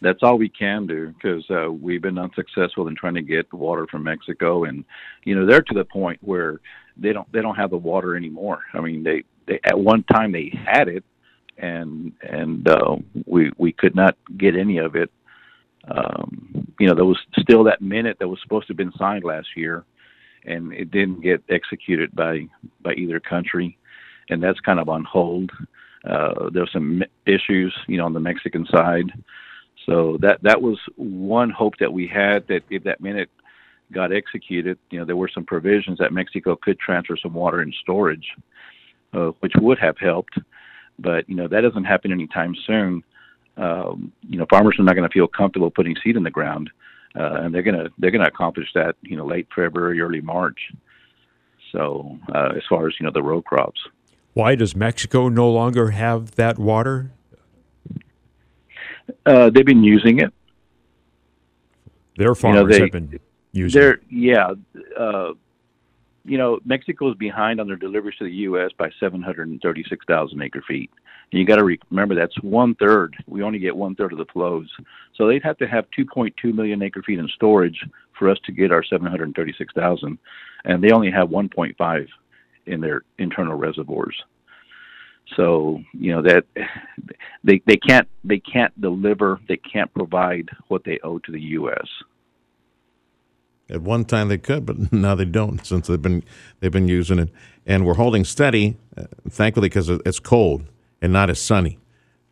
that's 0.00 0.22
all 0.22 0.36
we 0.36 0.48
can 0.50 0.86
do 0.86 1.08
because 1.12 1.48
uh, 1.50 1.70
we've 1.72 2.02
been 2.02 2.18
unsuccessful 2.18 2.86
in 2.88 2.94
trying 2.96 3.14
to 3.14 3.22
get 3.22 3.50
water 3.52 3.86
from 3.90 4.02
Mexico, 4.02 4.64
and 4.64 4.84
you 5.24 5.34
know 5.34 5.46
they're 5.46 5.62
to 5.62 5.74
the 5.74 5.84
point 5.84 6.18
where 6.22 6.60
they 6.96 7.12
don't 7.12 7.30
they 7.32 7.42
don't 7.42 7.56
have 7.56 7.70
the 7.70 7.76
water 7.76 8.16
anymore. 8.16 8.60
I 8.72 8.80
mean, 8.80 9.02
they, 9.02 9.24
they 9.46 9.60
at 9.64 9.78
one 9.78 10.02
time 10.04 10.32
they 10.32 10.52
had 10.66 10.88
it, 10.88 11.04
and 11.58 12.12
and 12.22 12.68
uh, 12.68 12.96
we 13.26 13.50
we 13.58 13.72
could 13.72 13.94
not 13.94 14.16
get 14.36 14.56
any 14.56 14.78
of 14.78 14.96
it. 14.96 15.10
Um, 15.88 16.66
you 16.80 16.88
know, 16.88 16.94
there 16.94 17.04
was 17.04 17.18
still 17.38 17.64
that 17.64 17.80
minute 17.80 18.16
that 18.18 18.28
was 18.28 18.40
supposed 18.42 18.66
to 18.66 18.72
have 18.72 18.78
been 18.78 18.92
signed 18.98 19.24
last 19.24 19.48
year, 19.56 19.84
and 20.44 20.72
it 20.72 20.90
didn't 20.90 21.20
get 21.20 21.42
executed 21.48 22.14
by 22.14 22.46
by 22.82 22.94
either 22.94 23.20
country, 23.20 23.78
and 24.30 24.42
that's 24.42 24.60
kind 24.60 24.80
of 24.80 24.88
on 24.88 25.04
hold. 25.04 25.50
Uh, 26.08 26.50
there's 26.52 26.72
some 26.72 27.02
issues, 27.26 27.74
you 27.88 27.98
know, 27.98 28.04
on 28.04 28.12
the 28.12 28.20
Mexican 28.20 28.66
side. 28.66 29.12
So 29.86 30.18
that 30.20 30.42
that 30.42 30.60
was 30.60 30.78
one 30.96 31.50
hope 31.50 31.74
that 31.78 31.92
we 31.92 32.06
had 32.06 32.46
that 32.48 32.62
if 32.70 32.84
that 32.84 33.00
minute 33.00 33.30
got 33.92 34.12
executed, 34.12 34.78
you 34.90 34.98
know, 34.98 35.04
there 35.04 35.16
were 35.16 35.30
some 35.32 35.44
provisions 35.44 35.98
that 35.98 36.12
Mexico 36.12 36.56
could 36.56 36.78
transfer 36.78 37.16
some 37.16 37.34
water 37.34 37.62
in 37.62 37.72
storage, 37.82 38.26
uh, 39.12 39.30
which 39.40 39.52
would 39.56 39.78
have 39.78 39.96
helped. 39.98 40.38
But 40.98 41.28
you 41.28 41.36
know, 41.36 41.48
that 41.48 41.60
doesn't 41.60 41.84
happen 41.84 42.12
anytime 42.12 42.54
soon. 42.66 43.02
Um, 43.56 44.12
you 44.28 44.38
know, 44.38 44.46
farmers 44.50 44.76
are 44.78 44.82
not 44.82 44.96
going 44.96 45.08
to 45.08 45.12
feel 45.12 45.28
comfortable 45.28 45.70
putting 45.70 45.94
seed 46.02 46.16
in 46.16 46.22
the 46.22 46.30
ground, 46.30 46.70
uh, 47.18 47.40
and 47.42 47.54
they're 47.54 47.62
gonna 47.62 47.88
they're 47.98 48.10
gonna 48.10 48.28
accomplish 48.28 48.68
that, 48.74 48.96
you 49.02 49.16
know, 49.16 49.26
late 49.26 49.46
February, 49.54 50.00
early 50.00 50.20
March. 50.20 50.58
So 51.72 52.18
uh, 52.34 52.52
as 52.56 52.62
far 52.68 52.86
as 52.86 52.94
you 52.98 53.04
know, 53.04 53.12
the 53.12 53.22
row 53.22 53.42
crops. 53.42 53.80
Why 54.34 54.54
does 54.54 54.76
Mexico 54.76 55.28
no 55.28 55.50
longer 55.50 55.90
have 55.90 56.32
that 56.32 56.58
water? 56.58 57.12
Uh, 59.24 59.50
they've 59.50 59.64
been 59.64 59.84
using 59.84 60.18
it. 60.20 60.32
Their 62.16 62.34
farmers 62.34 62.76
they- 62.76 62.80
have 62.80 62.92
been 62.92 63.20
They're 63.74 64.00
yeah. 64.10 64.52
Uh, 64.98 65.32
you 66.24 66.38
know, 66.38 66.58
Mexico 66.64 67.10
is 67.10 67.16
behind 67.16 67.60
on 67.60 67.68
their 67.68 67.76
deliveries 67.76 68.18
to 68.18 68.24
the 68.24 68.32
U.S. 68.32 68.72
by 68.76 68.90
736,000 68.98 70.42
acre 70.42 70.62
feet. 70.66 70.90
And 71.30 71.40
you 71.40 71.46
got 71.46 71.56
to 71.56 71.64
re- 71.64 71.78
remember 71.90 72.14
that's 72.14 72.36
one 72.42 72.74
third. 72.74 73.16
We 73.28 73.42
only 73.42 73.60
get 73.60 73.76
one 73.76 73.94
third 73.94 74.12
of 74.12 74.18
the 74.18 74.26
flows, 74.26 74.68
so 75.14 75.26
they'd 75.26 75.42
have 75.42 75.58
to 75.58 75.68
have 75.68 75.86
2.2 75.96 76.52
million 76.54 76.82
acre 76.82 77.02
feet 77.02 77.18
in 77.18 77.28
storage 77.28 77.78
for 78.18 78.28
us 78.28 78.38
to 78.46 78.52
get 78.52 78.72
our 78.72 78.82
736,000, 78.82 80.18
and 80.64 80.82
they 80.82 80.90
only 80.90 81.10
have 81.10 81.28
1.5 81.28 82.06
in 82.66 82.80
their 82.80 83.02
internal 83.18 83.56
reservoirs. 83.56 84.16
So 85.34 85.80
you 85.92 86.12
know 86.12 86.22
that 86.22 86.44
they 87.44 87.60
they 87.66 87.76
can't 87.76 88.08
they 88.22 88.38
can't 88.38 88.80
deliver 88.80 89.40
they 89.48 89.56
can't 89.56 89.92
provide 89.92 90.48
what 90.68 90.84
they 90.84 91.00
owe 91.02 91.18
to 91.18 91.32
the 91.32 91.40
U.S. 91.40 91.86
At 93.68 93.82
one 93.82 94.04
time 94.04 94.28
they 94.28 94.38
could, 94.38 94.64
but 94.64 94.92
now 94.92 95.14
they 95.14 95.24
don't 95.24 95.64
since 95.66 95.88
they've 95.88 96.00
been 96.00 96.22
they've 96.60 96.70
been 96.72 96.88
using 96.88 97.18
it, 97.18 97.30
and 97.66 97.84
we're 97.84 97.94
holding 97.94 98.24
steady, 98.24 98.76
uh, 98.96 99.04
thankfully, 99.28 99.68
because 99.68 99.88
it's 99.88 100.20
cold 100.20 100.64
and 101.02 101.12
not 101.12 101.30
as 101.30 101.40
sunny 101.40 101.78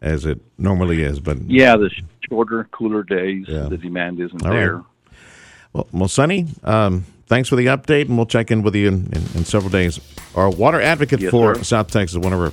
as 0.00 0.24
it 0.26 0.40
normally 0.58 1.02
is. 1.02 1.18
But 1.20 1.42
Yeah, 1.50 1.76
the 1.76 1.90
shorter, 2.28 2.68
cooler 2.72 3.02
days, 3.02 3.46
Yeah. 3.48 3.68
the 3.68 3.76
demand 3.78 4.20
isn't 4.20 4.42
All 4.44 4.50
right. 4.50 4.56
there. 4.56 4.82
well, 5.72 5.88
well 5.92 6.08
Sonny, 6.08 6.46
um, 6.62 7.04
thanks 7.26 7.48
for 7.48 7.56
the 7.56 7.66
update, 7.66 8.06
and 8.08 8.16
we'll 8.16 8.26
check 8.26 8.50
in 8.50 8.62
with 8.62 8.74
you 8.76 8.88
in, 8.88 8.94
in, 9.12 9.22
in 9.34 9.44
several 9.44 9.70
days. 9.70 9.98
Our 10.36 10.50
water 10.50 10.80
advocate 10.80 11.20
Yes, 11.20 11.30
for 11.32 11.54
sir. 11.56 11.62
South 11.64 11.90
Texas, 11.90 12.16
one 12.18 12.32
of 12.32 12.40
our 12.40 12.52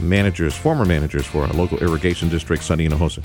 managers, 0.00 0.54
former 0.56 0.84
managers 0.84 1.26
for 1.26 1.42
our 1.42 1.52
local 1.52 1.78
irrigation 1.78 2.28
district, 2.30 2.62
Sonny 2.62 2.88
Hinojosa. 2.88 3.24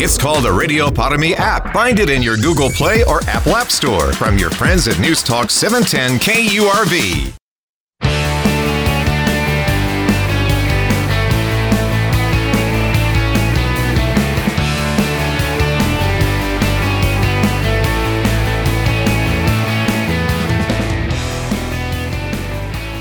It's 0.00 0.16
called 0.16 0.44
the 0.44 0.52
Radio 0.52 0.90
Parami 0.90 1.32
app. 1.32 1.72
Find 1.72 1.98
it 1.98 2.08
in 2.08 2.22
your 2.22 2.36
Google 2.36 2.70
Play 2.70 3.02
or 3.02 3.20
Apple 3.24 3.56
App 3.56 3.68
Store 3.68 4.12
from 4.12 4.38
your 4.38 4.48
friends 4.48 4.86
at 4.86 5.00
News 5.00 5.24
Talk 5.24 5.50
710 5.50 6.20
KURV. 6.20 7.34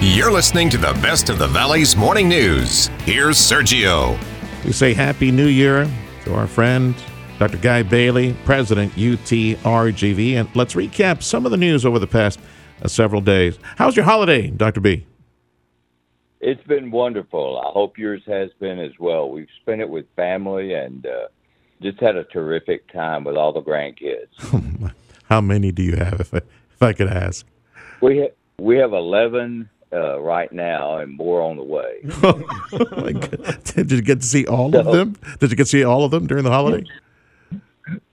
You're 0.01 0.31
listening 0.31 0.71
to 0.71 0.79
the 0.79 0.93
best 1.03 1.29
of 1.29 1.37
the 1.37 1.47
Valley's 1.47 1.95
morning 1.95 2.27
news. 2.27 2.87
Here's 3.03 3.37
Sergio. 3.37 4.19
We 4.65 4.71
say 4.71 4.95
Happy 4.95 5.31
New 5.31 5.45
Year 5.45 5.87
to 6.27 6.35
our 6.35 6.47
friend, 6.47 6.93
Dr. 7.39 7.57
Guy 7.57 7.83
Bailey, 7.83 8.35
President 8.43 8.91
UTRGV. 8.93 10.33
And 10.35 10.53
let's 10.55 10.73
recap 10.73 11.23
some 11.23 11.45
of 11.45 11.51
the 11.51 11.57
news 11.57 11.85
over 11.85 11.99
the 11.99 12.07
past 12.07 12.39
uh, 12.81 12.87
several 12.87 13.21
days. 13.21 13.57
How's 13.77 13.95
your 13.95 14.05
holiday, 14.05 14.49
Dr. 14.49 14.81
B? 14.81 15.05
It's 16.39 16.63
been 16.67 16.91
wonderful. 16.91 17.59
I 17.65 17.71
hope 17.71 17.97
yours 17.97 18.21
has 18.27 18.49
been 18.59 18.77
as 18.77 18.91
well. 18.99 19.29
We've 19.29 19.47
spent 19.61 19.81
it 19.81 19.89
with 19.89 20.05
family 20.15 20.73
and 20.73 21.05
uh, 21.05 21.27
just 21.81 21.99
had 21.99 22.15
a 22.15 22.25
terrific 22.25 22.91
time 22.91 23.23
with 23.23 23.37
all 23.37 23.53
the 23.53 23.61
grandkids. 23.61 24.91
How 25.29 25.41
many 25.41 25.71
do 25.71 25.81
you 25.81 25.95
have, 25.95 26.19
if 26.19 26.33
I, 26.33 26.37
if 26.37 26.81
I 26.81 26.93
could 26.93 27.07
ask? 27.07 27.45
we 28.01 28.19
ha- 28.19 28.35
we 28.59 28.77
have 28.77 28.93
eleven 28.93 29.69
uh, 29.93 30.19
right 30.19 30.51
now, 30.51 30.97
and 30.97 31.15
more 31.15 31.41
on 31.41 31.57
the 31.57 31.63
way. 31.63 32.01
Oh. 32.23 33.53
Did 33.73 33.91
you 33.91 34.01
get 34.01 34.21
to 34.21 34.25
see 34.25 34.45
all 34.45 34.75
of 34.75 34.85
them? 34.85 35.15
Did 35.39 35.51
you 35.51 35.57
get 35.57 35.63
to 35.65 35.69
see 35.69 35.83
all 35.83 36.03
of 36.03 36.11
them 36.11 36.27
during 36.27 36.43
the 36.43 36.49
holiday? 36.51 36.85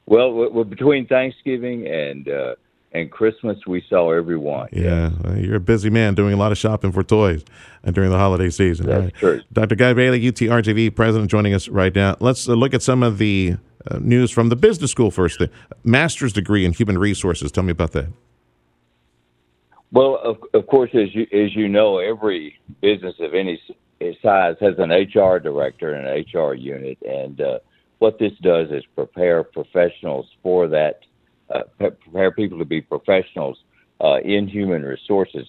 Well, 0.06 0.28
w- 0.28 0.48
w- 0.48 0.64
between 0.64 1.06
Thanksgiving 1.06 1.86
and 1.86 2.28
uh, 2.28 2.54
and 2.92 3.10
Christmas, 3.10 3.58
we 3.66 3.82
saw 3.88 4.12
everyone. 4.12 4.68
Yeah, 4.72 5.10
well, 5.22 5.36
you're 5.36 5.56
a 5.56 5.60
busy 5.60 5.90
man 5.90 6.14
doing 6.14 6.32
a 6.32 6.36
lot 6.36 6.52
of 6.52 6.58
shopping 6.58 6.92
for 6.92 7.02
toys 7.02 7.44
uh, 7.84 7.90
during 7.90 8.10
the 8.10 8.18
holiday 8.18 8.50
season. 8.50 8.86
That's 8.86 9.02
right. 9.04 9.14
true. 9.14 9.40
Dr. 9.52 9.74
Guy 9.74 9.92
Bailey, 9.94 10.20
UTRGV 10.20 10.94
president, 10.94 11.30
joining 11.30 11.54
us 11.54 11.68
right 11.68 11.94
now. 11.94 12.16
Let's 12.20 12.48
uh, 12.48 12.52
look 12.54 12.74
at 12.74 12.82
some 12.82 13.02
of 13.02 13.18
the 13.18 13.56
uh, 13.90 13.98
news 14.00 14.30
from 14.30 14.48
the 14.48 14.56
business 14.56 14.90
school 14.90 15.10
first. 15.10 15.38
The 15.38 15.50
master's 15.82 16.32
degree 16.32 16.64
in 16.64 16.72
human 16.72 16.98
resources. 16.98 17.50
Tell 17.50 17.64
me 17.64 17.72
about 17.72 17.92
that. 17.92 18.08
Well, 19.94 20.18
of, 20.24 20.38
of 20.54 20.66
course, 20.66 20.90
as 20.92 21.14
you 21.14 21.22
as 21.32 21.54
you 21.54 21.68
know, 21.68 21.98
every 21.98 22.58
business 22.82 23.14
of 23.20 23.32
any 23.32 23.60
size 24.20 24.56
has 24.60 24.74
an 24.78 24.90
HR 24.90 25.38
director 25.38 25.94
and 25.94 26.08
an 26.08 26.24
HR 26.34 26.54
unit, 26.54 26.98
and 27.08 27.40
uh, 27.40 27.58
what 28.00 28.18
this 28.18 28.32
does 28.42 28.72
is 28.72 28.82
prepare 28.96 29.44
professionals 29.44 30.26
for 30.42 30.66
that, 30.66 30.98
uh, 31.54 31.60
prepare 31.78 32.32
people 32.32 32.58
to 32.58 32.64
be 32.64 32.80
professionals 32.80 33.56
uh, 34.02 34.18
in 34.24 34.48
human 34.48 34.82
resources. 34.82 35.46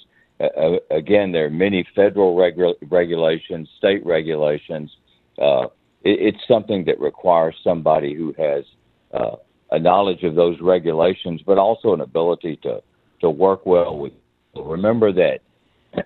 Again, 0.91 1.31
there 1.31 1.45
are 1.45 1.49
many 1.49 1.83
federal 1.95 2.35
regu- 2.35 2.75
regulations, 2.91 3.67
state 3.79 4.05
regulations. 4.05 4.95
Uh, 5.41 5.63
it, 6.03 6.35
it's 6.35 6.47
something 6.47 6.85
that 6.85 6.99
requires 6.99 7.55
somebody 7.63 8.13
who 8.13 8.31
has 8.37 8.63
uh, 9.11 9.37
a 9.71 9.79
knowledge 9.79 10.21
of 10.21 10.35
those 10.35 10.61
regulations, 10.61 11.41
but 11.47 11.57
also 11.57 11.95
an 11.95 12.01
ability 12.01 12.57
to 12.57 12.83
to 13.21 13.29
work 13.31 13.65
well 13.65 13.97
with. 13.97 14.13
Remember 14.55 15.11
that 15.11 15.39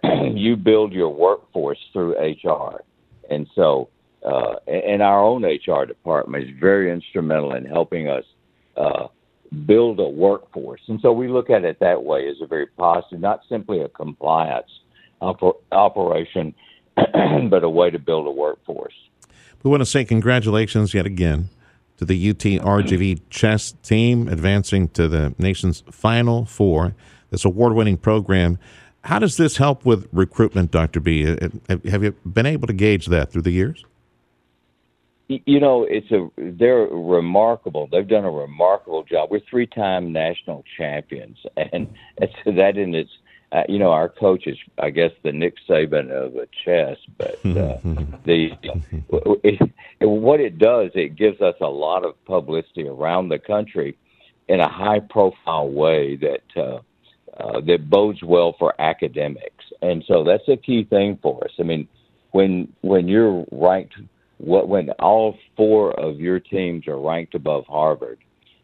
you 0.35 0.55
build 0.55 0.93
your 0.93 1.09
workforce 1.09 1.79
through 1.93 2.15
HR, 2.17 2.83
and 3.29 3.47
so 3.55 3.89
uh, 4.25 4.55
and 4.67 5.01
our 5.01 5.23
own 5.23 5.43
HR 5.43 5.85
department 5.85 6.43
is 6.43 6.49
very 6.59 6.91
instrumental 6.91 7.53
in 7.53 7.65
helping 7.65 8.09
us 8.09 8.25
uh, 8.75 9.07
build 9.65 9.99
a 9.99 10.07
workforce. 10.07 10.81
And 10.87 10.99
so 11.01 11.11
we 11.11 11.27
look 11.27 11.49
at 11.49 11.63
it 11.63 11.79
that 11.79 12.03
way 12.03 12.27
as 12.27 12.35
a 12.41 12.47
very 12.47 12.67
positive, 12.67 13.19
not 13.19 13.41
simply 13.47 13.81
a 13.81 13.89
compliance 13.89 14.69
oper- 15.21 15.57
operation, 15.71 16.53
but 16.95 17.63
a 17.63 17.69
way 17.69 17.89
to 17.89 17.99
build 17.99 18.27
a 18.27 18.31
workforce. 18.31 18.93
We 19.63 19.69
want 19.69 19.81
to 19.81 19.85
say 19.85 20.05
congratulations 20.05 20.93
yet 20.93 21.05
again 21.05 21.49
to 21.97 22.05
the 22.05 22.33
UTRGV 22.33 23.21
chess 23.29 23.73
team 23.83 24.27
advancing 24.27 24.87
to 24.89 25.07
the 25.07 25.35
nation's 25.37 25.83
final 25.91 26.45
four. 26.45 26.95
This 27.29 27.45
award-winning 27.45 27.97
program. 27.97 28.57
How 29.03 29.19
does 29.19 29.37
this 29.37 29.57
help 29.57 29.85
with 29.85 30.07
recruitment, 30.11 30.71
Dr. 30.71 30.99
B? 30.99 31.25
Uh, 31.27 31.49
Have 31.89 32.03
you 32.03 32.11
been 32.25 32.45
able 32.45 32.67
to 32.67 32.73
gauge 32.73 33.07
that 33.07 33.31
through 33.31 33.43
the 33.43 33.51
years? 33.51 33.85
You 35.27 35.59
know, 35.59 35.83
it's 35.83 36.09
a 36.11 36.27
they're 36.37 36.87
remarkable. 36.87 37.87
They've 37.91 38.07
done 38.07 38.25
a 38.25 38.31
remarkable 38.31 39.03
job. 39.03 39.29
We're 39.29 39.41
three-time 39.47 40.11
national 40.11 40.63
champions, 40.75 41.37
and 41.57 41.93
it's 42.17 42.33
that 42.45 42.77
in 42.77 42.95
its. 42.95 43.11
Uh, 43.51 43.63
you 43.67 43.79
know, 43.79 43.91
our 43.91 44.07
coach 44.07 44.45
is, 44.45 44.59
I 44.77 44.91
guess, 44.91 45.09
the 45.23 45.31
Nick 45.31 45.55
Saban 45.67 46.11
of 46.11 46.35
uh, 46.35 46.45
chess. 46.63 46.97
But 47.17 47.33
uh, 47.45 47.77
the 48.23 48.51
it, 49.43 49.71
what 49.99 50.39
it 50.39 50.59
does, 50.59 50.91
it 50.93 51.15
gives 51.15 51.41
us 51.41 51.55
a 51.59 51.67
lot 51.67 52.05
of 52.05 52.13
publicity 52.25 52.87
around 52.87 53.29
the 53.29 53.39
country 53.39 53.97
in 54.47 54.59
a 54.59 54.69
high-profile 54.69 55.69
way 55.69 56.15
that 56.17 56.61
uh, 56.61 56.79
uh, 57.39 57.61
that 57.61 57.89
bodes 57.89 58.21
well 58.23 58.55
for 58.59 58.73
academics, 58.79 59.65
and 59.81 60.03
so 60.07 60.23
that's 60.23 60.47
a 60.47 60.57
key 60.57 60.83
thing 60.83 61.17
for 61.21 61.43
us. 61.43 61.51
I 61.59 61.63
mean, 61.63 61.87
when 62.31 62.71
when 62.81 63.07
you're 63.07 63.45
ranked 63.51 63.95
what 64.37 64.67
when 64.67 64.89
all 64.91 65.37
four 65.55 65.97
of 65.99 66.19
your 66.19 66.39
teams 66.39 66.87
are 66.87 66.99
ranked 66.99 67.35
above 67.35 67.65
Harvard, 67.67 68.19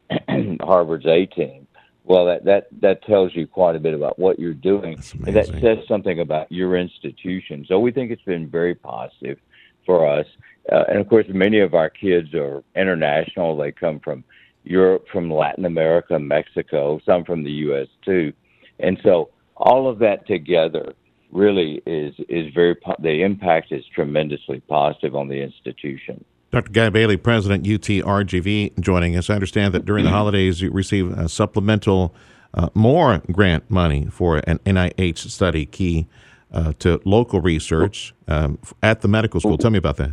Harvard's 0.62 1.06
A 1.06 1.26
team, 1.26 1.68
well 2.04 2.26
that 2.26 2.46
that 2.46 2.68
that 2.82 3.04
tells 3.04 3.36
you 3.36 3.46
quite 3.46 3.76
a 3.76 3.80
bit 3.80 3.94
about 3.94 4.18
what 4.18 4.40
you're 4.40 4.54
doing. 4.54 5.02
And 5.26 5.36
that 5.36 5.48
says 5.48 5.80
something 5.88 6.20
about 6.20 6.52
your 6.52 6.78
institution. 6.78 7.66
So 7.68 7.80
we 7.80 7.92
think 7.92 8.12
it's 8.12 8.22
been 8.24 8.50
very 8.50 8.76
positive 8.76 9.38
for 9.86 10.08
us. 10.08 10.26
Uh, 10.72 10.84
and 10.88 11.00
of 11.00 11.08
course, 11.08 11.26
many 11.30 11.60
of 11.60 11.74
our 11.74 11.90
kids 11.90 12.34
are 12.34 12.64
international. 12.76 13.56
They 13.56 13.72
come 13.72 14.00
from 14.00 14.24
Europe, 14.64 15.06
from 15.12 15.32
Latin 15.32 15.66
America, 15.66 16.18
Mexico, 16.18 17.00
some 17.06 17.24
from 17.24 17.44
the 17.44 17.52
U.S. 17.52 17.88
too, 18.04 18.34
and 18.80 19.00
so 19.04 19.30
all 19.58 19.90
of 19.90 20.00
that 20.00 20.28
together 20.28 20.94
really 21.32 21.82
is 21.86 22.14
is 22.30 22.54
very 22.54 22.76
the 23.00 23.24
impact 23.24 23.72
is 23.72 23.84
tremendously 23.94 24.62
positive 24.62 25.16
on 25.16 25.28
the 25.28 25.42
institution. 25.42 26.24
Dr. 26.52 26.72
Guy 26.72 26.90
Bailey, 26.90 27.18
President 27.18 27.66
UTRGV, 27.66 28.80
joining 28.80 29.18
us. 29.18 29.30
I 29.30 29.34
understand 29.34 29.74
that 29.74 29.84
during 29.84 30.06
the 30.06 30.12
holidays 30.12 30.62
you 30.62 30.72
receive 30.72 31.12
a 31.18 31.28
supplemental 31.28 32.16
uh, 32.54 32.70
more 32.74 33.22
grant 33.32 33.70
money 33.70 34.08
for 34.10 34.38
an 34.48 34.60
NIH 34.60 35.18
study 35.30 35.66
key 35.66 36.08
uh, 36.54 36.72
to 36.80 37.02
local 37.04 37.42
research 37.42 38.14
um, 38.30 38.58
at 38.82 39.02
the 39.02 39.10
medical 39.10 39.42
school. 39.42 39.58
Tell 39.58 39.72
me 39.72 39.78
about 39.78 39.98
that. 39.98 40.12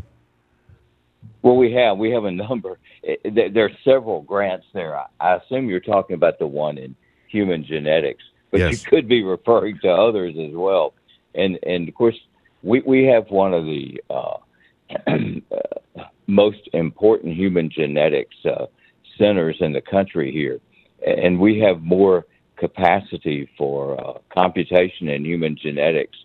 Well, 1.43 1.57
we 1.57 1.73
have 1.73 1.99
we 1.99 2.11
have 2.11 2.25
a 2.25 2.31
number. 2.31 2.79
There 3.25 3.65
are 3.65 3.71
several 3.85 4.23
grants 4.23 4.67
there. 4.73 4.97
I 5.21 5.37
assume 5.37 5.69
you're 5.69 5.81
talking 5.81 6.15
about 6.15 6.39
the 6.39 6.47
one 6.47 6.79
in 6.79 6.95
human 7.29 7.65
genetics, 7.65 8.23
but 8.53 8.61
Yes. 8.61 8.73
you 8.73 8.91
could 8.91 9.09
be 9.09 9.25
referring 9.25 9.79
to 9.81 9.91
others 9.91 10.37
as 10.39 10.55
well. 10.55 10.95
And 11.35 11.59
and 11.65 11.89
of 11.89 11.95
course, 11.95 12.19
we 12.63 12.81
we 12.81 13.05
have 13.07 13.29
one 13.31 13.53
of 13.53 13.65
the 13.65 14.01
uh, 14.11 14.37
most 16.27 16.69
important 16.73 17.35
human 17.35 17.69
genetics 17.71 18.37
uh, 18.45 18.67
centers 19.19 19.57
in 19.61 19.73
the 19.73 19.81
country 19.81 20.31
here, 20.31 20.61
and 21.05 21.41
we 21.41 21.59
have 21.61 21.83
more 21.83 22.27
capacity 22.57 23.49
for 23.59 23.99
uh, 23.99 24.19
computation 24.33 25.09
in 25.09 25.25
human 25.25 25.57
genetics 25.57 26.17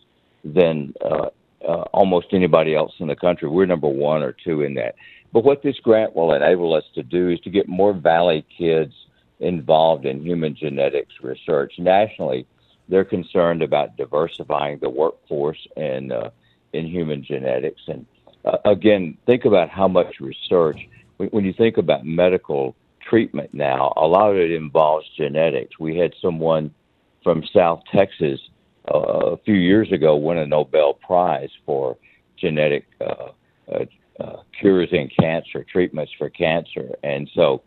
than 0.44 0.94
uh, 1.04 1.30
uh, 1.68 1.82
almost 1.94 2.28
anybody 2.34 2.76
else 2.76 2.94
in 3.00 3.08
the 3.08 3.16
country. 3.16 3.48
We're 3.50 3.66
number 3.66 3.88
one 3.88 4.22
or 4.22 4.34
two 4.34 4.62
in 4.62 4.74
that. 4.76 4.96
But 5.34 5.44
what 5.44 5.64
this 5.64 5.78
grant 5.80 6.16
will 6.16 6.34
enable 6.34 6.74
us 6.74 6.84
to 6.96 7.04
do 7.04 7.30
is 7.30 7.40
to 7.42 7.50
get 7.50 7.68
more 7.68 7.94
Valley 7.94 8.46
kids 8.58 8.94
involved 9.40 10.06
in 10.06 10.22
human 10.22 10.56
genetics 10.56 11.14
research 11.22 11.74
nationally. 11.78 12.46
They're 12.90 13.06
concerned 13.06 13.62
about 13.62 13.98
diversifying 13.98 14.80
the 14.80 14.90
workforce 14.90 15.68
in 15.76 16.12
uh, 16.12 16.30
in 16.74 16.86
human 16.86 17.24
genetics, 17.24 17.82
and 17.88 18.06
uh, 18.46 18.58
again, 18.66 19.18
think 19.26 19.46
about 19.46 19.70
how 19.70 19.88
much 19.88 20.20
research. 20.20 20.88
When, 21.18 21.44
you 21.44 21.54
think 21.54 21.78
about 21.78 22.06
medical 22.06 22.76
treatment 23.02 23.54
now, 23.54 23.94
a 23.98 24.06
lot 24.06 24.30
of 24.30 24.38
it 24.38 24.52
involves 24.52 25.08
genetics. 25.18 25.80
We 25.80 25.98
had 25.98 26.14
someone 26.22 26.74
from 27.24 27.44
South 27.54 27.82
Texas 27.92 28.40
uh, 28.94 29.00
a 29.00 29.38
few 29.38 29.56
years 29.56 29.92
ago 29.92 30.16
win 30.16 30.38
a 30.38 30.46
Nobel 30.46 30.94
Prize 30.94 31.50
for 31.66 31.98
genetic 32.38 32.86
uh, 33.02 33.32
uh, 33.72 33.86
uh, 34.20 34.38
cures 34.58 34.90
in 34.92 35.10
cancer, 35.20 35.66
treatments 35.70 36.12
for 36.18 36.30
cancer, 36.30 36.96
and 37.04 37.30
so 37.34 37.64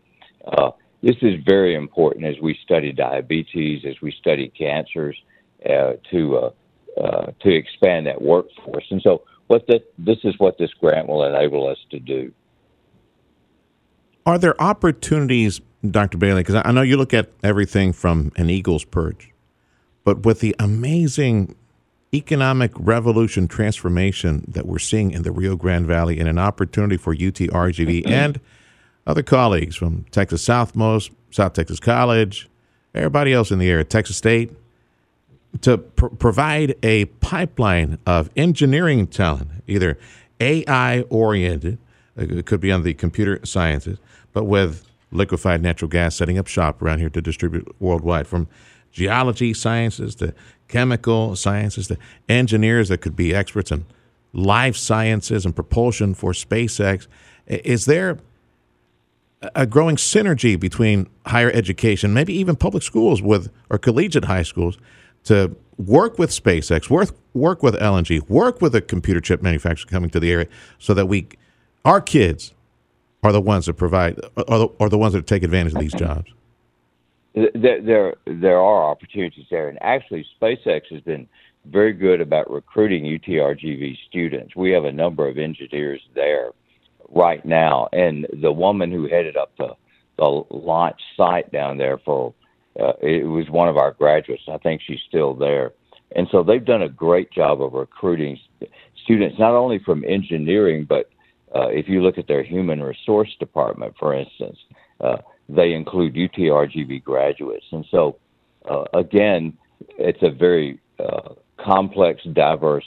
uh, 0.47 0.71
this 1.01 1.17
is 1.21 1.43
very 1.45 1.75
important 1.75 2.25
as 2.25 2.35
we 2.41 2.57
study 2.63 2.91
diabetes, 2.91 3.83
as 3.85 3.99
we 4.01 4.11
study 4.11 4.49
cancers, 4.49 5.17
uh, 5.65 5.93
to 6.11 6.37
uh, 6.37 6.51
uh, 6.99 7.31
to 7.41 7.49
expand 7.49 8.07
that 8.07 8.21
workforce. 8.21 8.85
And 8.91 9.01
so, 9.01 9.23
what 9.47 9.65
that 9.67 9.83
this 9.97 10.19
is 10.23 10.35
what 10.37 10.57
this 10.57 10.71
grant 10.79 11.07
will 11.07 11.23
enable 11.23 11.67
us 11.67 11.77
to 11.91 11.99
do. 11.99 12.31
Are 14.25 14.37
there 14.37 14.59
opportunities, 14.61 15.61
Dr. 15.89 16.17
Bailey? 16.17 16.41
Because 16.41 16.55
I 16.55 16.61
I 16.65 16.71
know 16.71 16.81
you 16.81 16.97
look 16.97 17.13
at 17.13 17.31
everything 17.43 17.93
from 17.93 18.31
an 18.35 18.49
eagle's 18.49 18.85
perch, 18.85 19.31
but 20.03 20.25
with 20.25 20.39
the 20.39 20.55
amazing 20.59 21.55
economic 22.13 22.71
revolution 22.75 23.47
transformation 23.47 24.43
that 24.47 24.67
we're 24.67 24.79
seeing 24.79 25.11
in 25.11 25.23
the 25.23 25.31
Rio 25.31 25.55
Grande 25.55 25.87
Valley 25.87 26.19
and 26.19 26.27
an 26.27 26.37
opportunity 26.37 26.97
for 26.97 27.15
UTRGV 27.15 28.05
and 28.09 28.39
other 29.07 29.23
colleagues 29.23 29.75
from 29.75 30.05
Texas 30.11 30.45
Southmost, 30.45 31.11
South 31.31 31.53
Texas 31.53 31.79
College, 31.79 32.49
everybody 32.93 33.33
else 33.33 33.51
in 33.51 33.59
the 33.59 33.69
area, 33.69 33.83
Texas 33.83 34.17
State, 34.17 34.51
to 35.61 35.77
pr- 35.77 36.07
provide 36.07 36.75
a 36.83 37.05
pipeline 37.05 37.97
of 38.05 38.29
engineering 38.35 39.07
talent, 39.07 39.49
either 39.67 39.97
AI 40.39 41.01
oriented, 41.09 41.77
it 42.15 42.45
could 42.45 42.59
be 42.59 42.71
on 42.71 42.83
the 42.83 42.93
computer 42.93 43.39
sciences, 43.43 43.97
but 44.33 44.45
with 44.45 44.85
liquefied 45.11 45.61
natural 45.61 45.89
gas 45.89 46.15
setting 46.15 46.37
up 46.37 46.47
shop 46.47 46.81
around 46.81 46.99
here 46.99 47.09
to 47.09 47.21
distribute 47.21 47.75
worldwide 47.79 48.27
from 48.27 48.47
geology 48.91 49.53
sciences 49.53 50.15
to 50.15 50.33
chemical 50.67 51.35
sciences 51.35 51.87
to 51.87 51.97
engineers 52.29 52.89
that 52.89 52.99
could 52.99 53.15
be 53.15 53.33
experts 53.33 53.71
in 53.71 53.85
life 54.33 54.75
sciences 54.75 55.45
and 55.45 55.55
propulsion 55.55 56.13
for 56.13 56.31
SpaceX. 56.31 57.07
Is 57.47 57.85
there 57.85 58.17
a 59.55 59.65
growing 59.65 59.95
synergy 59.95 60.59
between 60.59 61.07
higher 61.25 61.51
education, 61.51 62.13
maybe 62.13 62.33
even 62.33 62.55
public 62.55 62.83
schools 62.83 63.21
with 63.21 63.51
or 63.69 63.77
collegiate 63.77 64.25
high 64.25 64.43
schools, 64.43 64.77
to 65.23 65.55
work 65.77 66.19
with 66.19 66.29
SpaceX, 66.29 66.89
work 66.89 67.09
work 67.33 67.63
with 67.63 67.75
LNG, 67.75 68.27
work 68.29 68.61
with 68.61 68.75
a 68.75 68.81
computer 68.81 69.21
chip 69.21 69.41
manufacturer 69.41 69.89
coming 69.89 70.09
to 70.09 70.19
the 70.19 70.31
area, 70.31 70.47
so 70.77 70.93
that 70.93 71.05
we, 71.05 71.27
our 71.85 72.01
kids, 72.01 72.53
are 73.23 73.31
the 73.31 73.41
ones 73.41 73.67
that 73.67 73.75
provide, 73.75 74.19
are 74.47 74.59
the, 74.59 74.67
are 74.79 74.89
the 74.89 74.97
ones 74.97 75.13
that 75.13 75.27
take 75.27 75.43
advantage 75.43 75.73
of 75.73 75.79
these 75.79 75.93
jobs. 75.93 76.31
There, 77.33 77.81
there, 77.81 78.15
there 78.25 78.59
are 78.59 78.91
opportunities 78.91 79.45
there, 79.49 79.69
and 79.69 79.81
actually, 79.81 80.25
SpaceX 80.41 80.81
has 80.91 81.01
been 81.01 81.27
very 81.65 81.93
good 81.93 82.19
about 82.19 82.49
recruiting 82.51 83.03
UTRGV 83.03 83.97
students. 84.09 84.55
We 84.55 84.71
have 84.71 84.85
a 84.85 84.91
number 84.91 85.27
of 85.27 85.37
engineers 85.37 86.01
there 86.15 86.51
right 87.13 87.45
now, 87.45 87.87
and 87.93 88.25
the 88.41 88.51
woman 88.51 88.91
who 88.91 89.07
headed 89.07 89.37
up 89.37 89.51
the 89.57 89.75
the 90.17 90.43
launch 90.51 90.99
site 91.17 91.51
down 91.51 91.77
there 91.77 91.97
for 91.99 92.33
uh, 92.79 92.93
it 93.01 93.25
was 93.25 93.49
one 93.49 93.67
of 93.67 93.77
our 93.77 93.91
graduates. 93.91 94.43
I 94.47 94.57
think 94.57 94.81
she's 94.85 94.99
still 95.07 95.33
there, 95.33 95.73
and 96.15 96.27
so 96.31 96.43
they've 96.43 96.63
done 96.63 96.83
a 96.83 96.89
great 96.89 97.31
job 97.31 97.61
of 97.61 97.73
recruiting 97.73 98.39
students 99.03 99.37
not 99.39 99.53
only 99.53 99.79
from 99.79 100.03
engineering, 100.07 100.85
but 100.87 101.09
uh, 101.55 101.67
if 101.67 101.89
you 101.89 102.01
look 102.01 102.17
at 102.17 102.27
their 102.27 102.43
human 102.43 102.81
resource 102.81 103.29
department, 103.39 103.93
for 103.99 104.13
instance, 104.13 104.57
uh, 105.01 105.17
they 105.49 105.73
include 105.73 106.13
UTRGV 106.13 107.03
graduates, 107.03 107.65
and 107.71 107.85
so 107.91 108.17
uh, 108.69 108.85
again, 108.93 109.57
it's 109.97 110.21
a 110.21 110.29
very 110.29 110.79
uh, 110.99 111.33
complex, 111.57 112.21
diverse 112.33 112.85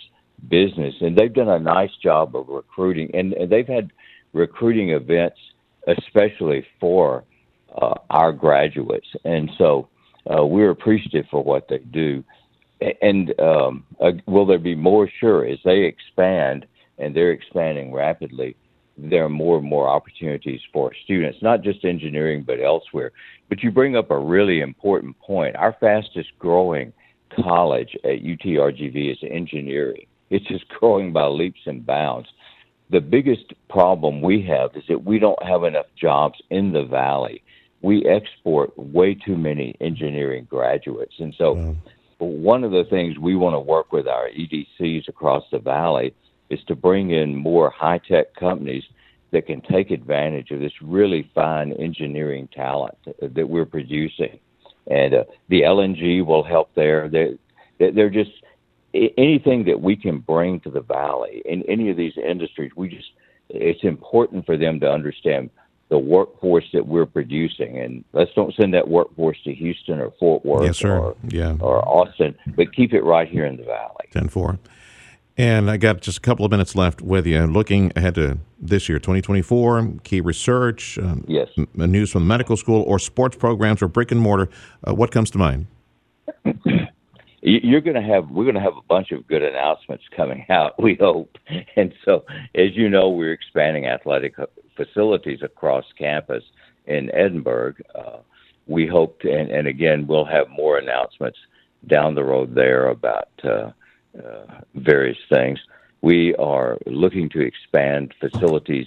business, 0.48 0.94
and 1.00 1.16
they've 1.16 1.32
done 1.32 1.48
a 1.48 1.58
nice 1.58 1.94
job 2.02 2.36
of 2.36 2.48
recruiting, 2.48 3.10
and, 3.14 3.32
and 3.34 3.50
they've 3.50 3.66
had 3.66 3.90
recruiting 4.34 4.90
events 4.90 5.38
especially 5.86 6.66
for 6.80 7.24
uh, 7.80 7.94
our 8.10 8.32
graduates, 8.32 9.08
and 9.24 9.50
so 9.58 9.88
uh, 10.30 10.44
we're 10.44 10.70
appreciative 10.70 11.26
for 11.30 11.42
what 11.42 11.68
they 11.68 11.78
do. 11.78 12.24
And 13.02 13.38
um, 13.40 13.84
uh, 14.00 14.12
will 14.26 14.46
there 14.46 14.58
be 14.58 14.74
more? 14.74 15.08
Sure, 15.20 15.46
as 15.46 15.58
they 15.64 15.82
expand, 15.82 16.66
and 16.98 17.14
they're 17.14 17.32
expanding 17.32 17.92
rapidly. 17.92 18.56
There 18.96 19.24
are 19.24 19.30
more 19.30 19.58
and 19.58 19.66
more 19.66 19.88
opportunities 19.88 20.60
for 20.72 20.92
students, 21.04 21.38
not 21.42 21.62
just 21.62 21.84
engineering, 21.84 22.44
but 22.46 22.60
elsewhere. 22.60 23.10
But 23.48 23.62
you 23.62 23.70
bring 23.70 23.96
up 23.96 24.10
a 24.10 24.18
really 24.18 24.60
important 24.60 25.18
point. 25.18 25.56
Our 25.56 25.76
fastest 25.80 26.30
growing 26.38 26.92
college 27.34 27.96
at 28.04 28.22
UTRGV 28.22 29.12
is 29.12 29.18
engineering. 29.28 30.06
It's 30.30 30.46
just 30.46 30.68
growing 30.80 31.12
by 31.12 31.26
leaps 31.26 31.60
and 31.66 31.84
bounds. 31.84 32.28
The 32.90 33.00
biggest 33.00 33.52
problem 33.68 34.20
we 34.20 34.42
have 34.42 34.76
is 34.76 34.84
that 34.88 35.04
we 35.04 35.18
don't 35.18 35.42
have 35.42 35.64
enough 35.64 35.86
jobs 35.96 36.40
in 36.50 36.72
the 36.72 36.84
valley. 36.84 37.42
We 37.82 38.06
export 38.06 38.76
way 38.78 39.14
too 39.14 39.36
many 39.36 39.74
engineering 39.80 40.46
graduates. 40.48 41.14
And 41.18 41.34
so, 41.36 41.76
one 42.18 42.64
of 42.64 42.70
the 42.70 42.84
things 42.84 43.18
we 43.18 43.36
want 43.36 43.54
to 43.54 43.60
work 43.60 43.92
with 43.92 44.06
our 44.06 44.28
EDCs 44.28 45.08
across 45.08 45.44
the 45.50 45.58
valley 45.58 46.14
is 46.50 46.60
to 46.68 46.74
bring 46.74 47.10
in 47.10 47.36
more 47.36 47.70
high 47.70 47.98
tech 47.98 48.34
companies 48.34 48.84
that 49.32 49.46
can 49.46 49.60
take 49.62 49.90
advantage 49.90 50.50
of 50.50 50.60
this 50.60 50.72
really 50.80 51.28
fine 51.34 51.72
engineering 51.72 52.48
talent 52.54 52.96
that 53.20 53.48
we're 53.48 53.66
producing. 53.66 54.38
And 54.86 55.14
uh, 55.14 55.24
the 55.48 55.62
LNG 55.62 56.24
will 56.24 56.44
help 56.44 56.74
there. 56.74 57.08
They're, 57.08 57.34
they're 57.78 58.10
just 58.10 58.30
anything 59.18 59.64
that 59.64 59.80
we 59.80 59.96
can 59.96 60.18
bring 60.18 60.60
to 60.60 60.70
the 60.70 60.80
valley 60.80 61.42
in 61.44 61.62
any 61.68 61.90
of 61.90 61.96
these 61.96 62.14
industries. 62.16 62.72
We 62.76 62.88
just 62.88 63.08
it's 63.50 63.82
important 63.84 64.46
for 64.46 64.56
them 64.56 64.80
to 64.80 64.90
understand 64.90 65.50
the 65.90 65.98
workforce 65.98 66.64
that 66.72 66.86
we're 66.86 67.04
producing, 67.06 67.78
and 67.78 68.04
let's 68.14 68.30
don't 68.34 68.54
send 68.54 68.72
that 68.72 68.88
workforce 68.88 69.36
to 69.44 69.52
Houston 69.54 69.98
or 70.00 70.10
Fort 70.18 70.44
Worth 70.44 70.64
Yes, 70.64 70.82
or 70.84 71.14
Yeah. 71.28 71.56
or 71.60 71.86
Austin, 71.86 72.34
but 72.56 72.74
keep 72.74 72.94
it 72.94 73.02
right 73.02 73.28
here 73.28 73.44
in 73.44 73.56
the 73.58 73.64
valley. 73.64 74.06
10 74.12 74.28
4. 74.28 74.58
And 75.36 75.68
I 75.68 75.76
got 75.78 76.00
just 76.00 76.18
a 76.18 76.20
couple 76.20 76.44
of 76.44 76.52
minutes 76.52 76.76
left 76.76 77.02
with 77.02 77.26
you. 77.26 77.44
Looking 77.46 77.90
ahead 77.96 78.14
to 78.14 78.38
this 78.60 78.88
year, 78.88 78.98
2024, 79.00 79.94
key 80.04 80.20
research, 80.20 80.96
um, 80.98 81.24
Yes. 81.26 81.48
m- 81.58 81.68
news 81.90 82.12
from 82.12 82.22
the 82.22 82.28
medical 82.28 82.56
school, 82.56 82.82
or 82.86 82.98
sports 83.00 83.36
programs, 83.36 83.82
or 83.82 83.88
brick 83.88 84.12
and 84.12 84.20
mortar. 84.20 84.48
Uh, 84.88 84.94
what 84.94 85.10
comes 85.10 85.30
to 85.32 85.38
mind? 85.38 85.66
You- 87.44 87.60
You're 87.62 87.80
going 87.82 87.94
to 88.02 88.02
have 88.02 88.30
we're 88.30 88.44
going 88.44 88.54
to 88.56 88.60
have 88.60 88.76
a 88.76 88.82
bunch 88.88 89.12
of 89.12 89.26
good 89.28 89.42
announcements 89.42 90.04
coming 90.16 90.46
out. 90.50 90.82
We 90.82 90.94
hope, 90.96 91.36
and 91.76 91.94
so 92.04 92.24
as 92.54 92.74
you 92.74 92.88
know, 92.88 93.10
we're 93.10 93.32
expanding 93.32 93.86
athletic 93.86 94.34
facilities 94.76 95.42
across 95.42 95.84
campus, 95.96 96.42
in 96.86 97.14
Edinburg. 97.14 97.82
Uh, 97.94 98.18
we 98.66 98.86
hope 98.86 99.20
to, 99.20 99.30
and, 99.30 99.50
and 99.50 99.68
again, 99.68 100.06
we'll 100.06 100.24
have 100.24 100.48
more 100.48 100.78
announcements 100.78 101.38
down 101.86 102.14
the 102.14 102.24
road 102.24 102.54
there 102.54 102.88
about 102.88 103.28
uh, 103.44 103.70
uh, 104.18 104.60
various 104.74 105.18
things. 105.28 105.58
We 106.00 106.34
are 106.36 106.78
looking 106.86 107.28
to 107.30 107.40
expand 107.40 108.14
facilities 108.20 108.86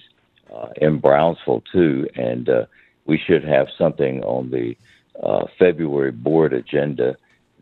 uh, 0.53 0.69
in 0.77 0.99
Brownsville 0.99 1.63
too, 1.71 2.07
and 2.15 2.49
uh, 2.49 2.65
we 3.05 3.19
should 3.19 3.43
have 3.43 3.67
something 3.77 4.23
on 4.23 4.49
the 4.49 4.75
uh, 5.21 5.45
February 5.59 6.11
board 6.11 6.53
agenda 6.53 7.17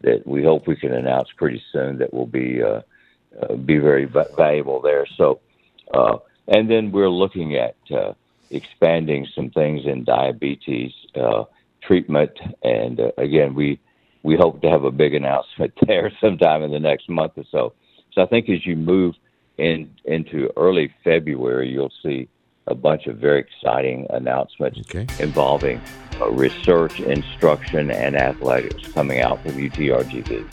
that 0.05 0.25
we 0.25 0.43
hope 0.43 0.67
we 0.67 0.75
can 0.75 0.93
announce 0.93 1.27
pretty 1.35 1.61
soon 1.73 1.97
that 1.97 2.13
will 2.13 2.27
be 2.27 2.61
uh, 2.63 2.81
uh, 3.41 3.55
be 3.55 3.77
very 3.77 4.05
va- 4.05 4.29
valuable 4.37 4.81
there. 4.81 5.05
So, 5.17 5.41
uh, 5.93 6.17
and 6.47 6.69
then 6.69 6.91
we're 6.91 7.09
looking 7.09 7.55
at 7.55 7.75
uh, 7.91 8.13
expanding 8.51 9.27
some 9.35 9.49
things 9.49 9.81
in 9.85 10.03
diabetes 10.05 10.91
uh, 11.15 11.43
treatment, 11.81 12.31
and 12.63 12.99
uh, 12.99 13.11
again, 13.17 13.53
we 13.55 13.79
we 14.23 14.35
hope 14.37 14.61
to 14.61 14.69
have 14.69 14.83
a 14.85 14.91
big 14.91 15.13
announcement 15.13 15.73
there 15.87 16.11
sometime 16.21 16.63
in 16.63 16.71
the 16.71 16.79
next 16.79 17.09
month 17.09 17.33
or 17.35 17.45
so. 17.51 17.73
So 18.13 18.21
I 18.21 18.27
think 18.27 18.47
as 18.49 18.65
you 18.65 18.75
move 18.75 19.15
in 19.57 19.91
into 20.05 20.49
early 20.55 20.93
February, 21.03 21.69
you'll 21.69 21.93
see 22.03 22.29
a 22.67 22.75
bunch 22.75 23.07
of 23.07 23.17
very 23.17 23.39
exciting 23.39 24.07
announcements 24.11 24.79
Okay. 24.81 25.07
involving 25.23 25.81
Uh, 26.21 26.31
research, 26.31 26.99
instruction, 26.99 27.91
and 27.91 28.15
athletics 28.15 28.87
coming 28.93 29.21
out 29.21 29.41
from 29.43 29.51
UTRGV. 29.51 30.45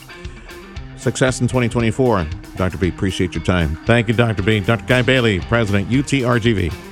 Success 0.99 1.41
in 1.41 1.49
2024. 1.49 2.27
Dr. 2.57 2.79
B, 2.79 2.89
appreciate 2.89 3.35
your 3.35 3.45
time. 3.45 3.77
Thank 3.87 4.09
you, 4.09 4.15
Dr. 4.15 4.43
B. 4.43 4.61
Dr. 4.61 4.85
Guy 4.87 5.03
Bailey, 5.03 5.41
President, 5.41 5.89
UTRGV. 5.89 6.92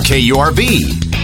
KURV. 0.00 1.18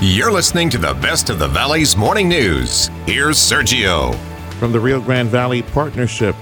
You're 0.00 0.30
listening 0.32 0.70
to 0.70 0.78
the 0.78 0.94
best 0.94 1.30
of 1.30 1.38
the 1.38 1.48
Valley's 1.48 1.96
morning 1.96 2.28
news. 2.28 2.88
Here's 3.06 3.36
Sergio. 3.38 4.14
From 4.58 4.72
the 4.72 4.80
Rio 4.80 5.00
Grande 5.00 5.28
Valley 5.28 5.62
Partnership, 5.62 6.34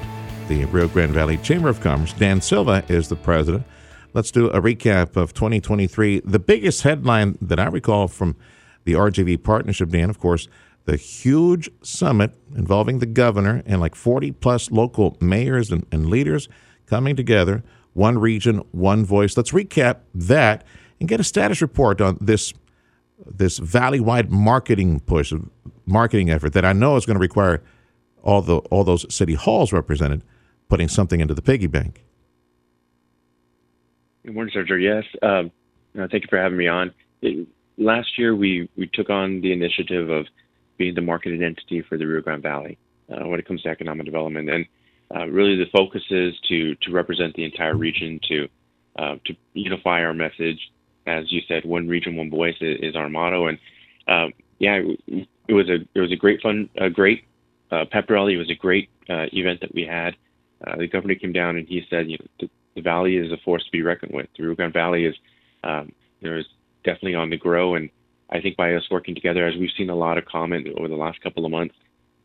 the 0.46 0.64
Rio 0.66 0.86
Grande 0.86 1.12
Valley 1.12 1.36
Chamber 1.38 1.68
of 1.68 1.80
Commerce, 1.80 2.12
Dan 2.12 2.40
Silva 2.40 2.84
is 2.88 3.08
the 3.08 3.16
president. 3.16 3.64
Let's 4.12 4.30
do 4.30 4.48
a 4.50 4.60
recap 4.60 5.16
of 5.16 5.34
2023. 5.34 6.20
The 6.24 6.38
biggest 6.38 6.82
headline 6.82 7.36
that 7.40 7.58
I 7.58 7.66
recall 7.66 8.06
from 8.06 8.36
the 8.84 8.92
RGV 8.92 9.42
partnership, 9.42 9.88
Dan, 9.88 10.10
of 10.10 10.20
course, 10.20 10.46
the 10.84 10.96
huge 10.96 11.70
summit 11.82 12.34
involving 12.54 12.98
the 12.98 13.06
governor 13.06 13.62
and 13.66 13.80
like 13.80 13.94
40 13.94 14.32
plus 14.32 14.70
local 14.70 15.16
mayors 15.20 15.70
and, 15.70 15.86
and 15.90 16.08
leaders 16.08 16.48
coming 16.86 17.16
together, 17.16 17.62
one 17.94 18.18
region, 18.18 18.58
one 18.72 19.04
voice. 19.04 19.36
Let's 19.36 19.52
recap 19.52 20.00
that 20.14 20.64
and 21.00 21.08
get 21.08 21.20
a 21.20 21.24
status 21.24 21.62
report 21.62 22.00
on 22.00 22.18
this 22.20 22.52
this 23.26 23.58
valley-wide 23.58 24.30
marketing 24.30 25.00
push, 25.00 25.32
marketing 25.86 26.30
effort 26.30 26.52
that 26.52 26.64
I 26.64 26.72
know 26.72 26.96
is 26.96 27.06
going 27.06 27.14
to 27.14 27.20
require 27.20 27.62
all 28.22 28.42
the 28.42 28.56
all 28.56 28.84
those 28.84 29.12
city 29.14 29.34
halls 29.34 29.72
represented 29.72 30.22
putting 30.68 30.88
something 30.88 31.20
into 31.20 31.32
the 31.32 31.42
piggy 31.42 31.68
bank. 31.68 32.04
Good 34.24 34.34
morning, 34.34 34.54
Sergio. 34.54 34.82
Yes, 34.82 35.04
um, 35.22 35.52
uh, 35.98 36.08
thank 36.10 36.24
you 36.24 36.28
for 36.28 36.38
having 36.38 36.58
me 36.58 36.66
on. 36.66 36.92
It- 37.22 37.46
last 37.78 38.18
year, 38.18 38.34
we 38.34 38.68
we 38.76 38.88
took 38.92 39.10
on 39.10 39.40
the 39.40 39.52
initiative 39.52 40.10
of 40.10 40.26
being 40.76 40.94
the 40.94 41.00
marketing 41.00 41.42
entity 41.42 41.82
for 41.82 41.96
the 41.98 42.06
Rio 42.06 42.20
Grande 42.20 42.42
Valley 42.42 42.78
uh, 43.10 43.26
when 43.26 43.38
it 43.38 43.46
comes 43.46 43.62
to 43.62 43.68
economic 43.68 44.06
development, 44.06 44.48
and 44.50 44.66
uh, 45.14 45.26
really 45.26 45.56
the 45.56 45.70
focus 45.72 46.02
is 46.10 46.34
to 46.48 46.74
to 46.76 46.90
represent 46.90 47.34
the 47.34 47.44
entire 47.44 47.76
region, 47.76 48.20
to 48.28 48.48
uh, 48.96 49.16
to 49.24 49.34
unify 49.54 50.02
our 50.02 50.14
message. 50.14 50.58
As 51.06 51.30
you 51.30 51.42
said, 51.46 51.64
one 51.66 51.86
region, 51.86 52.16
one 52.16 52.30
voice 52.30 52.56
is, 52.60 52.78
is 52.80 52.96
our 52.96 53.10
motto, 53.10 53.46
and 53.46 53.58
um, 54.08 54.32
yeah, 54.58 54.80
it, 55.48 55.52
was 55.52 55.68
a 55.68 55.76
it 55.94 56.00
was 56.00 56.12
a 56.12 56.16
great 56.16 56.40
fun, 56.40 56.68
a 56.76 56.88
great 56.88 57.24
uh, 57.70 57.84
pep 57.90 58.08
rally. 58.08 58.34
It 58.34 58.38
was 58.38 58.50
a 58.50 58.54
great 58.54 58.88
uh, 59.08 59.26
event 59.32 59.60
that 59.60 59.74
we 59.74 59.84
had. 59.84 60.16
Uh, 60.66 60.76
the 60.76 60.86
governor 60.86 61.14
came 61.14 61.32
down 61.32 61.56
and 61.56 61.68
he 61.68 61.84
said, 61.90 62.10
you 62.10 62.16
know, 62.16 62.26
the, 62.40 62.50
the 62.74 62.80
valley 62.80 63.16
is 63.16 63.30
a 63.32 63.36
force 63.44 63.64
to 63.64 63.70
be 63.70 63.82
reckoned 63.82 64.12
with. 64.14 64.28
The 64.36 64.44
Rio 64.44 64.54
Grande 64.54 64.72
Valley 64.72 65.04
is 65.04 65.14
um, 65.62 65.92
is 66.22 66.46
definitely 66.84 67.14
on 67.14 67.30
the 67.30 67.36
grow, 67.36 67.74
and 67.74 67.90
I 68.34 68.40
think 68.40 68.56
by 68.56 68.74
us 68.74 68.82
working 68.90 69.14
together, 69.14 69.46
as 69.46 69.54
we've 69.56 69.70
seen 69.76 69.90
a 69.90 69.94
lot 69.94 70.18
of 70.18 70.24
comment 70.24 70.66
over 70.76 70.88
the 70.88 70.96
last 70.96 71.20
couple 71.22 71.44
of 71.44 71.52
months, 71.52 71.76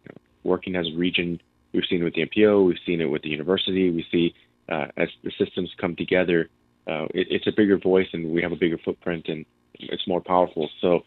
you 0.04 0.10
know, 0.10 0.22
working 0.44 0.76
as 0.76 0.88
a 0.88 0.98
region, 0.98 1.40
we've 1.72 1.84
seen 1.88 2.02
it 2.02 2.04
with 2.04 2.16
the 2.16 2.26
MPO, 2.26 2.66
we've 2.66 2.78
seen 2.86 3.00
it 3.00 3.06
with 3.06 3.22
the 3.22 3.30
university, 3.30 3.92
we 3.92 4.06
see 4.12 4.34
uh, 4.70 4.88
as 4.98 5.10
the 5.24 5.32
systems 5.38 5.72
come 5.80 5.96
together, 5.96 6.50
uh, 6.88 7.06
it, 7.14 7.28
it's 7.30 7.48
a 7.48 7.52
bigger 7.52 7.78
voice, 7.78 8.08
and 8.14 8.32
we 8.32 8.42
have 8.42 8.52
a 8.52 8.56
bigger 8.56 8.78
footprint, 8.84 9.28
and 9.28 9.46
it's 9.76 10.08
more 10.08 10.22
powerful. 10.22 10.70
So, 10.82 11.02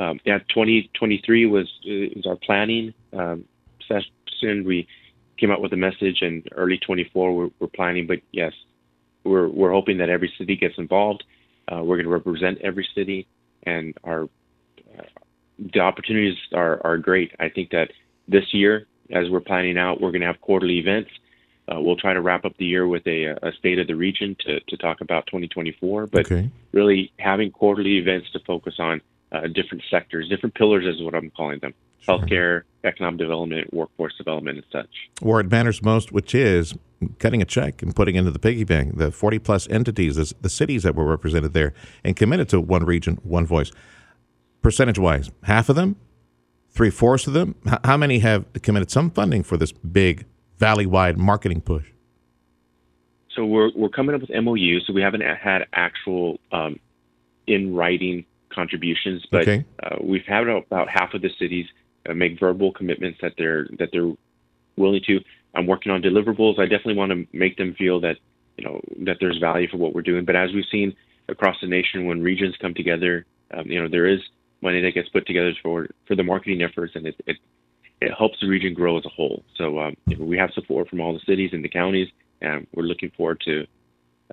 um, 0.00 0.18
yeah, 0.24 0.38
2023 0.48 1.46
was 1.46 1.70
is 1.84 2.26
our 2.26 2.36
planning 2.36 2.94
um, 3.12 3.44
session. 3.86 4.64
We 4.64 4.86
came 5.38 5.50
out 5.50 5.60
with 5.60 5.72
a 5.74 5.76
message, 5.76 6.22
and 6.22 6.46
early 6.52 6.78
24 6.78 7.36
we're, 7.36 7.50
we're 7.58 7.66
planning. 7.68 8.06
But 8.06 8.20
yes, 8.32 8.52
we're 9.24 9.48
we're 9.48 9.72
hoping 9.72 9.98
that 9.98 10.08
every 10.08 10.32
city 10.38 10.56
gets 10.56 10.78
involved. 10.78 11.24
Uh, 11.70 11.82
we're 11.82 11.96
going 11.96 12.04
to 12.06 12.10
represent 12.10 12.58
every 12.62 12.88
city, 12.94 13.26
and 13.64 13.94
our 14.04 14.28
the 15.58 15.80
opportunities 15.80 16.36
are 16.52 16.80
are 16.84 16.98
great. 16.98 17.32
I 17.40 17.48
think 17.48 17.70
that 17.70 17.90
this 18.28 18.52
year, 18.52 18.86
as 19.10 19.28
we're 19.30 19.40
planning 19.40 19.78
out, 19.78 20.00
we're 20.00 20.10
going 20.10 20.20
to 20.20 20.26
have 20.26 20.40
quarterly 20.40 20.78
events. 20.78 21.10
Uh, 21.68 21.80
we'll 21.80 21.96
try 21.96 22.14
to 22.14 22.20
wrap 22.20 22.44
up 22.44 22.56
the 22.58 22.64
year 22.64 22.86
with 22.86 23.04
a, 23.06 23.36
a 23.42 23.52
state 23.58 23.78
of 23.80 23.88
the 23.88 23.94
region 23.96 24.36
to, 24.38 24.60
to 24.60 24.76
talk 24.76 25.00
about 25.00 25.26
2024, 25.26 26.06
but 26.06 26.20
Okay. 26.20 26.48
really 26.70 27.10
having 27.18 27.50
quarterly 27.50 27.98
events 27.98 28.30
to 28.30 28.38
focus 28.46 28.74
on 28.78 29.00
uh, 29.32 29.48
different 29.48 29.82
sectors, 29.90 30.28
different 30.28 30.54
pillars 30.54 30.84
is 30.86 31.02
what 31.02 31.14
I'm 31.14 31.30
calling 31.30 31.58
them 31.58 31.74
healthcare, 32.06 32.62
economic 32.84 33.18
development, 33.18 33.72
workforce 33.72 34.16
development, 34.16 34.58
and 34.58 34.66
such. 34.70 34.88
Where 35.20 35.40
it 35.40 35.50
matters 35.50 35.82
most, 35.82 36.12
which 36.12 36.34
is 36.34 36.74
cutting 37.18 37.42
a 37.42 37.44
check 37.44 37.82
and 37.82 37.94
putting 37.94 38.14
into 38.14 38.30
the 38.30 38.38
piggy 38.38 38.64
bank 38.64 38.96
the 38.96 39.10
40 39.10 39.38
plus 39.40 39.68
entities, 39.68 40.16
the, 40.16 40.32
the 40.40 40.48
cities 40.48 40.82
that 40.84 40.94
were 40.94 41.04
represented 41.04 41.52
there 41.52 41.74
and 42.04 42.16
committed 42.16 42.48
to 42.50 42.60
one 42.60 42.84
region, 42.84 43.18
one 43.22 43.44
voice. 43.44 43.70
Percentage 44.62 44.98
wise, 44.98 45.30
half 45.44 45.68
of 45.68 45.76
them, 45.76 45.96
three 46.70 46.90
fourths 46.90 47.26
of 47.26 47.32
them, 47.34 47.54
H- 47.66 47.78
how 47.84 47.96
many 47.96 48.18
have 48.18 48.44
committed 48.62 48.90
some 48.90 49.10
funding 49.10 49.42
for 49.44 49.56
this 49.56 49.70
big 49.72 50.24
valley 50.58 50.86
wide 50.86 51.16
marketing 51.18 51.60
push? 51.60 51.84
So 53.34 53.44
we're 53.44 53.70
we're 53.76 53.90
coming 53.90 54.14
up 54.14 54.22
with 54.22 54.30
MOU. 54.30 54.80
So 54.80 54.92
we 54.92 55.02
haven't 55.02 55.20
had 55.20 55.66
actual 55.72 56.40
um, 56.52 56.80
in 57.46 57.74
writing 57.74 58.24
contributions, 58.50 59.24
but 59.30 59.42
Okay. 59.42 59.64
uh, 59.82 59.96
we've 60.02 60.24
had 60.26 60.48
about 60.48 60.88
half 60.88 61.12
of 61.14 61.20
the 61.22 61.30
cities 61.38 61.66
uh, 62.08 62.14
make 62.14 62.40
verbal 62.40 62.72
commitments 62.72 63.18
that 63.22 63.34
they're 63.36 63.68
that 63.78 63.90
they're 63.92 64.10
willing 64.76 65.02
to. 65.06 65.20
I'm 65.54 65.66
working 65.66 65.92
on 65.92 66.02
deliverables. 66.02 66.58
I 66.58 66.62
definitely 66.64 66.96
want 66.96 67.12
to 67.12 67.26
make 67.36 67.56
them 67.56 67.74
feel 67.74 68.00
that 68.00 68.16
you 68.56 68.64
know 68.64 68.80
that 69.04 69.18
there's 69.20 69.38
value 69.38 69.68
for 69.68 69.76
what 69.76 69.94
we're 69.94 70.02
doing. 70.02 70.24
But 70.24 70.34
as 70.34 70.52
we've 70.54 70.64
seen 70.72 70.96
across 71.28 71.56
the 71.60 71.66
nation, 71.68 72.06
when 72.06 72.22
regions 72.22 72.56
come 72.60 72.72
together, 72.74 73.26
um, 73.52 73.66
you 73.66 73.80
know 73.82 73.88
there 73.88 74.06
is 74.06 74.20
money 74.62 74.80
that 74.80 74.92
gets 74.92 75.08
put 75.08 75.26
together 75.26 75.52
for 75.62 75.88
for 76.06 76.14
the 76.14 76.22
marketing 76.22 76.62
efforts, 76.62 76.94
and 76.94 77.06
it 77.06 77.16
it, 77.26 77.36
it 78.00 78.12
helps 78.16 78.38
the 78.40 78.48
region 78.48 78.74
grow 78.74 78.98
as 78.98 79.04
a 79.04 79.10
whole. 79.10 79.42
So 79.56 79.78
um, 79.80 79.96
we 80.18 80.36
have 80.38 80.50
support 80.52 80.88
from 80.88 81.00
all 81.00 81.12
the 81.12 81.20
cities 81.26 81.50
and 81.52 81.64
the 81.64 81.68
counties, 81.68 82.08
and 82.40 82.66
we're 82.74 82.84
looking 82.84 83.10
forward 83.16 83.40
to 83.46 83.66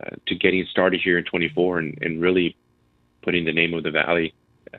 uh, 0.01 0.15
to 0.27 0.35
getting 0.35 0.65
started 0.69 1.01
here 1.03 1.17
in 1.17 1.25
24 1.25 1.79
and, 1.79 1.97
and 2.01 2.21
really 2.21 2.55
putting 3.21 3.45
the 3.45 3.53
name 3.53 3.73
of 3.73 3.83
the 3.83 3.91
valley 3.91 4.33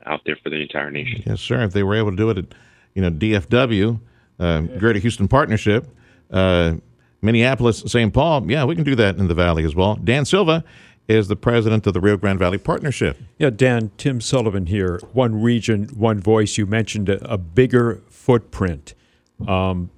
out 0.07 0.21
there 0.27 0.37
for 0.43 0.51
the 0.51 0.61
entire 0.61 0.91
nation. 0.91 1.23
Yes, 1.25 1.41
sir. 1.41 1.63
If 1.63 1.73
they 1.73 1.83
were 1.83 1.95
able 1.95 2.11
to 2.11 2.17
do 2.17 2.31
it 2.31 2.39
at, 2.39 2.47
you 2.95 3.03
know, 3.03 3.11
DFW, 3.11 4.01
uh, 4.39 4.61
Greater 4.63 4.99
Houston 4.99 5.29
Partnership, 5.29 5.87
uh, 6.31 6.75
Minneapolis, 7.23 7.85
St. 7.87 8.13
Paul, 8.13 8.51
yeah, 8.51 8.65
we 8.65 8.75
can 8.75 8.85
do 8.85 8.95
that 8.97 9.17
in 9.17 9.29
the 9.29 9.35
Valley 9.35 9.65
as 9.65 9.75
well. 9.75 9.95
Dan 9.97 10.25
Silva 10.25 10.65
is 11.07 11.29
the 11.29 11.37
president 11.37 11.87
of 11.87 11.93
the 11.93 12.01
Rio 12.01 12.17
Grande 12.17 12.39
Valley 12.39 12.59
Partnership. 12.59 13.19
Yeah, 13.39 13.51
Dan, 13.51 13.91
Tim 13.99 14.21
Sullivan 14.21 14.67
here. 14.67 15.01
One 15.13 15.41
region, 15.41 15.89
one 15.95 16.21
voice. 16.21 16.57
You 16.57 16.67
mentioned 16.67 17.09
a, 17.09 17.33
a 17.33 17.39
bigger 17.39 18.03
footprint. 18.09 18.95
Um, 19.47 19.91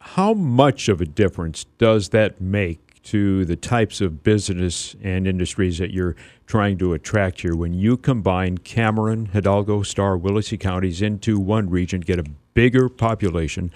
how 0.00 0.32
much 0.32 0.88
of 0.88 1.00
a 1.00 1.04
difference 1.04 1.64
does 1.76 2.10
that 2.10 2.40
make 2.40 3.02
to 3.02 3.44
the 3.44 3.56
types 3.56 4.00
of 4.00 4.22
business 4.22 4.94
and 5.02 5.26
industries 5.26 5.78
that 5.78 5.90
you're 5.90 6.16
trying 6.46 6.78
to 6.78 6.92
attract 6.92 7.40
here 7.40 7.54
when 7.54 7.72
you 7.74 7.96
combine 7.96 8.58
Cameron, 8.58 9.26
Hidalgo, 9.26 9.82
Starr, 9.82 10.18
Willacy 10.18 10.58
counties 10.58 11.02
into 11.02 11.38
one 11.38 11.68
region, 11.68 12.00
get 12.00 12.18
a 12.18 12.24
bigger 12.54 12.88
population 12.88 13.70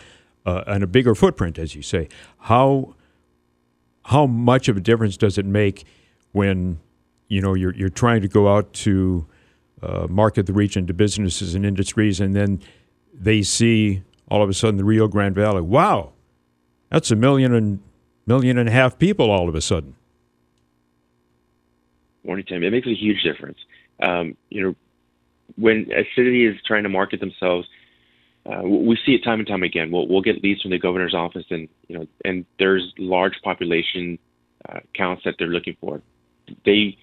uh, 0.44 0.64
and 0.66 0.82
a 0.82 0.86
bigger 0.86 1.14
footprint, 1.14 1.58
as 1.58 1.74
you 1.74 1.82
say? 1.82 2.08
How 2.38 2.94
how 4.06 4.26
much 4.26 4.68
of 4.68 4.76
a 4.76 4.80
difference 4.80 5.16
does 5.16 5.38
it 5.38 5.46
make 5.46 5.84
when 6.32 6.80
you 7.28 7.40
know 7.40 7.54
you're 7.54 7.74
you're 7.74 7.88
trying 7.88 8.22
to 8.22 8.28
go 8.28 8.54
out 8.54 8.72
to 8.72 9.26
uh, 9.82 10.06
market 10.08 10.46
the 10.46 10.52
region 10.52 10.86
to 10.86 10.94
businesses 10.94 11.54
and 11.54 11.64
industries, 11.64 12.20
and 12.20 12.34
then 12.34 12.60
they 13.12 13.42
see 13.42 14.02
all 14.28 14.42
of 14.42 14.48
a 14.48 14.54
sudden 14.54 14.76
the 14.76 14.84
Rio 14.84 15.08
Grande 15.08 15.34
Valley. 15.34 15.62
Wow, 15.62 16.12
that's 16.90 17.10
a 17.10 17.16
million 17.16 17.54
and 17.54 17.80
million 18.26 18.58
and 18.58 18.68
a 18.68 18.72
half 18.72 18.98
people 18.98 19.30
all 19.30 19.48
of 19.48 19.54
a 19.54 19.60
sudden. 19.60 19.94
Morning, 22.24 22.44
Tim. 22.46 22.62
It 22.62 22.70
makes 22.70 22.86
a 22.86 22.94
huge 22.94 23.22
difference. 23.22 23.58
Um, 24.00 24.36
you 24.48 24.62
know, 24.62 24.74
when 25.56 25.90
a 25.92 26.06
city 26.14 26.46
is 26.46 26.56
trying 26.66 26.84
to 26.84 26.88
market 26.88 27.20
themselves, 27.20 27.66
uh, 28.46 28.62
we 28.62 28.96
see 29.04 29.12
it 29.12 29.24
time 29.24 29.38
and 29.38 29.46
time 29.46 29.62
again. 29.62 29.90
We'll, 29.90 30.08
we'll 30.08 30.22
get 30.22 30.42
leads 30.42 30.62
from 30.62 30.70
the 30.70 30.78
governor's 30.78 31.14
office, 31.14 31.44
and 31.50 31.68
you 31.88 31.98
know, 31.98 32.06
and 32.24 32.44
there's 32.58 32.92
large 32.98 33.34
population 33.42 34.18
uh, 34.68 34.80
counts 34.94 35.22
that 35.24 35.34
they're 35.38 35.48
looking 35.48 35.76
for. 35.80 36.00
They, 36.64 36.98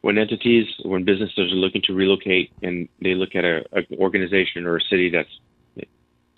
when 0.00 0.18
entities, 0.18 0.66
when 0.84 1.04
businesses 1.04 1.52
are 1.52 1.56
looking 1.56 1.82
to 1.82 1.94
relocate, 1.94 2.52
and 2.62 2.88
they 3.00 3.14
look 3.14 3.34
at 3.34 3.44
a, 3.44 3.64
an 3.72 3.86
organization 3.98 4.66
or 4.66 4.76
a 4.76 4.80
city 4.82 5.10
that's 5.10 5.88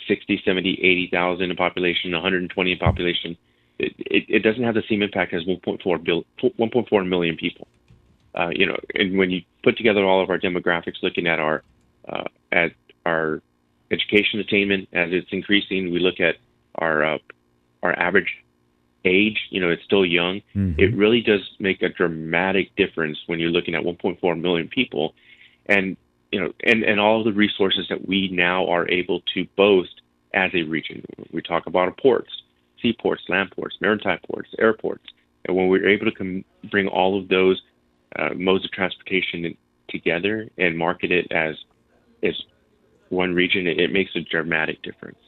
60, 0.09 0.43
70, 0.45 0.81
80,000 0.83 1.51
in 1.51 1.57
population, 1.57 2.13
120 2.13 2.73
in 2.73 2.79
population, 2.79 3.37
it, 3.79 3.93
it, 3.99 4.25
it, 4.29 4.39
doesn't 4.41 4.63
have 4.63 4.75
the 4.75 4.83
same 4.89 5.03
impact 5.03 5.35
as 5.35 5.43
1.4 5.45 6.05
bill, 6.05 6.25
1.4 6.43 7.09
million 7.09 7.37
people. 7.37 7.67
Uh, 8.35 8.51
you 8.53 8.67
know, 8.67 8.77
and 8.95 9.19
when 9.19 9.31
you 9.31 9.43
put 9.63 9.77
together 9.77 10.05
all 10.05 10.23
of 10.23 10.31
our 10.31 10.39
demographics, 10.39 11.03
looking 11.03 11.27
at 11.27 11.39
our 11.39 11.63
uh, 12.09 12.25
at 12.53 12.73
our 13.05 13.41
education 13.91 14.41
attainment 14.41 14.89
as 14.93 15.09
it's 15.11 15.29
increasing, 15.33 15.91
we 15.91 15.99
look 15.99 16.21
at 16.21 16.37
our 16.77 17.03
uh, 17.03 17.19
our 17.83 17.99
average 17.99 18.29
age. 19.07 19.39
You 19.51 19.61
know, 19.61 19.71
it's 19.71 19.85
still 19.85 20.05
young. 20.05 20.43
Mm-hmm. 20.55 20.81
It 20.81 20.95
really 20.97 21.21
does 21.21 21.41
make 21.59 21.83
a 21.83 21.89
dramatic 21.89 22.75
difference 22.77 23.19
when 23.27 23.39
you're 23.39 23.51
looking 23.51 23.75
at 23.75 23.83
1.4 23.83 24.41
million 24.41 24.69
people, 24.69 25.15
and 25.67 25.97
you 26.33 26.41
know, 26.41 26.53
and 26.65 26.83
and 26.83 27.01
all 27.01 27.21
of 27.21 27.25
the 27.25 27.33
resources 27.33 27.87
that 27.89 28.07
we 28.07 28.29
now 28.29 28.67
are 28.67 28.89
able 28.91 29.23
to 29.35 29.47
boast 29.57 30.03
as 30.35 30.51
a 30.55 30.63
region. 30.63 31.05
We 31.33 31.41
talk 31.43 31.67
about 31.67 31.89
our 31.89 31.95
ports, 31.95 32.31
seaports, 32.83 33.23
land 33.29 33.53
ports, 33.53 33.77
maritime 33.81 34.19
ports, 34.31 34.51
airports, 34.59 35.05
and 35.45 35.57
when 35.57 35.69
we're 35.69 35.89
able 35.89 36.07
to 36.07 36.13
com- 36.13 36.45
bring 36.71 36.89
all 36.89 37.19
of 37.19 37.29
those 37.29 37.63
uh, 38.19 38.35
modes 38.35 38.65
of 38.65 38.73
transportation 38.73 39.57
together 39.89 40.49
and 40.59 40.77
market 40.77 41.13
it 41.13 41.31
as 41.31 41.55
as 42.23 42.35
one 43.09 43.35
region, 43.35 43.67
it, 43.67 43.79
it 43.79 43.93
makes 43.93 44.11
a 44.17 44.21
dramatic 44.21 44.83
difference. 44.83 45.19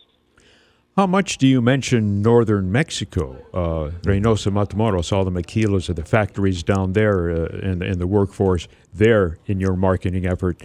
How 0.98 1.06
much 1.06 1.38
do 1.38 1.46
you 1.46 1.62
mention 1.62 2.22
northern 2.22 2.72
Mexico, 2.72 3.36
uh, 3.54 3.92
Reynosa, 4.02 4.50
Matamoros, 4.50 5.12
all 5.12 5.24
the 5.24 5.30
maquilas 5.30 5.94
the 5.94 6.02
factories 6.02 6.64
down 6.64 6.92
there 6.92 7.30
uh, 7.30 7.46
and, 7.62 7.84
and 7.84 8.00
the 8.00 8.06
workforce 8.08 8.66
there 8.92 9.38
in 9.46 9.60
your 9.60 9.76
marketing 9.76 10.26
effort, 10.26 10.60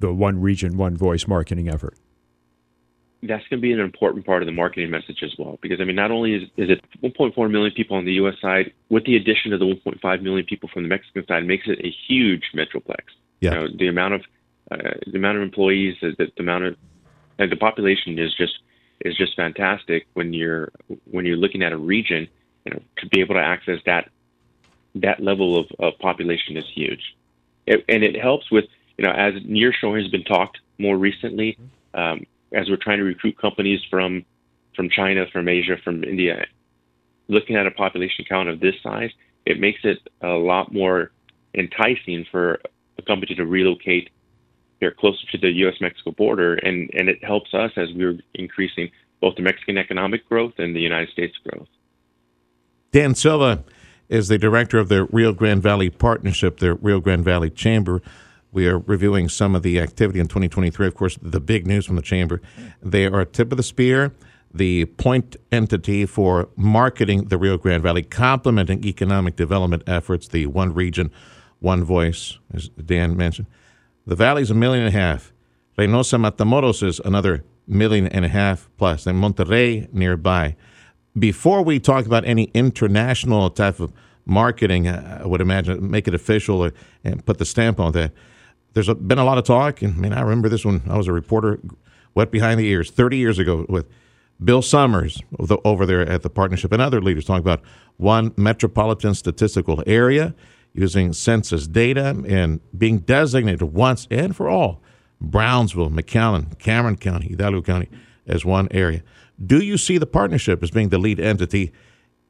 the 0.00 0.12
one 0.12 0.38
region, 0.42 0.76
one 0.76 0.98
voice 0.98 1.26
marketing 1.26 1.66
effort? 1.66 1.96
That's 3.22 3.42
going 3.48 3.58
to 3.58 3.62
be 3.62 3.72
an 3.72 3.80
important 3.80 4.26
part 4.26 4.42
of 4.42 4.46
the 4.46 4.52
marketing 4.52 4.90
message 4.90 5.22
as 5.22 5.32
well, 5.38 5.58
because 5.62 5.80
I 5.80 5.84
mean, 5.84 5.96
not 5.96 6.10
only 6.10 6.34
is, 6.34 6.42
is 6.58 6.68
it 6.68 6.84
1.4 7.02 7.50
million 7.50 7.72
people 7.74 7.96
on 7.96 8.04
the 8.04 8.12
U.S. 8.20 8.34
side, 8.42 8.74
with 8.90 9.06
the 9.06 9.16
addition 9.16 9.54
of 9.54 9.60
the 9.60 9.64
1.5 9.64 10.22
million 10.22 10.44
people 10.44 10.68
from 10.70 10.82
the 10.82 10.90
Mexican 10.90 11.26
side, 11.26 11.46
makes 11.46 11.66
it 11.66 11.78
a 11.82 11.90
huge 12.06 12.52
metroplex. 12.54 13.00
Yeah. 13.40 13.54
You 13.54 13.60
know, 13.60 13.68
the 13.78 13.88
amount 13.88 14.12
of 14.12 14.20
uh, 14.70 14.76
the 15.06 15.16
amount 15.16 15.38
of 15.38 15.42
employees, 15.42 15.96
the, 16.02 16.14
the 16.18 16.42
amount 16.42 16.64
of 16.64 16.76
the 17.38 17.56
population 17.56 18.18
is 18.18 18.34
just 18.36 18.58
is 19.00 19.16
just 19.16 19.36
fantastic 19.36 20.06
when 20.14 20.32
you're 20.32 20.72
when 21.10 21.24
you're 21.24 21.36
looking 21.36 21.62
at 21.62 21.72
a 21.72 21.76
region. 21.76 22.28
You 22.64 22.74
know, 22.74 22.82
to 22.98 23.08
be 23.08 23.20
able 23.20 23.34
to 23.34 23.40
access 23.40 23.80
that 23.86 24.10
that 24.96 25.20
level 25.20 25.58
of, 25.58 25.66
of 25.78 25.98
population 25.98 26.56
is 26.56 26.64
huge, 26.74 27.16
it, 27.66 27.84
and 27.88 28.02
it 28.02 28.20
helps 28.20 28.50
with 28.50 28.64
you 28.96 29.04
know 29.04 29.12
as 29.12 29.34
nearshore 29.42 30.00
has 30.00 30.10
been 30.10 30.24
talked 30.24 30.58
more 30.78 30.96
recently. 30.96 31.58
Um, 31.94 32.26
as 32.52 32.68
we're 32.68 32.76
trying 32.76 32.98
to 32.98 33.04
recruit 33.04 33.38
companies 33.38 33.80
from 33.90 34.24
from 34.74 34.88
China, 34.90 35.26
from 35.32 35.48
Asia, 35.48 35.76
from 35.82 36.04
India, 36.04 36.46
looking 37.28 37.56
at 37.56 37.66
a 37.66 37.70
population 37.70 38.24
count 38.28 38.48
of 38.48 38.60
this 38.60 38.74
size, 38.82 39.10
it 39.44 39.60
makes 39.60 39.80
it 39.84 39.98
a 40.20 40.28
lot 40.28 40.72
more 40.72 41.10
enticing 41.54 42.24
for 42.30 42.60
a 42.98 43.02
company 43.02 43.34
to 43.34 43.46
relocate 43.46 44.10
they're 44.80 44.92
closer 44.92 45.26
to 45.32 45.38
the 45.38 45.50
U.S. 45.50 45.74
Mexico 45.80 46.12
border, 46.12 46.54
and, 46.54 46.90
and 46.94 47.08
it 47.08 47.22
helps 47.24 47.52
us 47.54 47.72
as 47.76 47.88
we're 47.94 48.18
increasing 48.34 48.90
both 49.20 49.34
the 49.36 49.42
Mexican 49.42 49.78
economic 49.78 50.28
growth 50.28 50.54
and 50.58 50.74
the 50.74 50.80
United 50.80 51.10
States 51.10 51.34
growth. 51.44 51.68
Dan 52.92 53.14
Silva 53.14 53.64
is 54.08 54.28
the 54.28 54.38
director 54.38 54.78
of 54.78 54.88
the 54.88 55.04
Rio 55.06 55.32
Grande 55.32 55.62
Valley 55.62 55.90
Partnership, 55.90 56.58
the 56.58 56.74
Rio 56.74 57.00
Grande 57.00 57.24
Valley 57.24 57.50
Chamber. 57.50 58.00
We 58.52 58.66
are 58.66 58.78
reviewing 58.78 59.28
some 59.28 59.54
of 59.54 59.62
the 59.62 59.78
activity 59.80 60.20
in 60.20 60.28
2023. 60.28 60.86
Of 60.86 60.94
course, 60.94 61.18
the 61.20 61.40
big 61.40 61.66
news 61.66 61.84
from 61.84 61.96
the 61.96 62.02
Chamber. 62.02 62.40
They 62.82 63.06
are 63.06 63.24
tip 63.24 63.52
of 63.52 63.56
the 63.56 63.62
spear, 63.62 64.14
the 64.54 64.86
point 64.86 65.36
entity 65.52 66.06
for 66.06 66.48
marketing 66.56 67.26
the 67.26 67.36
Rio 67.36 67.58
Grande 67.58 67.82
Valley, 67.82 68.02
complementing 68.02 68.84
economic 68.84 69.36
development 69.36 69.82
efforts, 69.86 70.28
the 70.28 70.46
one 70.46 70.72
region, 70.72 71.10
one 71.60 71.84
voice, 71.84 72.38
as 72.54 72.68
Dan 72.68 73.16
mentioned. 73.16 73.48
The 74.08 74.16
valley's 74.16 74.50
a 74.50 74.54
million 74.54 74.86
and 74.86 74.96
a 74.96 74.98
half. 74.98 75.34
Reynosa 75.76 76.18
Matamoros 76.18 76.82
is 76.82 76.98
another 77.04 77.44
million 77.66 78.06
and 78.06 78.24
a 78.24 78.28
half 78.28 78.70
plus, 78.78 79.06
and 79.06 79.22
Monterrey 79.22 79.92
nearby. 79.92 80.56
Before 81.18 81.60
we 81.60 81.78
talk 81.78 82.06
about 82.06 82.24
any 82.24 82.44
international 82.54 83.50
type 83.50 83.80
of 83.80 83.92
marketing, 84.24 84.88
I 84.88 85.26
would 85.26 85.42
imagine 85.42 85.90
make 85.90 86.08
it 86.08 86.14
official 86.14 86.64
or, 86.64 86.72
and 87.04 87.22
put 87.26 87.36
the 87.36 87.44
stamp 87.44 87.78
on 87.80 87.92
that. 87.92 88.12
There's 88.72 88.88
a, 88.88 88.94
been 88.94 89.18
a 89.18 89.24
lot 89.24 89.36
of 89.36 89.44
talk, 89.44 89.82
and 89.82 89.92
I 89.92 89.98
mean, 89.98 90.14
I 90.14 90.22
remember 90.22 90.48
this 90.48 90.64
when 90.64 90.80
I 90.88 90.96
was 90.96 91.06
a 91.06 91.12
reporter, 91.12 91.60
wet 92.14 92.30
behind 92.30 92.58
the 92.58 92.66
ears, 92.66 92.90
30 92.90 93.18
years 93.18 93.38
ago, 93.38 93.66
with 93.68 93.90
Bill 94.42 94.62
Summers 94.62 95.20
over 95.66 95.84
there 95.84 96.00
at 96.00 96.22
the 96.22 96.30
partnership 96.30 96.72
and 96.72 96.80
other 96.80 97.02
leaders 97.02 97.26
talking 97.26 97.40
about 97.40 97.60
one 97.98 98.32
metropolitan 98.38 99.12
statistical 99.12 99.82
area 99.86 100.34
using 100.78 101.12
census 101.12 101.66
data 101.66 102.22
and 102.28 102.60
being 102.76 102.98
designated 102.98 103.62
once 103.62 104.06
and 104.10 104.34
for 104.34 104.48
all 104.48 104.80
Brownsville, 105.20 105.90
McAllen, 105.90 106.56
Cameron 106.58 106.96
County, 106.96 107.28
Hidalgo 107.28 107.62
County 107.62 107.88
as 108.26 108.44
one 108.44 108.68
area. 108.70 109.02
Do 109.44 109.58
you 109.58 109.76
see 109.76 109.98
the 109.98 110.06
partnership 110.06 110.62
as 110.62 110.70
being 110.70 110.90
the 110.90 110.98
lead 110.98 111.18
entity 111.18 111.72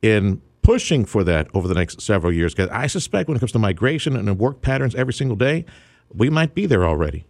in 0.00 0.40
pushing 0.62 1.04
for 1.04 1.24
that 1.24 1.48
over 1.52 1.68
the 1.68 1.74
next 1.74 2.00
several 2.00 2.32
years? 2.32 2.54
Because 2.54 2.70
I 2.70 2.86
suspect 2.86 3.28
when 3.28 3.36
it 3.36 3.40
comes 3.40 3.52
to 3.52 3.58
migration 3.58 4.16
and 4.16 4.38
work 4.38 4.62
patterns 4.62 4.94
every 4.94 5.12
single 5.12 5.36
day, 5.36 5.66
we 6.14 6.30
might 6.30 6.54
be 6.54 6.64
there 6.64 6.86
already. 6.86 7.24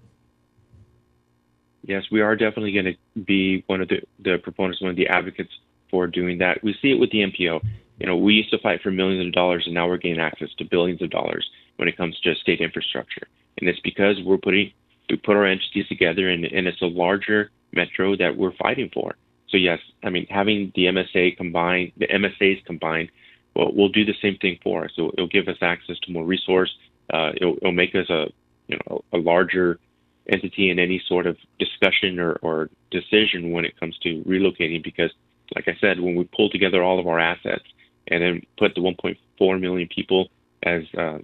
Yes, 1.83 2.05
we 2.13 2.21
are 2.21 2.37
definitely 2.37 2.73
going 2.73 2.85
to 2.85 3.21
be 3.23 3.65
one 3.67 3.81
of 3.81 3.89
the, 3.89 4.03
the 4.21 4.39
proponents, 4.39 4.81
one 4.81 4.91
of 4.91 4.97
the 4.97 5.09
advocates 5.09 5.51
for 5.91 6.07
doing 6.07 6.39
that. 6.39 6.63
We 6.63 6.77
see 6.81 6.93
it 6.93 7.01
with 7.01 7.11
the 7.11 7.19
MPO 7.19 7.65
you 7.99 8.07
know, 8.07 8.17
we 8.17 8.35
used 8.35 8.51
to 8.51 8.59
fight 8.59 8.81
for 8.83 8.91
millions 8.91 9.27
of 9.27 9.33
dollars, 9.33 9.65
and 9.67 9.75
now 9.75 9.89
we're 9.89 9.97
getting 9.97 10.21
access 10.21 10.49
to 10.59 10.65
billions 10.65 11.03
of 11.03 11.11
dollars 11.11 11.49
when 11.77 11.89
it 11.89 11.97
comes 11.97 12.19
to 12.21 12.35
state 12.37 12.61
infrastructure. 12.61 13.27
And 13.59 13.69
it's 13.69 13.81
because 13.81 14.21
we're 14.25 14.39
putting 14.39 14.73
we 15.11 15.17
put 15.17 15.37
our 15.37 15.47
entities 15.47 15.89
together, 15.89 16.29
and, 16.29 16.45
and 16.45 16.67
it's 16.67 16.83
a 16.83 16.87
larger 16.87 17.51
metro 17.73 18.17
that 18.17 18.37
we're 18.37 18.53
fighting 18.53 18.91
for. 18.93 19.17
So 19.49 19.57
yes, 19.57 19.81
I 20.05 20.11
mean 20.11 20.27
having 20.31 20.73
the 20.75 20.85
MSA 20.85 21.37
combined, 21.37 21.93
the 21.97 22.07
MSAs 22.07 22.65
combined, 22.65 23.11
will 23.55 23.75
will 23.75 23.89
do 23.89 24.05
the 24.05 24.15
same 24.23 24.37
thing 24.39 24.59
for 24.63 24.85
us. 24.85 24.93
So 24.95 25.11
it'll 25.15 25.27
give 25.27 25.49
us 25.49 25.57
access 25.61 25.99
to 26.01 26.13
more 26.13 26.25
resource. 26.25 26.71
Uh, 27.13 27.33
it'll, 27.37 27.57
it'll 27.57 27.73
make 27.73 27.95
us 27.95 28.09
a 28.11 28.27
you 28.69 28.79
know 28.87 29.03
a 29.13 29.19
larger 29.19 29.81
entity 30.29 30.71
in 30.71 30.79
any 30.79 31.03
sort 31.09 31.27
of 31.27 31.39
discussion 31.59 32.21
or, 32.21 32.35
or 32.43 32.69
decision 32.91 33.51
when 33.51 33.65
it 33.65 33.81
comes 33.81 33.97
to 34.03 34.23
relocating 34.25 34.85
because 34.85 35.11
like 35.55 35.69
I 35.69 35.77
said, 35.81 36.01
when 36.01 36.15
we 36.15 36.25
pull 36.25 36.51
together 36.51 36.83
all 36.83 36.99
of 36.99 37.07
our 37.07 37.19
assets, 37.19 37.65
and 38.11 38.23
then 38.23 38.43
put 38.59 38.75
the 38.75 38.81
1.4 38.81 39.61
million 39.61 39.89
people 39.95 40.29
as 40.63 40.83
uh, 40.97 41.19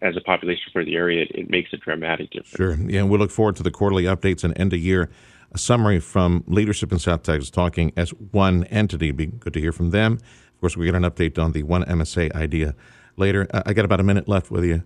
as 0.00 0.16
a 0.16 0.20
population 0.20 0.64
for 0.72 0.84
the 0.84 0.94
area, 0.94 1.22
it, 1.22 1.30
it, 1.34 1.50
makes 1.50 1.72
a 1.72 1.76
dramatic 1.76 2.30
difference. 2.30 2.56
Sure. 2.56 2.76
Yeah, 2.88 3.02
we 3.02 3.18
look 3.18 3.30
forward 3.30 3.56
to 3.56 3.62
the 3.62 3.70
quarterly 3.70 4.04
updates 4.04 4.44
and 4.44 4.56
end 4.58 4.72
of 4.72 4.78
year. 4.78 5.10
A 5.52 5.58
summary 5.58 5.98
from 5.98 6.44
leadership 6.46 6.92
in 6.92 6.98
South 6.98 7.22
Texas 7.22 7.50
talking 7.50 7.92
as 7.96 8.10
one 8.10 8.64
entity. 8.64 9.06
It'd 9.06 9.16
be 9.16 9.26
good 9.26 9.54
to 9.54 9.60
hear 9.60 9.72
from 9.72 9.90
them. 9.90 10.14
Of 10.14 10.60
course, 10.60 10.76
we 10.76 10.86
get 10.86 10.94
an 10.94 11.02
update 11.02 11.38
on 11.38 11.52
the 11.52 11.62
one 11.62 11.84
MSA 11.84 12.34
idea 12.34 12.74
later. 13.16 13.48
I 13.52 13.72
got 13.72 13.84
about 13.84 14.00
a 14.00 14.04
minute 14.04 14.28
left 14.28 14.50
with 14.50 14.64
you. 14.64 14.82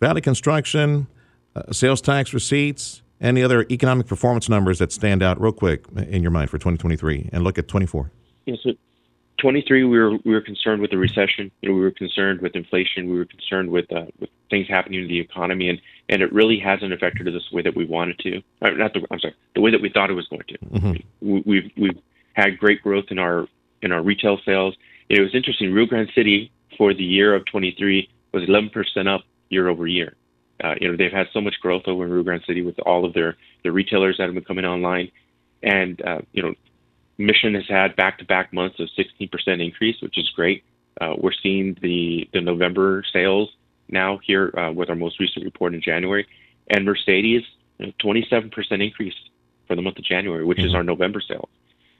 Valley 0.00 0.20
Construction, 0.20 1.06
uh, 1.54 1.72
sales 1.72 2.00
tax 2.00 2.32
receipts, 2.32 3.02
any 3.20 3.42
other 3.42 3.66
economic 3.70 4.06
performance 4.06 4.48
numbers 4.48 4.78
that 4.78 4.92
stand 4.92 5.22
out 5.22 5.40
real 5.40 5.52
quick 5.52 5.84
in 5.96 6.22
your 6.22 6.30
mind 6.30 6.50
for 6.50 6.58
2023 6.58 7.30
and 7.32 7.44
look 7.44 7.58
at 7.58 7.68
24? 7.68 8.10
Yeah, 8.46 8.56
so 8.62 8.72
23 9.40 9.84
we 9.84 9.98
were 9.98 10.16
we 10.24 10.32
were 10.32 10.40
concerned 10.40 10.80
with 10.80 10.90
the 10.90 10.98
recession. 10.98 11.50
You 11.60 11.70
know, 11.70 11.74
we 11.74 11.80
were 11.80 11.90
concerned 11.90 12.40
with 12.40 12.54
inflation. 12.54 13.08
We 13.08 13.16
were 13.18 13.24
concerned 13.24 13.70
with 13.70 13.90
uh, 13.92 14.06
with 14.18 14.30
things 14.50 14.68
happening 14.68 15.02
in 15.02 15.08
the 15.08 15.20
economy, 15.20 15.68
and 15.68 15.80
and 16.08 16.22
it 16.22 16.32
really 16.32 16.58
hasn't 16.58 16.92
affected 16.92 17.28
us 17.28 17.42
the 17.50 17.56
way 17.56 17.62
that 17.62 17.74
we 17.74 17.84
wanted 17.84 18.18
to. 18.20 18.42
Uh, 18.62 18.70
not 18.70 18.92
the 18.92 19.06
I'm 19.10 19.20
sorry, 19.20 19.34
the 19.54 19.60
way 19.60 19.70
that 19.70 19.80
we 19.80 19.88
thought 19.88 20.10
it 20.10 20.14
was 20.14 20.28
going 20.28 20.42
to. 20.48 20.58
Mm-hmm. 20.58 20.92
We, 21.20 21.42
we've 21.46 21.70
we've 21.76 21.98
had 22.34 22.58
great 22.58 22.82
growth 22.82 23.06
in 23.10 23.18
our 23.18 23.46
in 23.82 23.92
our 23.92 24.02
retail 24.02 24.38
sales. 24.44 24.76
It 25.08 25.20
was 25.20 25.34
interesting. 25.34 25.72
Rio 25.72 25.86
Grande 25.86 26.10
City 26.14 26.52
for 26.76 26.94
the 26.94 27.04
year 27.04 27.34
of 27.34 27.44
23 27.46 28.08
was 28.32 28.44
11% 28.44 29.06
up 29.06 29.22
year 29.48 29.68
over 29.68 29.86
year. 29.86 30.14
Uh, 30.62 30.74
you 30.80 30.88
know, 30.88 30.96
they've 30.96 31.12
had 31.12 31.26
so 31.32 31.40
much 31.40 31.56
growth 31.60 31.82
over 31.86 32.04
in 32.04 32.10
Rio 32.10 32.22
Grande 32.22 32.44
City 32.46 32.62
with 32.62 32.78
all 32.80 33.04
of 33.04 33.12
their, 33.14 33.36
their 33.62 33.72
retailers 33.72 34.18
that 34.18 34.24
have 34.24 34.34
been 34.34 34.44
coming 34.44 34.64
online. 34.64 35.10
And, 35.62 36.00
uh, 36.02 36.20
you 36.32 36.42
know, 36.42 36.54
Mission 37.20 37.54
has 37.54 37.68
had 37.68 37.96
back 37.96 38.18
to 38.18 38.24
back 38.24 38.52
months 38.52 38.80
of 38.80 38.88
16% 38.98 39.30
increase, 39.64 40.00
which 40.00 40.18
is 40.18 40.28
great. 40.30 40.64
Uh, 41.00 41.14
we're 41.18 41.32
seeing 41.42 41.76
the, 41.80 42.28
the 42.32 42.40
November 42.40 43.04
sales 43.12 43.50
now 43.88 44.18
here 44.22 44.52
uh, 44.58 44.72
with 44.72 44.88
our 44.88 44.96
most 44.96 45.20
recent 45.20 45.44
report 45.44 45.74
in 45.74 45.82
January. 45.82 46.26
And 46.68 46.84
Mercedes, 46.84 47.42
you 47.78 47.86
know, 47.86 47.92
27% 48.02 48.50
increase 48.84 49.14
for 49.66 49.76
the 49.76 49.82
month 49.82 49.98
of 49.98 50.04
January, 50.04 50.44
which 50.44 50.58
mm-hmm. 50.58 50.68
is 50.68 50.74
our 50.74 50.82
November 50.82 51.20
sales. 51.20 51.48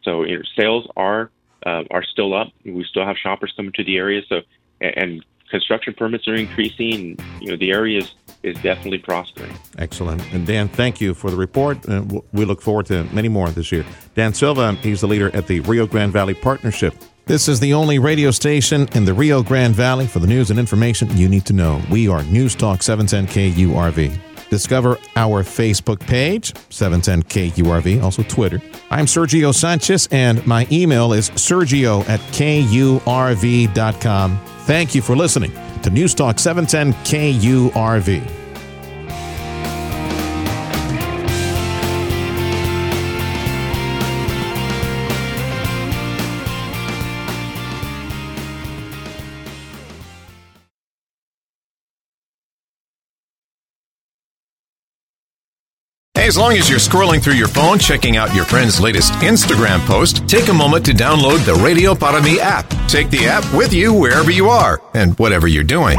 So 0.03 0.25
you 0.25 0.39
know, 0.39 0.43
sales 0.57 0.89
are 0.97 1.31
uh, 1.67 1.85
are 1.91 2.03
still 2.03 2.35
up. 2.35 2.49
We 2.65 2.85
still 2.85 3.05
have 3.05 3.17
shoppers 3.17 3.53
coming 3.55 3.73
to 3.73 3.85
the 3.85 3.97
area. 3.97 4.23
So 4.29 4.41
and 4.81 5.25
construction 5.51 5.95
permits 5.95 6.27
are 6.27 6.35
increasing. 6.35 7.19
You 7.41 7.51
know, 7.51 7.57
the 7.57 7.73
area 7.73 7.99
is, 7.99 8.13
is 8.43 8.57
definitely 8.63 8.99
prospering. 8.99 9.53
Excellent. 9.79 10.23
And 10.33 10.47
Dan, 10.47 10.69
thank 10.69 11.01
you 11.01 11.15
for 11.15 11.31
the 11.31 11.37
report. 11.37 11.89
Uh, 11.89 12.03
we 12.33 12.45
look 12.45 12.63
forward 12.63 12.87
to 12.87 13.05
many 13.13 13.29
more 13.29 13.51
this 13.51 13.71
year. 13.71 13.85
Dan 14.15 14.33
Silva, 14.33 14.73
he's 14.75 15.01
the 15.03 15.07
leader 15.07 15.35
at 15.35 15.47
the 15.47 15.61
Rio 15.61 15.87
Grande 15.87 16.13
Valley 16.13 16.35
Partnership. 16.35 16.95
This 17.27 17.49
is 17.49 17.61
the 17.61 17.75
only 17.75 17.99
radio 17.99 18.31
station 18.31 18.89
in 18.95 19.05
the 19.05 19.15
Rio 19.15 19.43
Grande 19.43 19.75
Valley 19.75 20.07
for 20.07 20.19
the 20.19 20.27
news 20.27 20.51
and 20.51 20.59
information 20.59 21.17
you 21.17 21.29
need 21.29 21.45
to 21.47 21.53
know. 21.53 21.81
We 21.91 22.09
are 22.09 22.25
News 22.25 22.55
Talk 22.57 22.83
710 22.83 23.55
KURV. 23.55 24.19
Discover 24.51 24.99
our 25.15 25.45
Facebook 25.45 26.01
page, 26.01 26.53
710KURV, 26.55 28.03
also 28.03 28.25
Twitter. 28.25 28.61
I'm 28.91 29.07
Sergio 29.07 29.55
Sanchez, 29.55 30.09
and 30.11 30.45
my 30.45 30.67
email 30.73 31.13
is 31.13 31.31
sergio 31.31 32.01
at 32.09 32.19
KURV.com. 32.33 33.01
Thank 34.71 34.95
you 34.95 35.03
for 35.03 35.17
listening 35.17 35.51
to 35.83 35.91
News 35.91 36.15
Talk 36.15 36.39
710 36.39 36.93
KURV. 37.03 38.50
As 56.31 56.39
long 56.39 56.53
as 56.53 56.71
you're 56.71 56.79
scrolling 56.79 57.21
through 57.21 57.35
your 57.35 57.49
phone, 57.49 57.77
checking 57.77 58.17
out 58.17 58.33
your 58.33 58.45
friend's 58.45 58.81
latest 58.81 59.15
Instagram 59.15 59.85
post, 59.85 60.29
take 60.29 60.47
a 60.47 60.53
moment 60.53 60.87
to 60.87 60.93
download 60.93 61.45
the 61.45 61.55
Radio 61.55 61.93
Para 61.93 62.23
Mi 62.23 62.39
app. 62.39 62.69
Take 62.87 63.11
the 63.11 63.27
app 63.27 63.43
with 63.53 63.75
you 63.75 63.93
wherever 63.93 64.31
you 64.31 64.49
are 64.49 64.81
and 64.95 65.19
whatever 65.19 65.49
you're 65.49 65.65
doing. 65.65 65.99